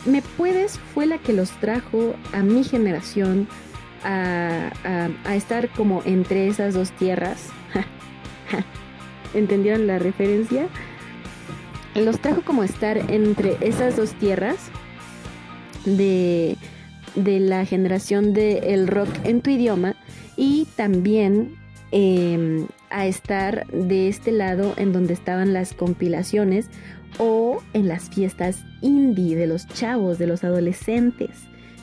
Me 0.07 0.23
Puedes 0.37 0.79
fue 0.93 1.07
la 1.07 1.19
que 1.19 1.33
los 1.33 1.51
trajo 1.61 2.15
a 2.33 2.43
mi 2.43 2.63
generación 2.65 3.49
a, 4.05 4.71
a- 4.85 5.09
a 5.31 5.35
estar 5.37 5.69
como 5.71 6.03
entre 6.05 6.47
esas 6.49 6.75
dos 6.75 6.91
tierras. 6.93 7.49
¿Entendieron 9.35 9.87
la 9.87 9.99
referencia? 9.99 10.67
Los 11.95 12.21
trajo 12.21 12.43
como 12.43 12.63
a 12.63 12.65
estar 12.67 12.99
entre 13.11 13.57
esas 13.61 13.97
dos 13.97 14.13
tierras 14.15 14.57
de, 15.85 16.57
de 17.15 17.41
la 17.41 17.65
generación 17.65 18.33
del 18.33 18.87
rock 18.89 19.09
en 19.25 19.41
tu 19.41 19.51
idioma 19.51 19.95
y 20.37 20.67
también 20.77 21.55
eh, 21.97 22.67
a 22.91 23.07
estar 23.07 23.69
de 23.69 24.09
este 24.09 24.33
lado 24.33 24.75
en 24.77 24.93
donde 24.93 25.15
estaban 25.15 25.53
las 25.53 25.75
compilaciones 25.75 26.69
o 27.19 27.63
en 27.73 27.87
las 27.87 28.11
fiestas 28.11 28.65
indie 28.81 29.37
de 29.37 29.47
los 29.47 29.69
chavos, 29.69 30.19
de 30.19 30.27
los 30.27 30.43
adolescentes. 30.43 31.31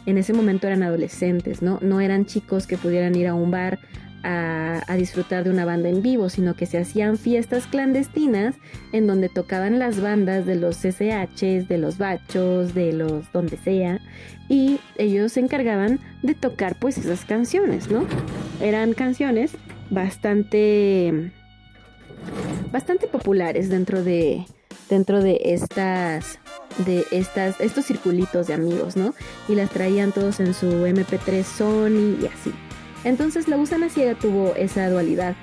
En 0.05 0.17
ese 0.17 0.33
momento 0.33 0.67
eran 0.67 0.83
adolescentes, 0.83 1.61
¿no? 1.61 1.79
No 1.81 2.01
eran 2.01 2.25
chicos 2.25 2.67
que 2.67 2.77
pudieran 2.77 3.15
ir 3.15 3.27
a 3.27 3.33
un 3.33 3.51
bar 3.51 3.79
a, 4.23 4.81
a 4.85 4.95
disfrutar 4.97 5.45
de 5.45 5.49
una 5.49 5.63
banda 5.63 5.87
en 5.87 6.01
vivo, 6.01 6.27
sino 6.27 6.55
que 6.55 6.65
se 6.65 6.77
hacían 6.77 7.17
fiestas 7.17 7.65
clandestinas 7.67 8.55
en 8.91 9.07
donde 9.07 9.29
tocaban 9.29 9.79
las 9.79 10.01
bandas 10.01 10.45
de 10.45 10.55
los 10.55 10.83
SHs, 10.83 11.69
de 11.69 11.77
los 11.77 11.97
bachos, 11.97 12.73
de 12.73 12.91
los 12.91 13.31
donde 13.31 13.55
sea, 13.55 14.01
y 14.49 14.81
ellos 14.97 15.31
se 15.31 15.39
encargaban 15.39 16.01
de 16.21 16.35
tocar 16.35 16.75
pues 16.77 16.97
esas 16.97 17.23
canciones, 17.23 17.89
¿no? 17.89 18.05
Eran 18.59 18.91
canciones 18.91 19.53
bastante 19.91 21.31
bastante 22.71 23.07
populares 23.07 23.69
dentro 23.69 24.03
de 24.03 24.45
dentro 24.89 25.21
de 25.21 25.39
estas 25.45 26.39
de 26.85 27.05
estas 27.11 27.59
estos 27.59 27.85
circulitos 27.85 28.47
de 28.47 28.53
amigos, 28.53 28.95
¿no? 28.95 29.13
Y 29.47 29.55
las 29.55 29.69
traían 29.69 30.11
todos 30.11 30.39
en 30.39 30.53
su 30.53 30.67
MP3 30.85 31.43
Sony 31.43 32.17
y 32.21 32.25
así. 32.25 32.51
Entonces 33.03 33.47
la 33.47 33.57
gusana 33.57 33.89
ciega 33.89 34.15
tuvo 34.15 34.55
esa 34.55 34.89
dualidad 34.89 35.35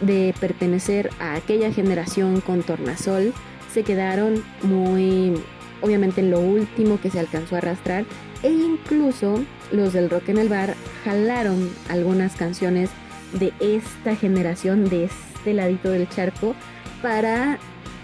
de 0.00 0.34
pertenecer 0.40 1.10
a 1.18 1.34
aquella 1.34 1.72
generación 1.72 2.40
con 2.40 2.62
tornasol, 2.62 3.32
se 3.72 3.82
quedaron 3.82 4.44
muy 4.62 5.34
obviamente 5.82 6.20
en 6.20 6.30
lo 6.30 6.40
último 6.40 7.00
que 7.00 7.10
se 7.10 7.18
alcanzó 7.18 7.56
a 7.56 7.58
arrastrar 7.58 8.04
e 8.42 8.50
incluso 8.50 9.42
los 9.72 9.92
del 9.92 10.10
rock 10.10 10.28
en 10.28 10.38
el 10.38 10.48
bar 10.48 10.74
jalaron 11.04 11.70
algunas 11.88 12.36
canciones 12.36 12.90
de 13.32 13.52
esta 13.60 14.16
generación, 14.16 14.88
de 14.88 15.04
este 15.04 15.54
ladito 15.54 15.90
del 15.90 16.08
charco, 16.08 16.54
para, 17.02 17.58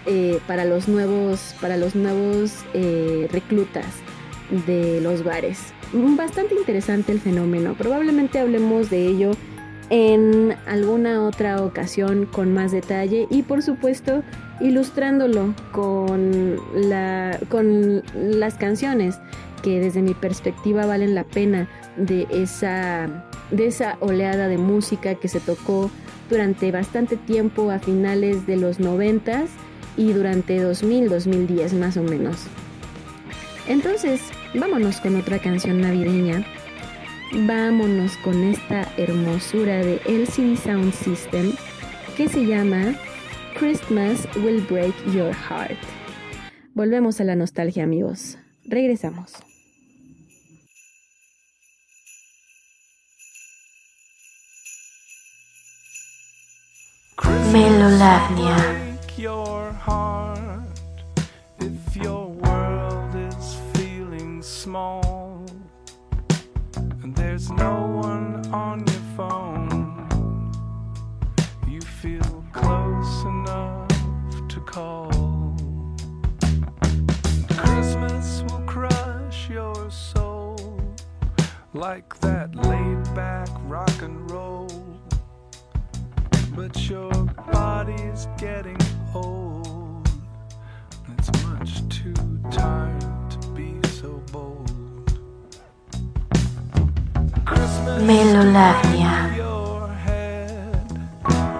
eh, 0.05 0.39
para 0.47 0.65
los 0.65 0.87
nuevos, 0.87 1.55
para 1.61 1.77
los 1.77 1.95
nuevos 1.95 2.63
eh, 2.73 3.27
reclutas 3.31 3.85
de 4.67 5.01
los 5.01 5.23
bares. 5.23 5.73
Bastante 5.93 6.55
interesante 6.55 7.11
el 7.11 7.19
fenómeno. 7.19 7.75
Probablemente 7.75 8.39
hablemos 8.39 8.89
de 8.89 9.07
ello 9.07 9.31
en 9.89 10.55
alguna 10.65 11.23
otra 11.23 11.63
ocasión 11.63 12.25
con 12.25 12.53
más 12.53 12.71
detalle 12.71 13.27
y 13.29 13.43
por 13.43 13.61
supuesto 13.61 14.23
ilustrándolo 14.59 15.53
con, 15.71 16.57
la, 16.73 17.37
con 17.49 18.01
las 18.15 18.55
canciones 18.55 19.19
que 19.61 19.79
desde 19.79 20.01
mi 20.01 20.13
perspectiva 20.13 20.85
valen 20.85 21.15
la 21.15 21.23
pena 21.23 21.67
de 21.97 22.27
esa, 22.31 23.25
de 23.53 23.67
esa 23.67 23.97
oleada 23.99 24.47
de 24.47 24.57
música 24.57 25.15
que 25.15 25.27
se 25.27 25.39
tocó 25.39 25.89
durante 26.29 26.71
bastante 26.71 27.15
tiempo 27.15 27.69
a 27.69 27.79
finales 27.79 28.45
de 28.47 28.57
los 28.57 28.79
90 28.79 29.45
y 29.95 30.11
durante 30.13 30.59
2000, 30.59 31.09
2010 31.09 31.73
más 31.73 31.97
o 31.97 32.03
menos. 32.03 32.47
Entonces, 33.67 34.21
vámonos 34.55 34.99
con 34.99 35.15
otra 35.15 35.39
canción 35.39 35.81
navideña. 35.81 36.45
Vámonos 37.47 38.17
con 38.17 38.43
esta 38.43 38.87
hermosura 38.97 39.77
de 39.77 40.01
LCD 40.05 40.57
Sound 40.57 40.93
System 40.93 41.53
que 42.17 42.27
se 42.27 42.45
llama 42.45 42.95
Christmas 43.57 44.27
Will 44.43 44.61
Break 44.69 44.93
Your 45.13 45.33
Heart. 45.33 45.77
Volvemos 46.73 47.21
a 47.21 47.23
la 47.23 47.35
nostalgia, 47.35 47.83
amigos. 47.83 48.37
Regresamos. 48.65 49.52
Heart 59.85 60.79
if 61.59 61.95
your 61.95 62.27
world 62.27 63.15
is 63.15 63.57
feeling 63.73 64.41
small. 64.41 65.45
And 67.01 67.13
there's 67.15 67.49
no 67.51 68.01
one 68.01 68.45
on 68.53 68.85
your 68.87 69.05
phone. 69.17 70.51
You 71.67 71.81
feel 71.81 72.45
close 72.53 73.23
enough 73.23 73.89
to 74.47 74.59
call. 74.61 75.11
Christmas 77.57 78.43
will 78.43 78.63
crush 78.65 79.49
your 79.49 79.91
soul 79.91 80.81
like 81.73 82.17
that 82.19 82.55
laid 82.55 83.03
back 83.15 83.49
rock 83.65 84.01
and 84.01 84.22
your 86.89 87.11
body's 87.51 88.27
getting 88.37 88.77
old. 89.13 90.09
It's 91.17 91.31
much 91.43 91.87
too 91.87 92.13
tired 92.51 93.31
to 93.31 93.47
be 93.49 93.75
so 93.89 94.21
bold. 94.31 95.19
Christmas 97.45 98.01
in 98.85 99.35
your 99.35 99.87
head 99.87 100.91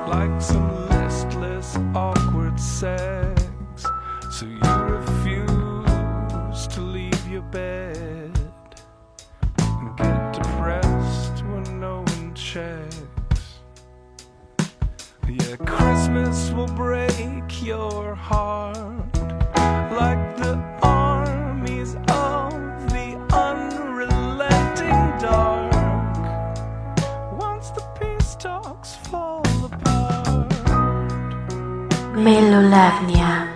like 0.08 0.42
some 0.42 0.90
listless, 0.90 1.78
awkward 1.96 2.60
sex. 2.60 3.13
Christmas 16.14 16.52
will 16.52 16.68
break 16.68 17.64
your 17.64 18.14
heart 18.14 18.86
like 19.92 20.38
the 20.38 20.54
armies 20.84 21.96
of 22.08 22.54
the 22.94 23.18
unrelenting 23.34 25.02
dark. 25.20 25.74
Once 27.40 27.72
the 27.72 27.82
peace 28.00 28.36
talks 28.36 28.94
fall 28.94 29.42
apart, 29.66 30.52
Melolavnia. 32.14 33.53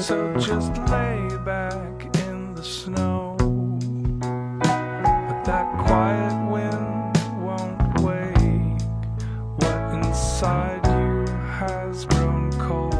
So 0.00 0.34
just 0.38 0.72
lay 0.88 1.28
back 1.44 2.16
in 2.20 2.54
the 2.54 2.64
snow. 2.64 3.36
But 4.18 5.44
that 5.44 5.66
quiet 5.86 6.50
wind 6.50 7.18
won't 7.44 8.00
wake 8.00 8.80
what 9.60 9.94
inside 9.94 10.86
you 10.86 11.26
has 11.58 12.06
grown 12.06 12.50
cold. 12.52 12.94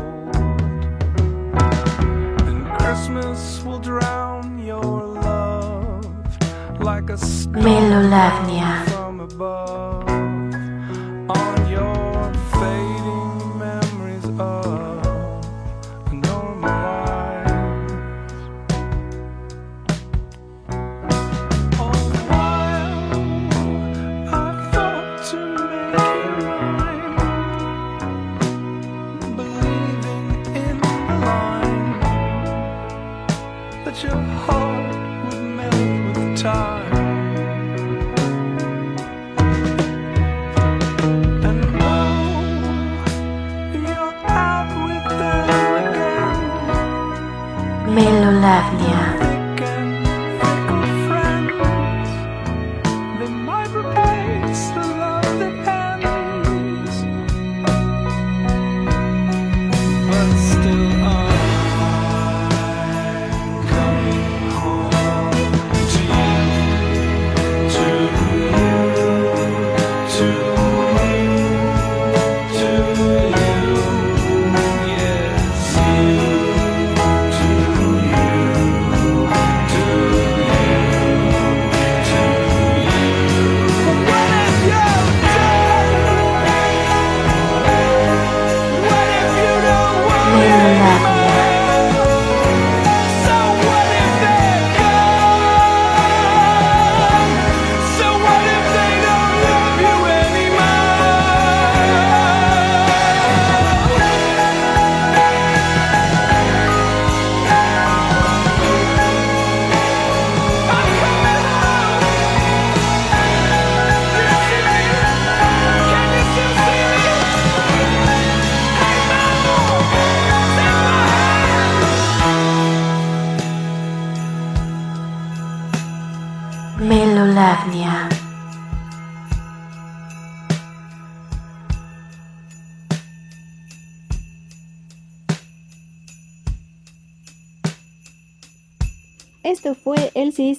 And 2.46 2.68
Christmas 2.78 3.62
will 3.64 3.78
drown 3.78 4.58
your 4.58 5.06
love 5.06 6.04
like 6.80 7.08
a 7.08 7.16
storm 7.16 8.10
from 8.88 9.20
above 9.20 10.09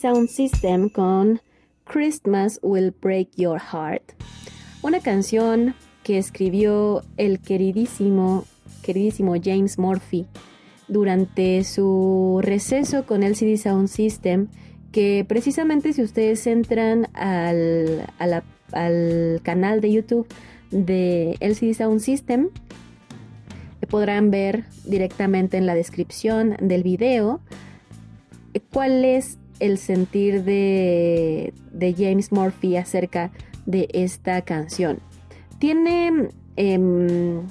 Sound 0.01 0.29
System 0.29 0.89
con 0.89 1.41
Christmas 1.83 2.59
Will 2.63 2.91
Break 2.99 3.29
Your 3.35 3.59
Heart. 3.59 4.01
Una 4.81 4.99
canción 4.99 5.75
que 6.03 6.17
escribió 6.17 7.03
el 7.17 7.39
queridísimo, 7.39 8.45
queridísimo 8.81 9.35
James 9.41 9.77
Murphy 9.77 10.25
durante 10.87 11.63
su 11.63 12.39
receso 12.41 13.05
con 13.05 13.21
LCD 13.21 13.57
Sound 13.57 13.89
System, 13.89 14.47
que 14.91 15.23
precisamente 15.27 15.93
si 15.93 16.01
ustedes 16.01 16.47
entran 16.47 17.07
al, 17.13 18.07
al 18.71 19.39
canal 19.43 19.81
de 19.81 19.91
YouTube 19.91 20.27
de 20.71 21.37
LCD 21.39 21.75
Sound 21.75 21.99
System, 21.99 22.49
podrán 23.87 24.31
ver 24.31 24.63
directamente 24.83 25.57
en 25.57 25.67
la 25.67 25.75
descripción 25.75 26.57
del 26.59 26.81
video 26.81 27.39
cuál 28.71 29.05
es 29.05 29.37
el 29.61 29.77
sentir 29.77 30.43
de, 30.43 31.53
de 31.71 31.93
James 31.93 32.31
Murphy 32.31 32.75
acerca 32.75 33.31
de 33.65 33.87
esta 33.93 34.41
canción. 34.41 34.99
Tiene 35.59 36.29
em, 36.55 37.43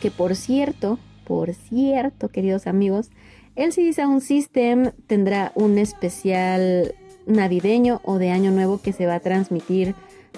que 0.00 0.10
por 0.10 0.36
cierto, 0.36 0.98
por 1.26 1.52
cierto, 1.52 2.28
queridos 2.28 2.66
amigos, 2.66 3.10
LCD 3.56 3.92
Sound 3.92 4.20
System 4.20 4.92
tendrá 5.08 5.50
un 5.56 5.78
especial 5.78 6.94
navideño 7.26 8.00
o 8.04 8.18
de 8.18 8.30
año 8.30 8.52
nuevo 8.52 8.80
que 8.80 8.92
se 8.92 9.06
va 9.06 9.16
a 9.16 9.20
transmitir 9.20 9.96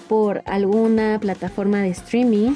por 0.09 0.41
alguna 0.45 1.19
plataforma 1.21 1.81
de 1.81 1.89
streaming 1.89 2.53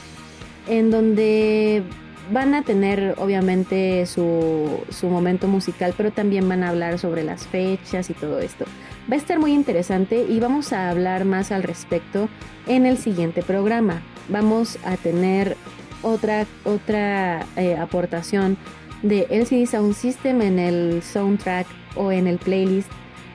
en 0.67 0.89
donde 0.89 1.83
van 2.31 2.53
a 2.53 2.63
tener 2.63 3.15
obviamente 3.17 4.05
su, 4.05 4.83
su 4.89 5.07
momento 5.07 5.47
musical, 5.47 5.93
pero 5.95 6.11
también 6.11 6.47
van 6.47 6.63
a 6.63 6.69
hablar 6.69 6.99
sobre 6.99 7.23
las 7.23 7.47
fechas 7.47 8.09
y 8.09 8.13
todo 8.13 8.39
esto. 8.39 8.65
Va 9.09 9.15
a 9.15 9.19
estar 9.19 9.39
muy 9.39 9.53
interesante 9.53 10.25
y 10.27 10.39
vamos 10.39 10.73
a 10.73 10.89
hablar 10.89 11.25
más 11.25 11.51
al 11.51 11.63
respecto 11.63 12.27
en 12.67 12.85
el 12.85 12.97
siguiente 12.97 13.43
programa. 13.43 14.01
Vamos 14.29 14.79
a 14.83 14.97
tener 14.97 15.55
otra, 16.01 16.45
otra 16.63 17.45
eh, 17.55 17.75
aportación 17.77 18.57
de 19.03 19.27
LCD 19.29 19.67
Sound 19.67 19.93
System 19.93 20.41
en 20.41 20.59
el 20.59 21.03
soundtrack 21.03 21.67
o 21.95 22.11
en 22.11 22.27
el 22.27 22.37
playlist 22.37 22.89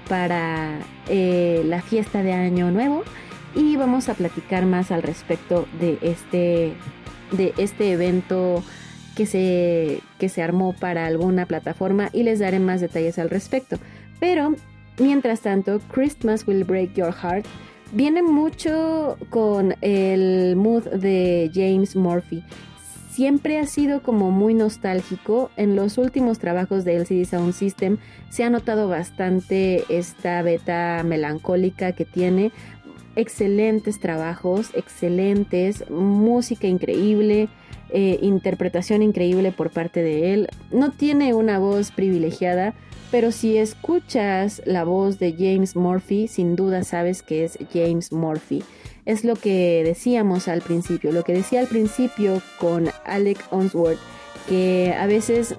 para 0.09 0.79
eh, 1.09 1.63
la 1.65 1.83
fiesta 1.83 2.23
de 2.23 2.33
Año 2.33 2.71
Nuevo 2.71 3.05
y 3.55 3.77
vamos 3.77 4.09
a 4.09 4.15
platicar 4.15 4.67
más 4.67 4.91
al 4.91 5.03
respecto 5.03 5.69
de 5.81 5.99
este, 6.03 6.75
de 7.31 7.55
este 7.57 7.93
evento 7.93 8.65
que 9.21 9.27
se, 9.27 10.01
que 10.19 10.31
se 10.31 10.43
armó 10.43 10.73
para 10.73 11.05
alguna 11.05 11.45
plataforma 11.45 12.09
y 12.11 12.23
les 12.23 12.39
daré 12.39 12.59
más 12.59 12.81
detalles 12.81 13.19
al 13.19 13.29
respecto. 13.29 13.77
Pero, 14.19 14.55
mientras 14.99 15.43
tanto, 15.43 15.79
Christmas 15.93 16.49
Will 16.49 16.65
Break 16.65 16.95
Your 16.95 17.13
Heart 17.13 17.45
viene 17.93 18.23
mucho 18.23 19.19
con 19.29 19.75
el 19.83 20.57
mood 20.57 20.85
de 20.85 21.51
James 21.53 21.97
Murphy. 21.97 22.43
Siempre 23.11 23.59
ha 23.59 23.67
sido 23.67 24.03
como 24.03 24.31
muy 24.31 24.55
nostálgico. 24.55 25.51
En 25.59 25.77
los 25.77 25.99
últimos 25.99 26.39
trabajos 26.39 26.87
de 26.87 26.97
LCD 26.97 27.27
Sound 27.27 27.53
System 27.53 27.99
se 28.31 28.45
ha 28.45 28.49
notado 28.49 28.89
bastante 28.89 29.85
esta 29.91 30.41
beta 30.41 31.03
melancólica 31.05 31.93
que 31.93 32.07
tiene. 32.07 32.53
Excelentes 33.17 34.01
trabajos, 34.01 34.71
excelentes, 34.75 35.91
música 35.91 36.69
increíble, 36.69 37.51
eh, 37.93 38.19
interpretación 38.23 39.03
increíble 39.03 39.53
por 39.53 39.71
parte 39.71 40.03
de 40.03 40.33
él. 40.33 40.49
No 40.71 40.91
tiene 40.91 41.35
una 41.35 41.59
voz 41.59 41.91
privilegiada, 41.91 42.75
pero 43.11 43.33
si 43.33 43.57
escuchas 43.57 44.63
la 44.65 44.85
voz 44.85 45.19
de 45.19 45.33
James 45.33 45.75
Murphy, 45.75 46.29
sin 46.29 46.57
duda 46.57 46.85
sabes 46.85 47.23
que 47.23 47.45
es 47.45 47.59
James 47.73 48.13
Murphy. 48.13 48.63
Es 49.05 49.25
lo 49.25 49.35
que 49.35 49.83
decíamos 49.85 50.47
al 50.47 50.63
principio, 50.63 51.11
lo 51.11 51.25
que 51.25 51.33
decía 51.33 51.61
al 51.61 51.67
principio 51.67 52.41
con 52.59 52.89
Alec 53.05 53.39
Onsworth, 53.51 53.99
que 54.49 54.95
a 54.97 55.07
veces 55.07 55.57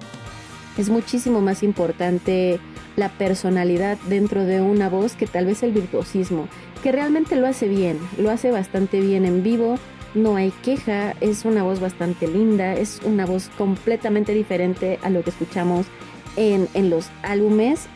es 0.78 0.90
muchísimo 0.90 1.42
más 1.42 1.64
importante 1.64 2.60
la 2.96 3.10
personalidad 3.10 3.98
dentro 4.08 4.46
de 4.46 4.62
una 4.62 4.90
voz 4.90 5.16
que 5.16 5.28
tal 5.28 5.46
vez 5.46 5.64
el 5.64 5.72
virtuosismo, 5.72 6.48
que 6.84 6.92
realmente 6.92 7.36
lo 7.36 7.48
hace 7.48 7.68
bien, 7.68 8.00
lo 8.18 8.32
hace 8.32 8.52
bastante 8.52 9.00
bien 9.00 9.26
en 9.26 9.44
vivo, 9.44 9.76
no 10.14 10.36
hay 10.36 10.52
queja, 10.64 11.16
es 11.22 11.46
una 11.46 11.64
voz 11.64 11.80
bastante 11.80 12.28
linda, 12.28 12.74
es 12.74 13.02
una 13.04 13.26
voz 13.26 13.50
completamente 13.58 14.34
diferente 14.34 15.00
a 15.04 15.10
lo 15.10 15.24
que 15.24 15.30
escuchamos 15.30 15.86
en, 16.36 16.68
en 16.74 16.90
los 16.90 17.10
álbumes. 17.24 17.88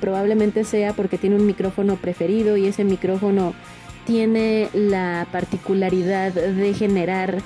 Probablemente 0.00 0.64
sea 0.64 0.94
porque 0.94 1.18
tiene 1.18 1.36
un 1.36 1.46
micrófono 1.46 1.96
preferido 1.96 2.56
y 2.56 2.66
ese 2.66 2.84
micrófono 2.84 3.54
tiene 4.06 4.68
la 4.72 5.26
particularidad 5.30 6.32
de 6.32 6.74
generar 6.74 7.38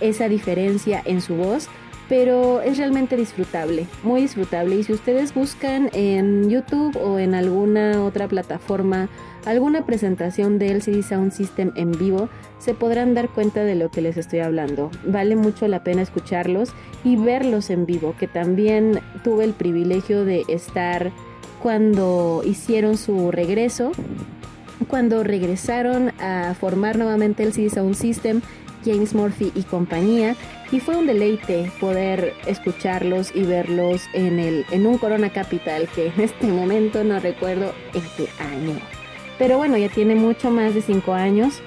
esa 0.00 0.28
diferencia 0.28 1.02
en 1.04 1.20
su 1.20 1.34
voz, 1.36 1.68
pero 2.08 2.60
es 2.60 2.78
realmente 2.78 3.16
disfrutable, 3.16 3.86
muy 4.02 4.22
disfrutable. 4.22 4.76
Y 4.76 4.84
si 4.84 4.92
ustedes 4.92 5.34
buscan 5.34 5.90
en 5.92 6.48
YouTube 6.48 6.96
o 6.96 7.18
en 7.18 7.34
alguna 7.34 8.04
otra 8.04 8.28
plataforma 8.28 9.08
alguna 9.44 9.84
presentación 9.86 10.58
de 10.58 10.70
LCD 10.72 11.02
Sound 11.02 11.32
System 11.32 11.72
en 11.76 11.92
vivo, 11.92 12.28
se 12.58 12.74
podrán 12.74 13.14
dar 13.14 13.28
cuenta 13.28 13.64
de 13.64 13.74
lo 13.74 13.90
que 13.90 14.02
les 14.02 14.16
estoy 14.16 14.40
hablando. 14.40 14.90
Vale 15.06 15.36
mucho 15.36 15.68
la 15.68 15.84
pena 15.84 16.02
escucharlos 16.02 16.70
y 17.04 17.16
verlos 17.16 17.70
en 17.70 17.86
vivo, 17.86 18.14
que 18.18 18.26
también 18.26 19.00
tuve 19.24 19.44
el 19.44 19.52
privilegio 19.52 20.24
de 20.24 20.44
estar 20.48 21.12
cuando 21.62 22.42
hicieron 22.44 22.96
su 22.96 23.30
regreso, 23.30 23.92
cuando 24.88 25.24
regresaron 25.24 26.12
a 26.20 26.54
formar 26.54 26.98
nuevamente 26.98 27.42
el 27.42 27.52
CD 27.52 27.70
Sound 27.70 27.94
System, 27.94 28.40
James 28.84 29.14
Murphy 29.14 29.52
y 29.54 29.62
compañía, 29.62 30.36
y 30.70 30.80
fue 30.80 30.96
un 30.96 31.06
deleite 31.06 31.70
poder 31.80 32.34
escucharlos 32.46 33.34
y 33.34 33.42
verlos 33.42 34.02
en, 34.12 34.38
el, 34.38 34.64
en 34.70 34.86
un 34.86 34.98
Corona 34.98 35.30
Capital, 35.30 35.88
que 35.94 36.08
en 36.08 36.20
este 36.20 36.46
momento 36.46 37.02
no 37.04 37.18
recuerdo 37.18 37.72
en 37.94 38.02
qué 38.16 38.28
año. 38.42 38.97
Pero 39.38 39.56
bueno, 39.56 39.76
ya 39.76 39.88
tiene 39.88 40.14
mucho 40.14 40.50
más 40.50 40.74
de 40.74 40.82
5 40.82 41.12
años. 41.12 41.60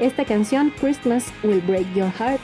Esta 0.00 0.24
canción, 0.24 0.72
Christmas 0.80 1.26
Will 1.44 1.60
Break 1.60 1.94
Your 1.94 2.10
Heart, 2.10 2.40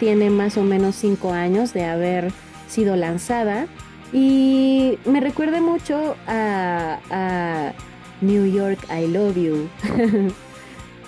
tiene 0.00 0.30
más 0.30 0.56
o 0.56 0.62
menos 0.62 0.96
5 0.96 1.32
años 1.32 1.74
de 1.74 1.84
haber 1.84 2.32
sido 2.68 2.96
lanzada. 2.96 3.66
Y 4.12 4.98
me 5.04 5.20
recuerda 5.20 5.60
mucho 5.60 6.16
a, 6.26 6.98
a 7.10 7.72
New 8.20 8.46
York, 8.46 8.78
I 8.90 9.06
Love 9.06 9.36
You. 9.36 9.68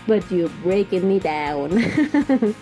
But 0.07 0.29
you 0.31 0.49
breaking 0.63 1.09
me 1.09 1.19
down. 1.19 1.71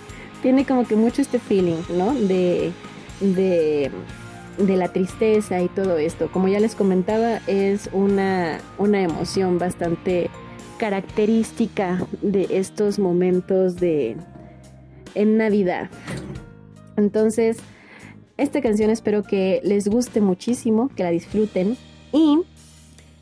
Tiene 0.42 0.64
como 0.64 0.86
que 0.86 0.96
mucho 0.96 1.20
este 1.20 1.38
feeling, 1.38 1.82
¿no? 1.90 2.14
De, 2.14 2.72
de, 3.20 3.90
de 4.58 4.76
la 4.76 4.88
tristeza 4.88 5.60
y 5.60 5.68
todo 5.68 5.98
esto. 5.98 6.30
Como 6.30 6.48
ya 6.48 6.60
les 6.60 6.74
comentaba, 6.74 7.40
es 7.46 7.90
una, 7.92 8.60
una 8.78 9.02
emoción 9.02 9.58
bastante 9.58 10.30
característica 10.78 12.06
de 12.22 12.46
estos 12.50 12.98
momentos 12.98 13.76
de 13.76 14.16
en 15.14 15.36
Navidad. 15.36 15.90
Entonces, 16.96 17.58
esta 18.36 18.60
canción 18.60 18.90
espero 18.90 19.22
que 19.22 19.60
les 19.64 19.88
guste 19.88 20.20
muchísimo, 20.20 20.88
que 20.88 21.04
la 21.04 21.10
disfruten 21.10 21.76
y 22.12 22.40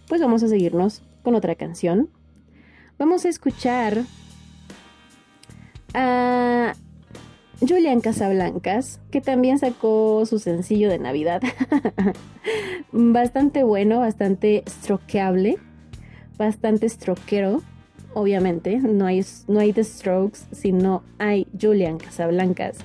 pues 0.09 0.21
vamos 0.21 0.43
a 0.43 0.49
seguirnos 0.49 1.03
con 1.23 1.35
otra 1.35 1.55
canción. 1.55 2.09
Vamos 2.99 3.25
a 3.25 3.29
escuchar 3.29 4.05
a 5.95 6.75
Julian 7.61 8.01
Casablancas, 8.01 9.01
que 9.11 9.21
también 9.21 9.59
sacó 9.59 10.25
su 10.27 10.39
sencillo 10.39 10.89
de 10.91 10.99
Navidad. 10.99 11.43
bastante 12.93 13.63
bueno, 13.63 14.01
bastante 14.01 14.65
strokeable, 14.69 15.59
bastante 16.37 16.89
stroquero. 16.89 17.63
Obviamente, 18.15 18.79
no 18.79 19.07
hay, 19.07 19.25
no 19.49 19.61
hay 19.61 19.73
Strokes, 19.73 20.41
sino 20.53 21.03
hay 21.19 21.47
Julian 21.59 21.99
Casablancas. 21.99 22.79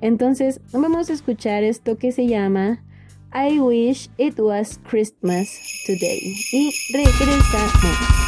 Entonces, 0.00 0.60
vamos 0.72 1.10
a 1.10 1.12
escuchar 1.12 1.62
esto 1.62 1.98
que 1.98 2.12
se 2.12 2.26
llama 2.26 2.82
I 3.34 3.60
Wish 3.60 4.08
It 4.16 4.38
Was 4.38 4.80
Christmas 4.88 5.58
Today. 5.86 6.34
Y 6.52 6.72
regresamos. 6.92 8.19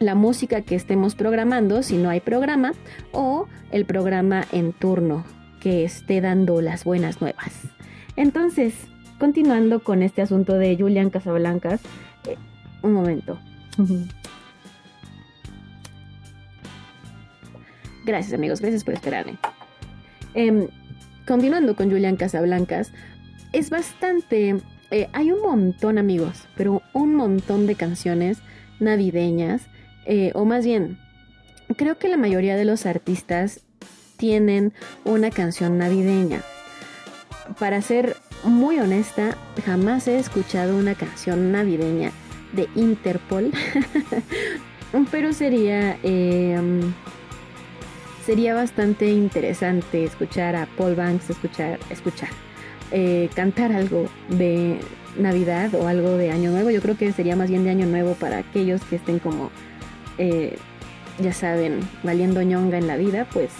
la 0.00 0.14
música 0.14 0.62
que 0.62 0.74
estemos 0.74 1.14
programando 1.14 1.82
si 1.82 1.96
no 1.96 2.10
hay 2.10 2.20
programa 2.20 2.72
o 3.12 3.46
el 3.70 3.84
programa 3.84 4.44
en 4.52 4.72
turno 4.72 5.24
que 5.60 5.84
esté 5.84 6.20
dando 6.20 6.60
las 6.60 6.84
buenas 6.84 7.20
nuevas. 7.20 7.52
Entonces, 8.16 8.74
continuando 9.18 9.82
con 9.82 10.02
este 10.02 10.22
asunto 10.22 10.54
de 10.54 10.76
Julian 10.76 11.10
Casablancas, 11.10 11.80
eh, 12.26 12.36
un 12.82 12.92
momento. 12.92 13.38
Gracias 18.04 18.34
amigos, 18.34 18.60
gracias 18.60 18.84
por 18.84 18.94
esperarme. 18.94 19.38
Em, 20.34 20.68
continuando 21.26 21.74
con 21.74 21.90
Julian 21.90 22.16
Casablancas, 22.16 22.92
es 23.52 23.70
bastante... 23.70 24.60
eh, 24.94 25.08
hay 25.12 25.32
un 25.32 25.42
montón 25.42 25.98
amigos, 25.98 26.46
pero 26.56 26.80
un 26.92 27.16
montón 27.16 27.66
de 27.66 27.74
canciones 27.74 28.38
navideñas, 28.78 29.62
eh, 30.06 30.30
o 30.34 30.44
más 30.44 30.64
bien, 30.64 30.98
creo 31.76 31.98
que 31.98 32.08
la 32.08 32.16
mayoría 32.16 32.54
de 32.54 32.64
los 32.64 32.86
artistas 32.86 33.62
tienen 34.18 34.72
una 35.04 35.30
canción 35.30 35.78
navideña. 35.78 36.42
Para 37.58 37.82
ser 37.82 38.16
muy 38.44 38.78
honesta, 38.78 39.36
jamás 39.66 40.06
he 40.06 40.16
escuchado 40.16 40.76
una 40.76 40.94
canción 40.94 41.50
navideña 41.50 42.12
de 42.52 42.68
Interpol, 42.76 43.50
pero 45.10 45.32
sería 45.32 45.98
eh, 46.04 46.56
sería 48.24 48.54
bastante 48.54 49.10
interesante 49.10 50.04
escuchar 50.04 50.54
a 50.54 50.66
Paul 50.78 50.94
Banks, 50.94 51.30
escuchar, 51.30 51.80
escuchar, 51.90 52.28
eh, 52.96 53.28
cantar 53.34 53.72
algo 53.72 54.06
de 54.28 54.78
Navidad 55.18 55.74
o 55.74 55.88
algo 55.88 56.10
de 56.10 56.30
Año 56.30 56.52
Nuevo. 56.52 56.70
Yo 56.70 56.80
creo 56.80 56.96
que 56.96 57.10
sería 57.10 57.34
más 57.34 57.50
bien 57.50 57.64
de 57.64 57.70
Año 57.70 57.86
Nuevo 57.86 58.14
para 58.14 58.38
aquellos 58.38 58.82
que 58.82 58.94
estén 58.94 59.18
como, 59.18 59.50
eh, 60.16 60.56
ya 61.18 61.32
saben, 61.32 61.80
valiendo 62.04 62.40
ñonga 62.42 62.78
en 62.78 62.86
la 62.86 62.96
vida, 62.96 63.26
pues 63.32 63.50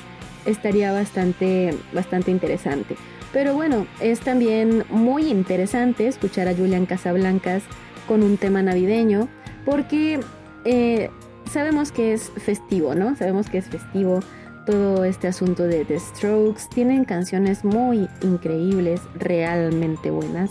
estaría 0.46 0.92
bastante, 0.92 1.74
bastante 1.92 2.30
interesante. 2.30 2.94
Pero 3.32 3.54
bueno, 3.54 3.88
es 4.00 4.20
también 4.20 4.84
muy 4.88 5.28
interesante 5.28 6.06
escuchar 6.06 6.46
a 6.46 6.54
Julian 6.54 6.86
Casablancas 6.86 7.64
con 8.06 8.22
un 8.22 8.36
tema 8.36 8.62
navideño, 8.62 9.28
porque 9.64 10.20
eh, 10.64 11.10
sabemos 11.50 11.90
que 11.90 12.12
es 12.12 12.30
festivo, 12.36 12.94
¿no? 12.94 13.16
Sabemos 13.16 13.50
que 13.50 13.58
es 13.58 13.66
festivo 13.66 14.20
todo 14.64 15.04
este 15.04 15.28
asunto 15.28 15.64
de 15.64 15.84
The 15.84 15.98
Strokes. 15.98 16.68
Tienen 16.74 17.04
canciones 17.04 17.64
muy 17.64 18.08
increíbles, 18.22 19.00
realmente 19.14 20.10
buenas, 20.10 20.50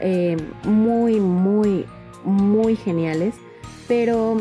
eh, 0.00 0.36
muy, 0.64 1.20
muy, 1.20 1.86
muy 2.24 2.76
geniales, 2.76 3.34
pero 3.88 4.36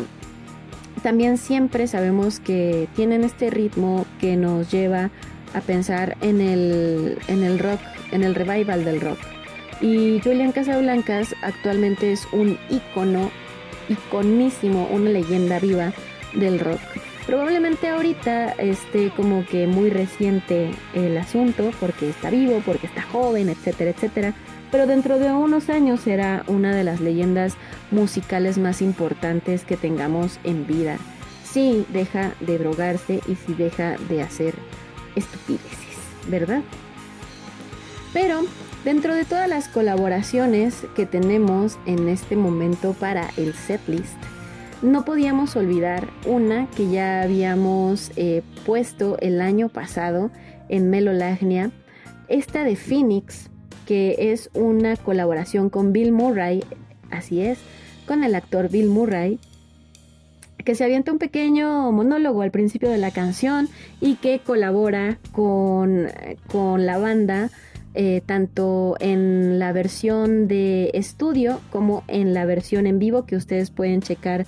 también 1.04 1.38
siempre 1.38 1.88
sabemos 1.88 2.40
que 2.40 2.88
tienen 2.96 3.24
este 3.24 3.50
ritmo 3.50 4.06
que 4.20 4.36
nos 4.36 4.72
lleva 4.72 5.12
a 5.54 5.62
pensar 5.62 6.18
en 6.22 6.42
el, 6.42 7.18
en 7.28 7.44
el 7.44 7.60
rock, 7.60 7.80
en 8.12 8.24
el 8.24 8.36
revival 8.36 8.84
del 8.84 9.02
rock. 9.02 9.20
Y 9.82 10.20
Julian 10.24 10.52
Casablancas 10.52 11.36
actualmente 11.42 12.12
es 12.12 12.28
un 12.32 12.58
ícono, 12.70 13.30
iconísimo, 13.90 14.88
una 14.92 15.10
leyenda 15.10 15.60
viva 15.60 15.94
del 16.34 16.60
rock. 16.60 16.80
Probablemente 17.26 17.90
ahorita 17.90 18.52
esté 18.52 19.10
como 19.10 19.46
que 19.46 19.66
muy 19.66 19.90
reciente 19.90 20.70
el 20.94 21.18
asunto, 21.18 21.72
porque 21.80 22.10
está 22.10 22.30
vivo, 22.30 22.62
porque 22.64 22.86
está 22.86 23.02
joven, 23.02 23.50
etcétera, 23.50 23.92
etcétera. 23.92 24.34
Pero 24.72 24.86
dentro 24.86 25.18
de 25.18 25.32
unos 25.32 25.70
años 25.70 26.02
será 26.02 26.44
una 26.48 26.76
de 26.76 26.84
las 26.84 27.02
leyendas 27.02 27.56
musicales 27.90 28.60
más 28.60 28.82
importantes 28.82 29.64
que 29.64 29.76
tengamos 29.76 30.40
en 30.44 30.68
vida. 30.68 30.98
Si 31.44 31.86
deja 31.90 32.34
de 32.42 32.60
drogarse 32.60 33.22
y 33.28 33.36
si 33.36 33.54
deja 33.54 33.96
de 34.10 34.22
hacer 34.22 34.54
estupideces, 35.16 35.98
¿verdad? 36.28 36.62
Pero 38.14 38.42
dentro 38.84 39.16
de 39.16 39.26
todas 39.26 39.50
las 39.50 39.68
colaboraciones 39.68 40.84
que 40.96 41.06
tenemos 41.08 41.80
en 41.88 42.08
este 42.08 42.36
momento 42.36 42.94
para 42.94 43.30
el 43.38 43.54
setlist, 43.54 44.18
no 44.82 45.06
podíamos 45.06 45.56
olvidar 45.56 46.08
una 46.26 46.68
que 46.72 46.90
ya 46.90 47.22
habíamos 47.22 48.12
eh, 48.16 48.44
puesto 48.66 49.18
el 49.20 49.42
año 49.42 49.70
pasado 49.70 50.32
en 50.70 50.90
Melolagnia, 50.90 51.72
esta 52.28 52.64
de 52.64 52.76
Phoenix, 52.76 53.50
que 53.86 54.16
es 54.32 54.50
una 54.54 54.98
colaboración 54.98 55.70
con 55.70 55.94
Bill 55.94 56.12
Murray, 56.12 56.64
así 57.12 57.42
es, 57.42 57.60
con 58.08 58.24
el 58.24 58.36
actor 58.36 58.70
Bill 58.70 58.90
Murray, 58.90 59.40
que 60.64 60.76
se 60.76 60.84
avienta 60.84 61.12
un 61.12 61.20
pequeño 61.20 61.92
monólogo 61.92 62.42
al 62.42 62.52
principio 62.52 62.90
de 62.90 62.98
la 62.98 63.12
canción 63.12 63.70
y 64.02 64.16
que 64.16 64.40
colabora 64.40 65.20
con, 65.32 66.08
con 66.48 66.86
la 66.86 66.98
banda 66.98 67.52
eh, 67.98 68.22
tanto 68.26 68.98
en 69.00 69.58
la 69.58 69.72
versión 69.72 70.50
de 70.50 70.92
estudio 70.96 71.62
como 71.72 72.04
en 72.10 72.34
la 72.34 72.46
versión 72.46 72.88
en 72.88 73.00
vivo 73.00 73.26
que 73.26 73.38
ustedes 73.38 73.72
pueden 73.72 74.02
checar 74.02 74.46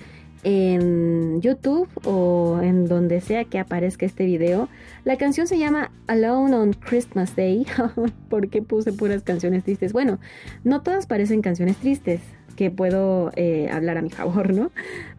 en 0.47 1.41
YouTube 1.41 1.89
o 2.05 2.61
en 2.63 2.85
donde 2.85 3.19
sea 3.19 3.43
que 3.43 3.59
aparezca 3.59 4.05
este 4.05 4.25
video. 4.25 4.69
La 5.03 5.17
canción 5.17 5.45
se 5.45 5.59
llama 5.59 5.91
Alone 6.07 6.55
on 6.55 6.71
Christmas 6.71 7.35
Day. 7.35 7.65
¿Por 8.29 8.49
qué 8.49 8.61
puse 8.61 8.93
puras 8.93 9.23
canciones 9.23 9.65
tristes? 9.65 9.91
Bueno, 9.91 10.19
no 10.63 10.83
todas 10.83 11.05
parecen 11.05 11.41
canciones 11.41 11.75
tristes, 11.75 12.21
que 12.55 12.71
puedo 12.71 13.31
eh, 13.35 13.69
hablar 13.69 13.97
a 13.97 14.01
mi 14.01 14.09
favor, 14.09 14.53
¿no? 14.53 14.71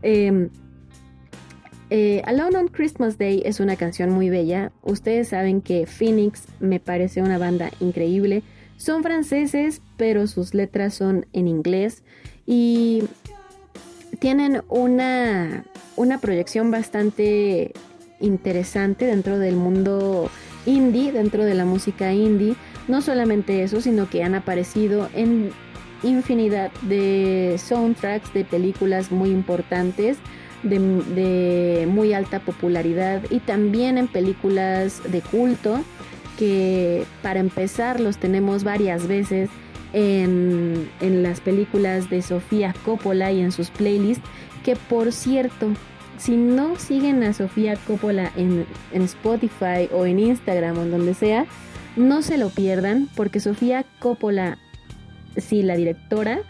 Eh, 0.02 0.48
eh, 1.90 2.22
Alone 2.24 2.56
on 2.56 2.68
Christmas 2.68 3.18
Day 3.18 3.42
es 3.44 3.60
una 3.60 3.76
canción 3.76 4.08
muy 4.08 4.30
bella. 4.30 4.72
Ustedes 4.80 5.28
saben 5.28 5.60
que 5.60 5.84
Phoenix 5.84 6.44
me 6.58 6.80
parece 6.80 7.20
una 7.20 7.36
banda 7.36 7.70
increíble. 7.80 8.42
Son 8.78 9.02
franceses, 9.02 9.82
pero 9.98 10.26
sus 10.26 10.54
letras 10.54 10.94
son 10.94 11.26
en 11.34 11.48
inglés. 11.48 12.02
Y 12.46 13.04
tienen 14.18 14.62
una, 14.68 15.64
una 15.96 16.18
proyección 16.18 16.70
bastante 16.70 17.72
interesante 18.20 19.06
dentro 19.06 19.38
del 19.38 19.56
mundo 19.56 20.30
indie, 20.66 21.12
dentro 21.12 21.44
de 21.44 21.54
la 21.54 21.64
música 21.64 22.12
indie. 22.12 22.56
No 22.88 23.00
solamente 23.02 23.62
eso, 23.62 23.80
sino 23.80 24.08
que 24.08 24.22
han 24.22 24.34
aparecido 24.34 25.08
en 25.14 25.50
infinidad 26.02 26.70
de 26.82 27.56
soundtracks 27.58 28.32
de 28.32 28.44
películas 28.44 29.10
muy 29.10 29.30
importantes. 29.30 30.18
de, 30.64 30.80
de 31.14 31.86
muy 31.86 32.12
alta 32.12 32.40
popularidad 32.40 33.22
y 33.30 33.38
también 33.38 33.96
en 33.96 34.08
películas 34.08 35.00
de 35.08 35.20
culto 35.20 35.80
que 36.36 37.04
para 37.22 37.38
empezar 37.38 38.00
los 38.00 38.18
tenemos 38.18 38.64
varias 38.64 39.06
veces 39.06 39.50
en, 39.92 40.88
en 41.00 41.22
las 41.22 41.40
películas 41.40 42.10
de 42.10 42.22
Sofía 42.22 42.74
Coppola 42.84 43.32
y 43.32 43.40
en 43.40 43.52
sus 43.52 43.70
playlists 43.70 44.24
que 44.64 44.76
por 44.76 45.12
cierto 45.12 45.68
si 46.18 46.36
no 46.36 46.76
siguen 46.76 47.22
a 47.22 47.32
Sofía 47.32 47.76
Coppola 47.76 48.32
en, 48.36 48.66
en 48.92 49.02
Spotify 49.02 49.88
o 49.92 50.04
en 50.04 50.18
Instagram 50.18 50.78
o 50.78 50.82
en 50.82 50.90
donde 50.90 51.14
sea 51.14 51.46
no 51.96 52.22
se 52.22 52.38
lo 52.38 52.50
pierdan 52.50 53.08
porque 53.14 53.40
Sofía 53.40 53.84
Coppola 53.98 54.58
sí 55.36 55.62
la 55.62 55.76
directora 55.76 56.40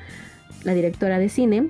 la 0.64 0.74
directora 0.74 1.18
de 1.18 1.28
cine 1.28 1.68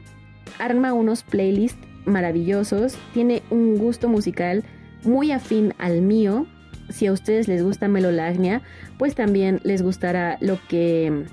arma 0.58 0.92
unos 0.92 1.22
playlists 1.22 1.88
maravillosos, 2.08 2.96
tiene 3.12 3.42
un 3.50 3.78
gusto 3.78 4.08
musical 4.08 4.64
muy 5.04 5.30
afín 5.30 5.74
al 5.78 6.02
mío. 6.02 6.46
Si 6.88 7.06
a 7.06 7.12
ustedes 7.12 7.48
les 7.48 7.62
gusta 7.62 7.86
Melolagnia, 7.86 8.62
pues 8.96 9.14
también 9.14 9.60
les 9.62 9.82
gustará 9.82 10.38
lo 10.40 10.58
que 10.68 11.24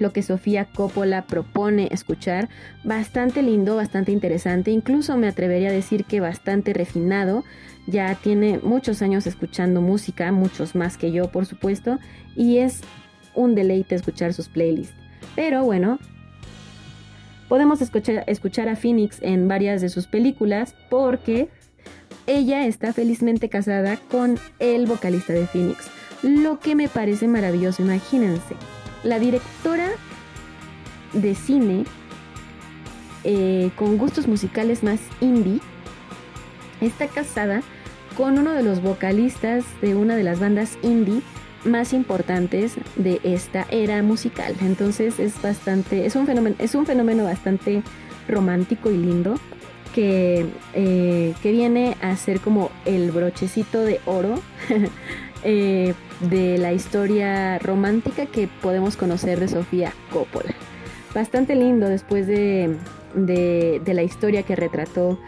lo 0.00 0.12
que 0.12 0.22
Sofía 0.22 0.64
Coppola 0.64 1.26
propone 1.26 1.88
escuchar, 1.92 2.48
bastante 2.82 3.42
lindo, 3.42 3.76
bastante 3.76 4.10
interesante, 4.10 4.72
incluso 4.72 5.16
me 5.16 5.28
atrevería 5.28 5.68
a 5.68 5.72
decir 5.72 6.04
que 6.04 6.18
bastante 6.18 6.72
refinado, 6.72 7.44
ya 7.86 8.14
tiene 8.16 8.58
muchos 8.62 9.02
años 9.02 9.26
escuchando 9.26 9.80
música, 9.80 10.32
muchos 10.32 10.74
más 10.74 10.96
que 10.96 11.12
yo 11.12 11.30
por 11.30 11.46
supuesto, 11.46 11.98
y 12.34 12.58
es 12.58 12.80
un 13.34 13.54
deleite 13.54 13.94
escuchar 13.94 14.32
sus 14.32 14.48
playlists. 14.48 14.96
Pero 15.36 15.64
bueno, 15.64 15.98
podemos 17.48 17.82
escuchar, 17.82 18.24
escuchar 18.26 18.68
a 18.68 18.76
Phoenix 18.76 19.18
en 19.20 19.48
varias 19.48 19.82
de 19.82 19.90
sus 19.90 20.06
películas 20.06 20.74
porque 20.88 21.48
ella 22.26 22.66
está 22.66 22.92
felizmente 22.92 23.48
casada 23.48 23.98
con 24.10 24.38
el 24.58 24.86
vocalista 24.86 25.34
de 25.34 25.46
Phoenix. 25.46 25.90
Lo 26.22 26.58
que 26.58 26.74
me 26.74 26.88
parece 26.88 27.28
maravilloso, 27.28 27.82
imagínense. 27.82 28.54
La 29.02 29.18
directora 29.18 29.88
de 31.12 31.34
cine 31.34 31.84
eh, 33.24 33.70
con 33.76 33.98
gustos 33.98 34.28
musicales 34.28 34.82
más 34.82 35.00
indie 35.20 35.60
está 36.80 37.06
casada 37.06 37.62
con 38.16 38.38
uno 38.38 38.52
de 38.52 38.62
los 38.62 38.82
vocalistas 38.82 39.64
de 39.80 39.94
una 39.94 40.16
de 40.16 40.22
las 40.22 40.40
bandas 40.40 40.78
indie 40.82 41.22
más 41.64 41.92
importantes 41.92 42.74
de 42.96 43.20
esta 43.22 43.66
era 43.70 44.02
musical. 44.02 44.54
Entonces 44.60 45.18
es 45.18 45.40
bastante, 45.40 46.06
es 46.06 46.16
un 46.16 46.26
fenómeno, 46.26 46.56
es 46.58 46.74
un 46.74 46.86
fenómeno 46.86 47.24
bastante 47.24 47.82
romántico 48.28 48.90
y 48.90 48.96
lindo 48.96 49.34
que, 49.94 50.46
eh, 50.74 51.34
que 51.42 51.52
viene 51.52 51.96
a 52.00 52.16
ser 52.16 52.40
como 52.40 52.70
el 52.84 53.10
brochecito 53.10 53.82
de 53.82 54.00
oro 54.06 54.40
eh, 55.44 55.94
de 56.20 56.58
la 56.58 56.72
historia 56.72 57.58
romántica 57.58 58.26
que 58.26 58.48
podemos 58.60 58.96
conocer 58.96 59.40
de 59.40 59.48
Sofía 59.48 59.92
Coppola. 60.12 60.54
Bastante 61.14 61.54
lindo 61.54 61.88
después 61.88 62.26
de, 62.26 62.76
de, 63.14 63.94
la 63.94 64.02
historia 64.02 64.42
que 64.42 64.54
retrató 64.54 65.18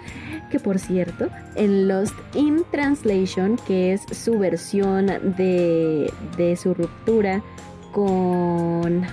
que 0.51 0.61
por 0.61 0.79
cierto, 0.79 1.29
en 1.57 1.89
Lost 1.89 2.15
in 2.35 2.63
Translation, 2.71 3.57
que 3.67 3.95
es 3.95 4.03
su 4.13 4.39
versión 4.39 5.07
de, 5.07 6.13
de 6.37 6.57
su 6.57 6.75
ruptura 6.75 7.43
con... 7.91 9.07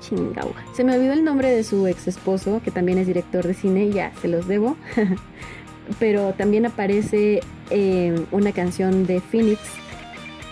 Chingau. 0.00 0.52
Se 0.74 0.84
me 0.84 0.94
olvidó 0.94 1.12
el 1.12 1.24
nombre 1.24 1.50
de 1.50 1.64
su 1.64 1.86
ex 1.86 2.06
esposo, 2.08 2.60
que 2.64 2.70
también 2.70 2.98
es 2.98 3.06
director 3.06 3.46
de 3.46 3.54
cine, 3.54 3.90
ya 3.90 4.12
se 4.20 4.28
los 4.28 4.46
debo. 4.46 4.76
Pero 5.98 6.32
también 6.34 6.66
aparece 6.66 7.40
eh, 7.70 8.18
una 8.30 8.52
canción 8.52 9.06
de 9.06 9.20
Phoenix 9.20 9.60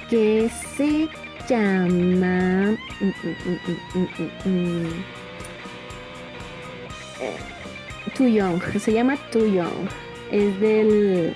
que 0.09 0.51
se 0.77 1.09
llama... 1.49 2.77
mm, 3.01 3.99
mm, 3.99 4.51
mm. 4.51 4.87
Eh, 7.21 7.37
Too 8.17 8.29
Young, 8.29 8.61
se 8.79 8.93
llama 8.93 9.17
Too 9.31 9.47
Young. 9.47 9.89
Es 10.31 10.61
del. 10.61 11.35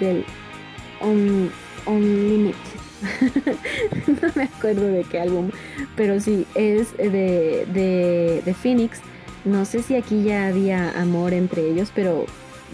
del. 0.00 0.24
Un, 1.00 1.50
Unlimited. 1.86 2.56
no 4.22 4.28
me 4.36 4.44
acuerdo 4.44 4.86
de 4.86 5.02
qué 5.02 5.18
álbum, 5.18 5.50
pero 5.96 6.20
sí, 6.20 6.46
es 6.54 6.96
de, 6.96 7.66
de, 7.72 8.42
de 8.44 8.54
Phoenix. 8.54 9.00
No 9.44 9.64
sé 9.64 9.82
si 9.82 9.96
aquí 9.96 10.22
ya 10.22 10.46
había 10.46 10.90
amor 11.00 11.32
entre 11.32 11.68
ellos, 11.68 11.90
pero 11.92 12.26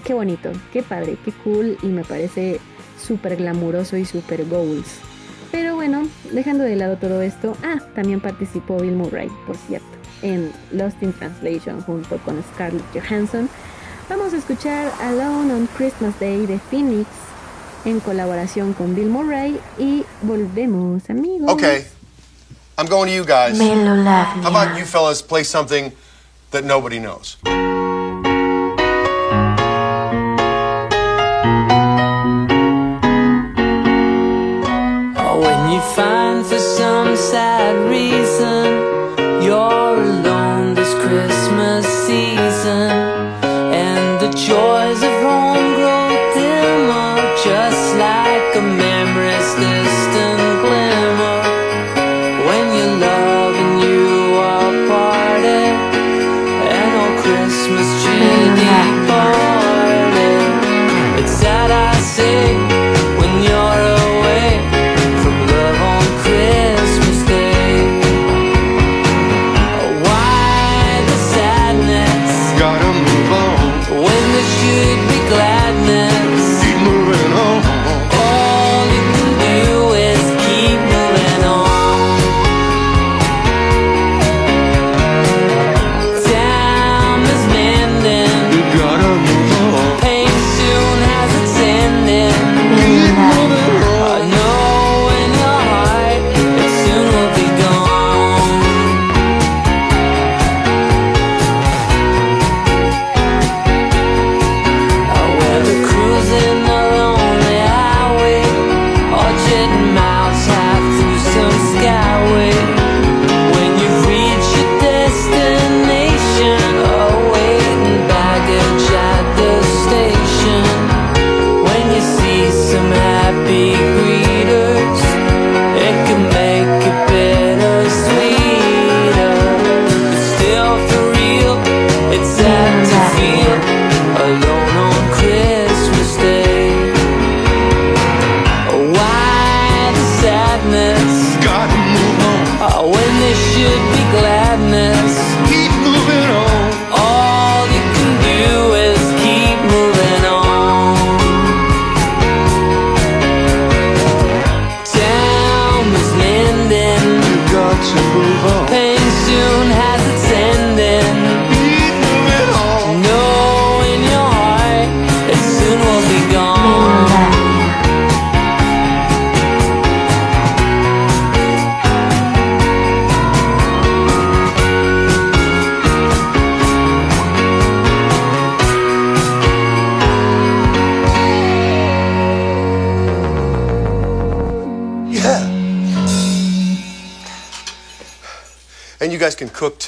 qué 0.09 0.15
bonito, 0.15 0.51
qué 0.73 0.83
padre, 0.83 1.19
qué 1.23 1.33
cool 1.45 1.77
y 1.83 1.87
me 1.87 2.03
parece 2.03 2.61
súper 2.99 3.37
glamuroso 3.37 3.99
y 3.99 4.07
súper 4.07 4.47
goals. 4.47 4.87
Pero 5.53 5.75
bueno, 5.75 6.09
dejando 6.33 6.65
de 6.65 6.77
lado 6.77 6.97
todo 6.97 7.21
esto, 7.21 7.55
ah, 7.63 7.77
también 7.95 8.19
participó 8.19 8.79
Bill 8.79 8.97
Murray, 8.97 9.29
por 9.47 9.57
cierto 9.57 9.87
en 10.23 10.51
Lost 10.73 11.03
in 11.03 11.13
Translation 11.13 11.83
junto 11.83 12.17
con 12.25 12.43
Scarlett 12.55 12.85
Johansson. 12.95 13.51
Vamos 14.09 14.33
a 14.33 14.39
escuchar 14.39 14.91
Alone 15.03 15.53
on 15.53 15.69
Christmas 15.77 16.19
Day 16.19 16.47
de 16.47 16.59
Phoenix 16.59 17.07
en 17.85 18.01
colaboración 18.01 18.73
con 18.73 18.95
Bill 18.95 19.11
Murray 19.11 19.61
y 19.79 20.05
volvemos 20.23 21.09
amigos. 21.11 21.51
Okay, 21.51 21.85
I'm 22.79 22.89
going 22.89 23.09
to 23.09 23.15
you 23.15 23.25
guys. 23.25 23.61
How 23.61 24.49
about 24.49 24.79
you 24.79 24.87
fellas 24.87 25.23
play 25.23 25.45
something 25.45 25.93
that 26.51 26.65
nobody 26.65 26.99
knows? 26.99 27.37
Oh, 35.81 35.95
find 35.95 36.45
for 36.45 36.59
some 36.59 37.17
sad 37.17 37.89
reason 37.89 38.88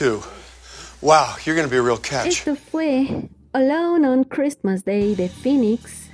Wow, 0.00 1.36
you're 1.44 1.54
gonna 1.54 1.68
be 1.68 1.76
a 1.76 1.82
real 1.82 1.98
catch. 1.98 2.26
Esto 2.26 2.54
fue 2.54 3.28
Alone 3.52 4.06
on 4.06 4.24
Christmas 4.24 4.82
Day 4.82 5.14
de 5.14 5.28
Phoenix 5.28 6.08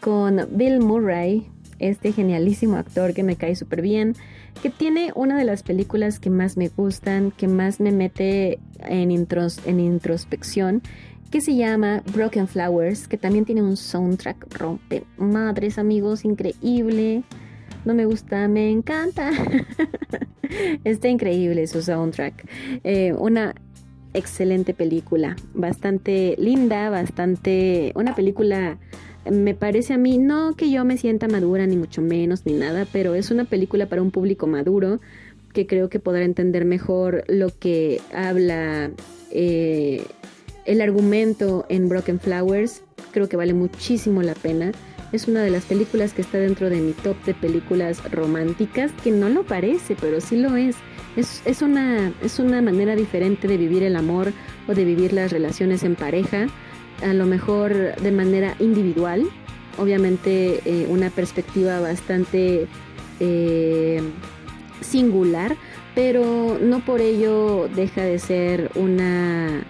con 0.00 0.46
Bill 0.50 0.78
Murray, 0.80 1.50
este 1.78 2.12
genialísimo 2.12 2.76
actor 2.76 3.14
que 3.14 3.22
me 3.22 3.36
cae 3.36 3.56
súper 3.56 3.80
bien, 3.80 4.14
que 4.62 4.68
tiene 4.68 5.12
una 5.14 5.38
de 5.38 5.44
las 5.44 5.62
películas 5.62 6.18
que 6.18 6.28
más 6.28 6.58
me 6.58 6.68
gustan, 6.68 7.30
que 7.30 7.48
más 7.48 7.80
me 7.80 7.92
mete 7.92 8.58
en, 8.80 9.10
intros, 9.10 9.58
en 9.64 9.80
introspección, 9.80 10.82
que 11.30 11.40
se 11.40 11.56
llama 11.56 12.02
Broken 12.12 12.46
Flowers, 12.46 13.08
que 13.08 13.16
también 13.16 13.46
tiene 13.46 13.62
un 13.62 13.78
soundtrack 13.78 14.52
rompe 14.52 15.04
madres 15.16 15.78
amigos, 15.78 16.26
increíble. 16.26 17.22
No 17.86 17.94
me 17.94 18.04
gusta, 18.04 18.46
me 18.48 18.68
encanta. 18.70 19.30
Está 20.84 21.08
increíble 21.08 21.66
su 21.66 21.80
soundtrack. 21.80 22.46
Eh, 22.84 23.12
una 23.18 23.54
excelente 24.14 24.74
película, 24.74 25.36
bastante 25.54 26.36
linda, 26.38 26.90
bastante... 26.90 27.92
Una 27.94 28.14
película, 28.14 28.78
me 29.30 29.54
parece 29.54 29.94
a 29.94 29.98
mí, 29.98 30.18
no 30.18 30.54
que 30.56 30.70
yo 30.70 30.84
me 30.84 30.96
sienta 30.96 31.28
madura, 31.28 31.66
ni 31.66 31.76
mucho 31.76 32.02
menos, 32.02 32.46
ni 32.46 32.54
nada, 32.54 32.86
pero 32.92 33.14
es 33.14 33.30
una 33.30 33.44
película 33.44 33.86
para 33.86 34.02
un 34.02 34.10
público 34.10 34.46
maduro 34.46 35.00
que 35.52 35.66
creo 35.66 35.88
que 35.88 35.98
podrá 35.98 36.24
entender 36.24 36.64
mejor 36.64 37.24
lo 37.28 37.50
que 37.56 38.00
habla 38.14 38.90
eh, 39.30 40.04
el 40.64 40.80
argumento 40.80 41.66
en 41.68 41.88
Broken 41.88 42.20
Flowers. 42.20 42.82
Creo 43.12 43.28
que 43.28 43.36
vale 43.36 43.54
muchísimo 43.54 44.22
la 44.22 44.34
pena. 44.34 44.72
Es 45.12 45.26
una 45.26 45.42
de 45.42 45.50
las 45.50 45.64
películas 45.64 46.12
que 46.12 46.22
está 46.22 46.38
dentro 46.38 46.70
de 46.70 46.80
mi 46.80 46.92
top 46.92 47.16
de 47.24 47.34
películas 47.34 48.00
románticas, 48.12 48.92
que 49.02 49.10
no 49.10 49.28
lo 49.28 49.44
parece, 49.44 49.96
pero 50.00 50.20
sí 50.20 50.36
lo 50.36 50.54
es. 50.54 50.76
Es, 51.16 51.42
es, 51.44 51.60
una, 51.62 52.12
es 52.22 52.38
una 52.38 52.62
manera 52.62 52.94
diferente 52.94 53.48
de 53.48 53.56
vivir 53.56 53.82
el 53.82 53.96
amor 53.96 54.32
o 54.68 54.74
de 54.74 54.84
vivir 54.84 55.12
las 55.12 55.32
relaciones 55.32 55.82
en 55.82 55.96
pareja, 55.96 56.46
a 57.02 57.12
lo 57.14 57.26
mejor 57.26 57.72
de 57.96 58.12
manera 58.12 58.54
individual, 58.60 59.26
obviamente 59.78 60.60
eh, 60.64 60.86
una 60.88 61.10
perspectiva 61.10 61.80
bastante 61.80 62.66
eh, 63.18 64.00
singular, 64.80 65.56
pero 65.94 66.58
no 66.62 66.80
por 66.80 67.00
ello 67.00 67.68
deja 67.74 68.02
de 68.02 68.18
ser 68.18 68.70
una, 68.76 69.64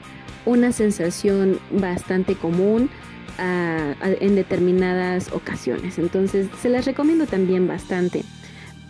una 0.44 0.72
sensación 0.72 1.58
bastante 1.70 2.34
común 2.34 2.90
a- 3.38 3.94
a- 4.00 4.10
en 4.20 4.34
determinadas 4.34 5.32
ocasiones. 5.32 5.98
Entonces 5.98 6.48
se 6.60 6.68
las 6.68 6.84
recomiendo 6.84 7.26
también 7.26 7.66
bastante. 7.66 8.24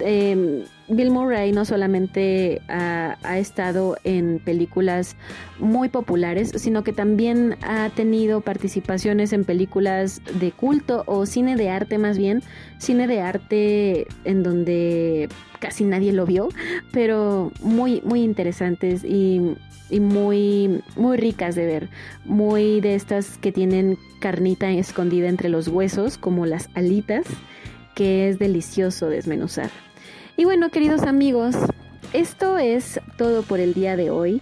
Eh, 0.05 0.65
Bill 0.89 1.11
Murray 1.11 1.53
no 1.53 1.65
solamente 1.65 2.61
ha, 2.69 3.17
ha 3.23 3.39
estado 3.39 3.97
en 4.03 4.41
películas 4.41 5.17
muy 5.59 5.89
populares, 5.89 6.53
sino 6.57 6.83
que 6.83 6.93
también 6.93 7.57
ha 7.63 7.91
tenido 7.91 8.41
participaciones 8.41 9.33
en 9.33 9.45
películas 9.45 10.21
de 10.41 10.51
culto 10.51 11.05
o 11.07 11.27
cine 11.27 11.55
de 11.57 11.71
arte 11.71 11.99
más 11.99 12.19
bien, 12.19 12.43
cine 12.79 13.07
de 13.07 13.21
arte 13.21 14.07
en 14.25 14.43
donde 14.43 15.29
casi 15.61 15.85
nadie 15.85 16.13
lo 16.13 16.27
vio, 16.27 16.49
pero 16.93 17.53
muy, 17.63 18.01
muy 18.05 18.23
interesantes 18.23 19.05
y, 19.05 19.41
y 19.91 20.01
muy, 20.01 20.83
muy 20.97 21.17
ricas 21.19 21.55
de 21.55 21.67
ver, 21.67 21.89
muy 22.25 22.81
de 22.81 22.97
estas 22.97 23.39
que 23.39 23.53
tienen 23.53 23.97
carnita 24.21 24.71
escondida 24.71 25.29
entre 25.29 25.49
los 25.49 25.69
huesos, 25.69 26.19
como 26.19 26.47
las 26.47 26.69
alitas, 26.75 27.27
que 27.95 28.29
es 28.29 28.39
delicioso 28.39 29.09
desmenuzar. 29.09 29.71
Y 30.41 30.47
bueno, 30.47 30.71
queridos 30.71 31.03
amigos, 31.03 31.55
esto 32.15 32.57
es 32.57 32.99
todo 33.19 33.43
por 33.43 33.61
el 33.61 33.75
día 33.75 33.95
de 33.95 34.09
hoy. 34.09 34.41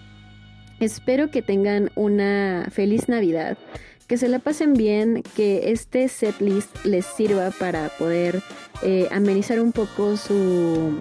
Espero 0.78 1.32
que 1.32 1.42
tengan 1.42 1.90
una 1.96 2.68
feliz 2.70 3.08
Navidad, 3.08 3.58
que 4.06 4.16
se 4.16 4.28
la 4.28 4.38
pasen 4.38 4.74
bien, 4.74 5.24
que 5.34 5.72
este 5.72 6.06
setlist 6.06 6.84
les 6.84 7.04
sirva 7.04 7.50
para 7.50 7.88
poder 7.98 8.44
eh, 8.84 9.08
amenizar 9.10 9.58
un 9.58 9.72
poco 9.72 10.16
su, 10.16 10.96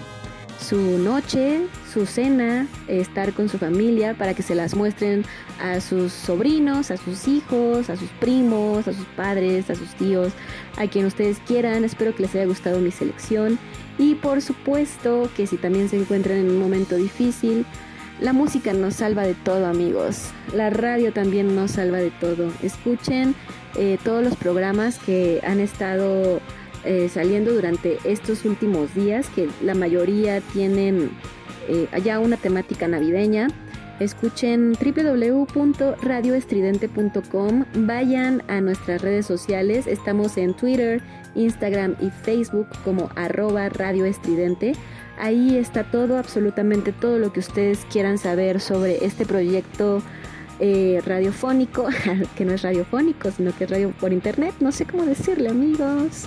su 0.59 0.97
noche, 0.97 1.67
su 1.93 2.07
cena, 2.07 2.65
estar 2.87 3.33
con 3.33 3.49
su 3.49 3.59
familia, 3.59 4.15
para 4.15 4.33
que 4.33 4.41
se 4.41 4.55
las 4.55 4.73
muestren 4.73 5.25
a 5.61 5.79
sus 5.79 6.11
sobrinos, 6.11 6.89
a 6.89 6.97
sus 6.97 7.27
hijos, 7.27 7.91
a 7.91 7.97
sus 7.97 8.09
primos, 8.19 8.87
a 8.87 8.93
sus 8.93 9.05
padres, 9.15 9.69
a 9.69 9.75
sus 9.75 9.93
tíos, 9.93 10.33
a 10.75 10.87
quien 10.87 11.05
ustedes 11.05 11.37
quieran. 11.45 11.83
Espero 11.83 12.15
que 12.15 12.23
les 12.23 12.33
haya 12.33 12.45
gustado 12.45 12.79
mi 12.79 12.89
selección. 12.89 13.59
Y 13.97 14.15
por 14.15 14.41
supuesto 14.41 15.29
que 15.35 15.47
si 15.47 15.57
también 15.57 15.89
se 15.89 15.97
encuentran 15.97 16.37
en 16.37 16.49
un 16.49 16.59
momento 16.59 16.95
difícil, 16.95 17.65
la 18.19 18.33
música 18.33 18.73
nos 18.73 18.95
salva 18.95 19.23
de 19.23 19.35
todo 19.35 19.67
amigos. 19.67 20.29
La 20.53 20.69
radio 20.69 21.13
también 21.13 21.55
nos 21.55 21.71
salva 21.71 21.97
de 21.97 22.11
todo. 22.11 22.51
Escuchen 22.63 23.35
eh, 23.75 23.97
todos 24.03 24.23
los 24.23 24.35
programas 24.35 24.97
que 24.97 25.39
han 25.45 25.59
estado 25.59 26.41
eh, 26.83 27.09
saliendo 27.09 27.53
durante 27.53 27.97
estos 28.05 28.45
últimos 28.45 28.93
días, 28.95 29.27
que 29.35 29.49
la 29.61 29.75
mayoría 29.75 30.41
tienen 30.41 31.11
eh, 31.67 31.87
ya 32.03 32.19
una 32.19 32.37
temática 32.37 32.87
navideña. 32.87 33.49
Escuchen 33.99 34.73
www.radioestridente.com, 34.73 37.65
vayan 37.75 38.43
a 38.47 38.61
nuestras 38.61 39.01
redes 39.01 39.25
sociales, 39.25 39.87
estamos 39.87 40.37
en 40.37 40.53
Twitter, 40.53 41.01
Instagram 41.33 41.95
y 41.99 42.11
Facebook 42.11 42.67
como 42.83 43.09
arroba 43.15 43.69
radioestridente. 43.69 44.73
Ahí 45.19 45.57
está 45.57 45.83
todo, 45.83 46.19
absolutamente 46.19 46.91
todo 46.91 47.17
lo 47.17 47.33
que 47.33 47.39
ustedes 47.39 47.87
quieran 47.91 48.19
saber 48.19 48.59
sobre 48.59 49.03
este 49.03 49.25
proyecto 49.25 50.03
eh, 50.59 51.01
radiofónico, 51.03 51.87
que 52.35 52.45
no 52.45 52.53
es 52.53 52.61
radiofónico, 52.61 53.31
sino 53.31 53.51
que 53.55 53.63
es 53.63 53.71
radio 53.71 53.89
por 53.99 54.13
internet, 54.13 54.53
no 54.59 54.71
sé 54.71 54.85
cómo 54.85 55.05
decirle 55.05 55.49
amigos, 55.49 56.25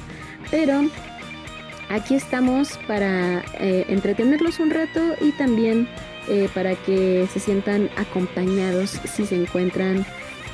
pero 0.51 0.81
aquí 1.89 2.17
estamos 2.17 2.77
para 2.89 3.45
eh, 3.61 3.85
entretenerlos 3.89 4.59
un 4.59 4.71
rato 4.71 5.01
y 5.21 5.31
también 5.33 5.87
eh, 6.31 6.49
para 6.55 6.77
que 6.77 7.27
se 7.33 7.41
sientan 7.41 7.91
acompañados 7.97 8.91
si 9.13 9.27
se 9.27 9.35
encuentran 9.35 10.07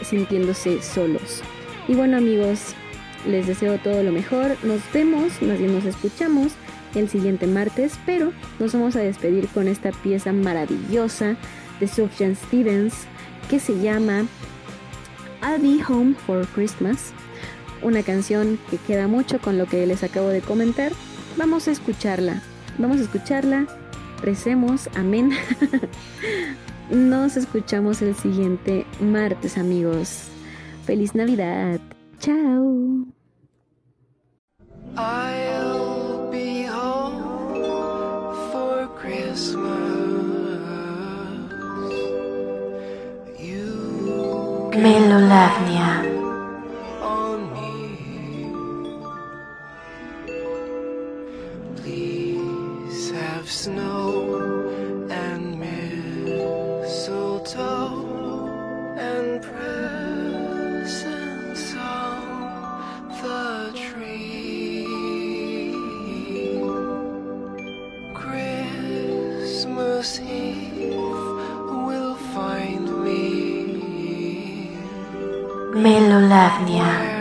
sintiéndose 0.03 0.81
solos. 0.83 1.43
Y 1.87 1.95
bueno 1.95 2.17
amigos, 2.17 2.75
les 3.27 3.47
deseo 3.47 3.79
todo 3.79 4.03
lo 4.03 4.11
mejor, 4.11 4.57
nos 4.63 4.81
vemos, 4.95 5.43
más 5.43 5.59
bien 5.59 5.75
nos 5.75 5.85
escuchamos 5.85 6.53
el 6.95 7.11
siguiente 7.11 7.47
martes, 7.47 7.99
pero 8.07 8.33
nos 8.59 8.73
vamos 8.73 8.97
a 8.97 9.01
despedir 9.01 9.49
con 9.49 9.69
esta 9.69 9.93
pieza 9.93 10.33
maravillosa 10.33 11.37
de 11.79 11.89
Sufjan 11.89 12.37
Stevens 12.37 12.95
que 13.51 13.61
se 13.61 13.79
llama 13.79 14.25
I'll 15.43 15.61
Be 15.61 15.85
Home 15.87 16.15
for 16.27 16.47
Christmas, 16.55 17.13
una 17.83 18.03
canción 18.03 18.59
que 18.71 18.79
queda 18.79 19.09
mucho 19.09 19.41
con 19.41 19.59
lo 19.59 19.67
que 19.67 19.87
les 19.87 20.03
acabo 20.03 20.29
de 20.29 20.41
comentar. 20.41 20.91
Vamos 21.37 21.69
a 21.69 21.73
escucharla, 21.73 22.43
vamos 22.79 22.97
a 22.97 23.03
escucharla, 23.03 23.67
recemos, 24.23 24.89
amén. 24.95 25.33
Nos 26.91 27.37
escuchamos 27.37 28.01
el 28.03 28.15
siguiente 28.15 28.87
martes, 29.01 29.59
amigos. 29.59 30.29
Feliz 30.85 31.15
Navidad. 31.15 31.81
Chao. 32.21 33.07
I'll 34.97 36.31
be 36.31 36.63
home 36.65 37.65
for 38.53 38.89
Christmas. 38.97 39.77
You 43.39 44.71
Have 53.47 53.55
snow 53.55 55.07
and 55.09 55.61
mistletoe 55.61 56.89
and 58.99 59.41
presents 59.41 60.97
on 61.77 62.19
the 63.23 63.71
tree. 63.73 64.83
Christmas 68.15 70.09
Eve 70.19 70.97
will 71.87 72.17
find 72.35 73.05
me 73.05 73.23
Melolavnia. 75.73 77.16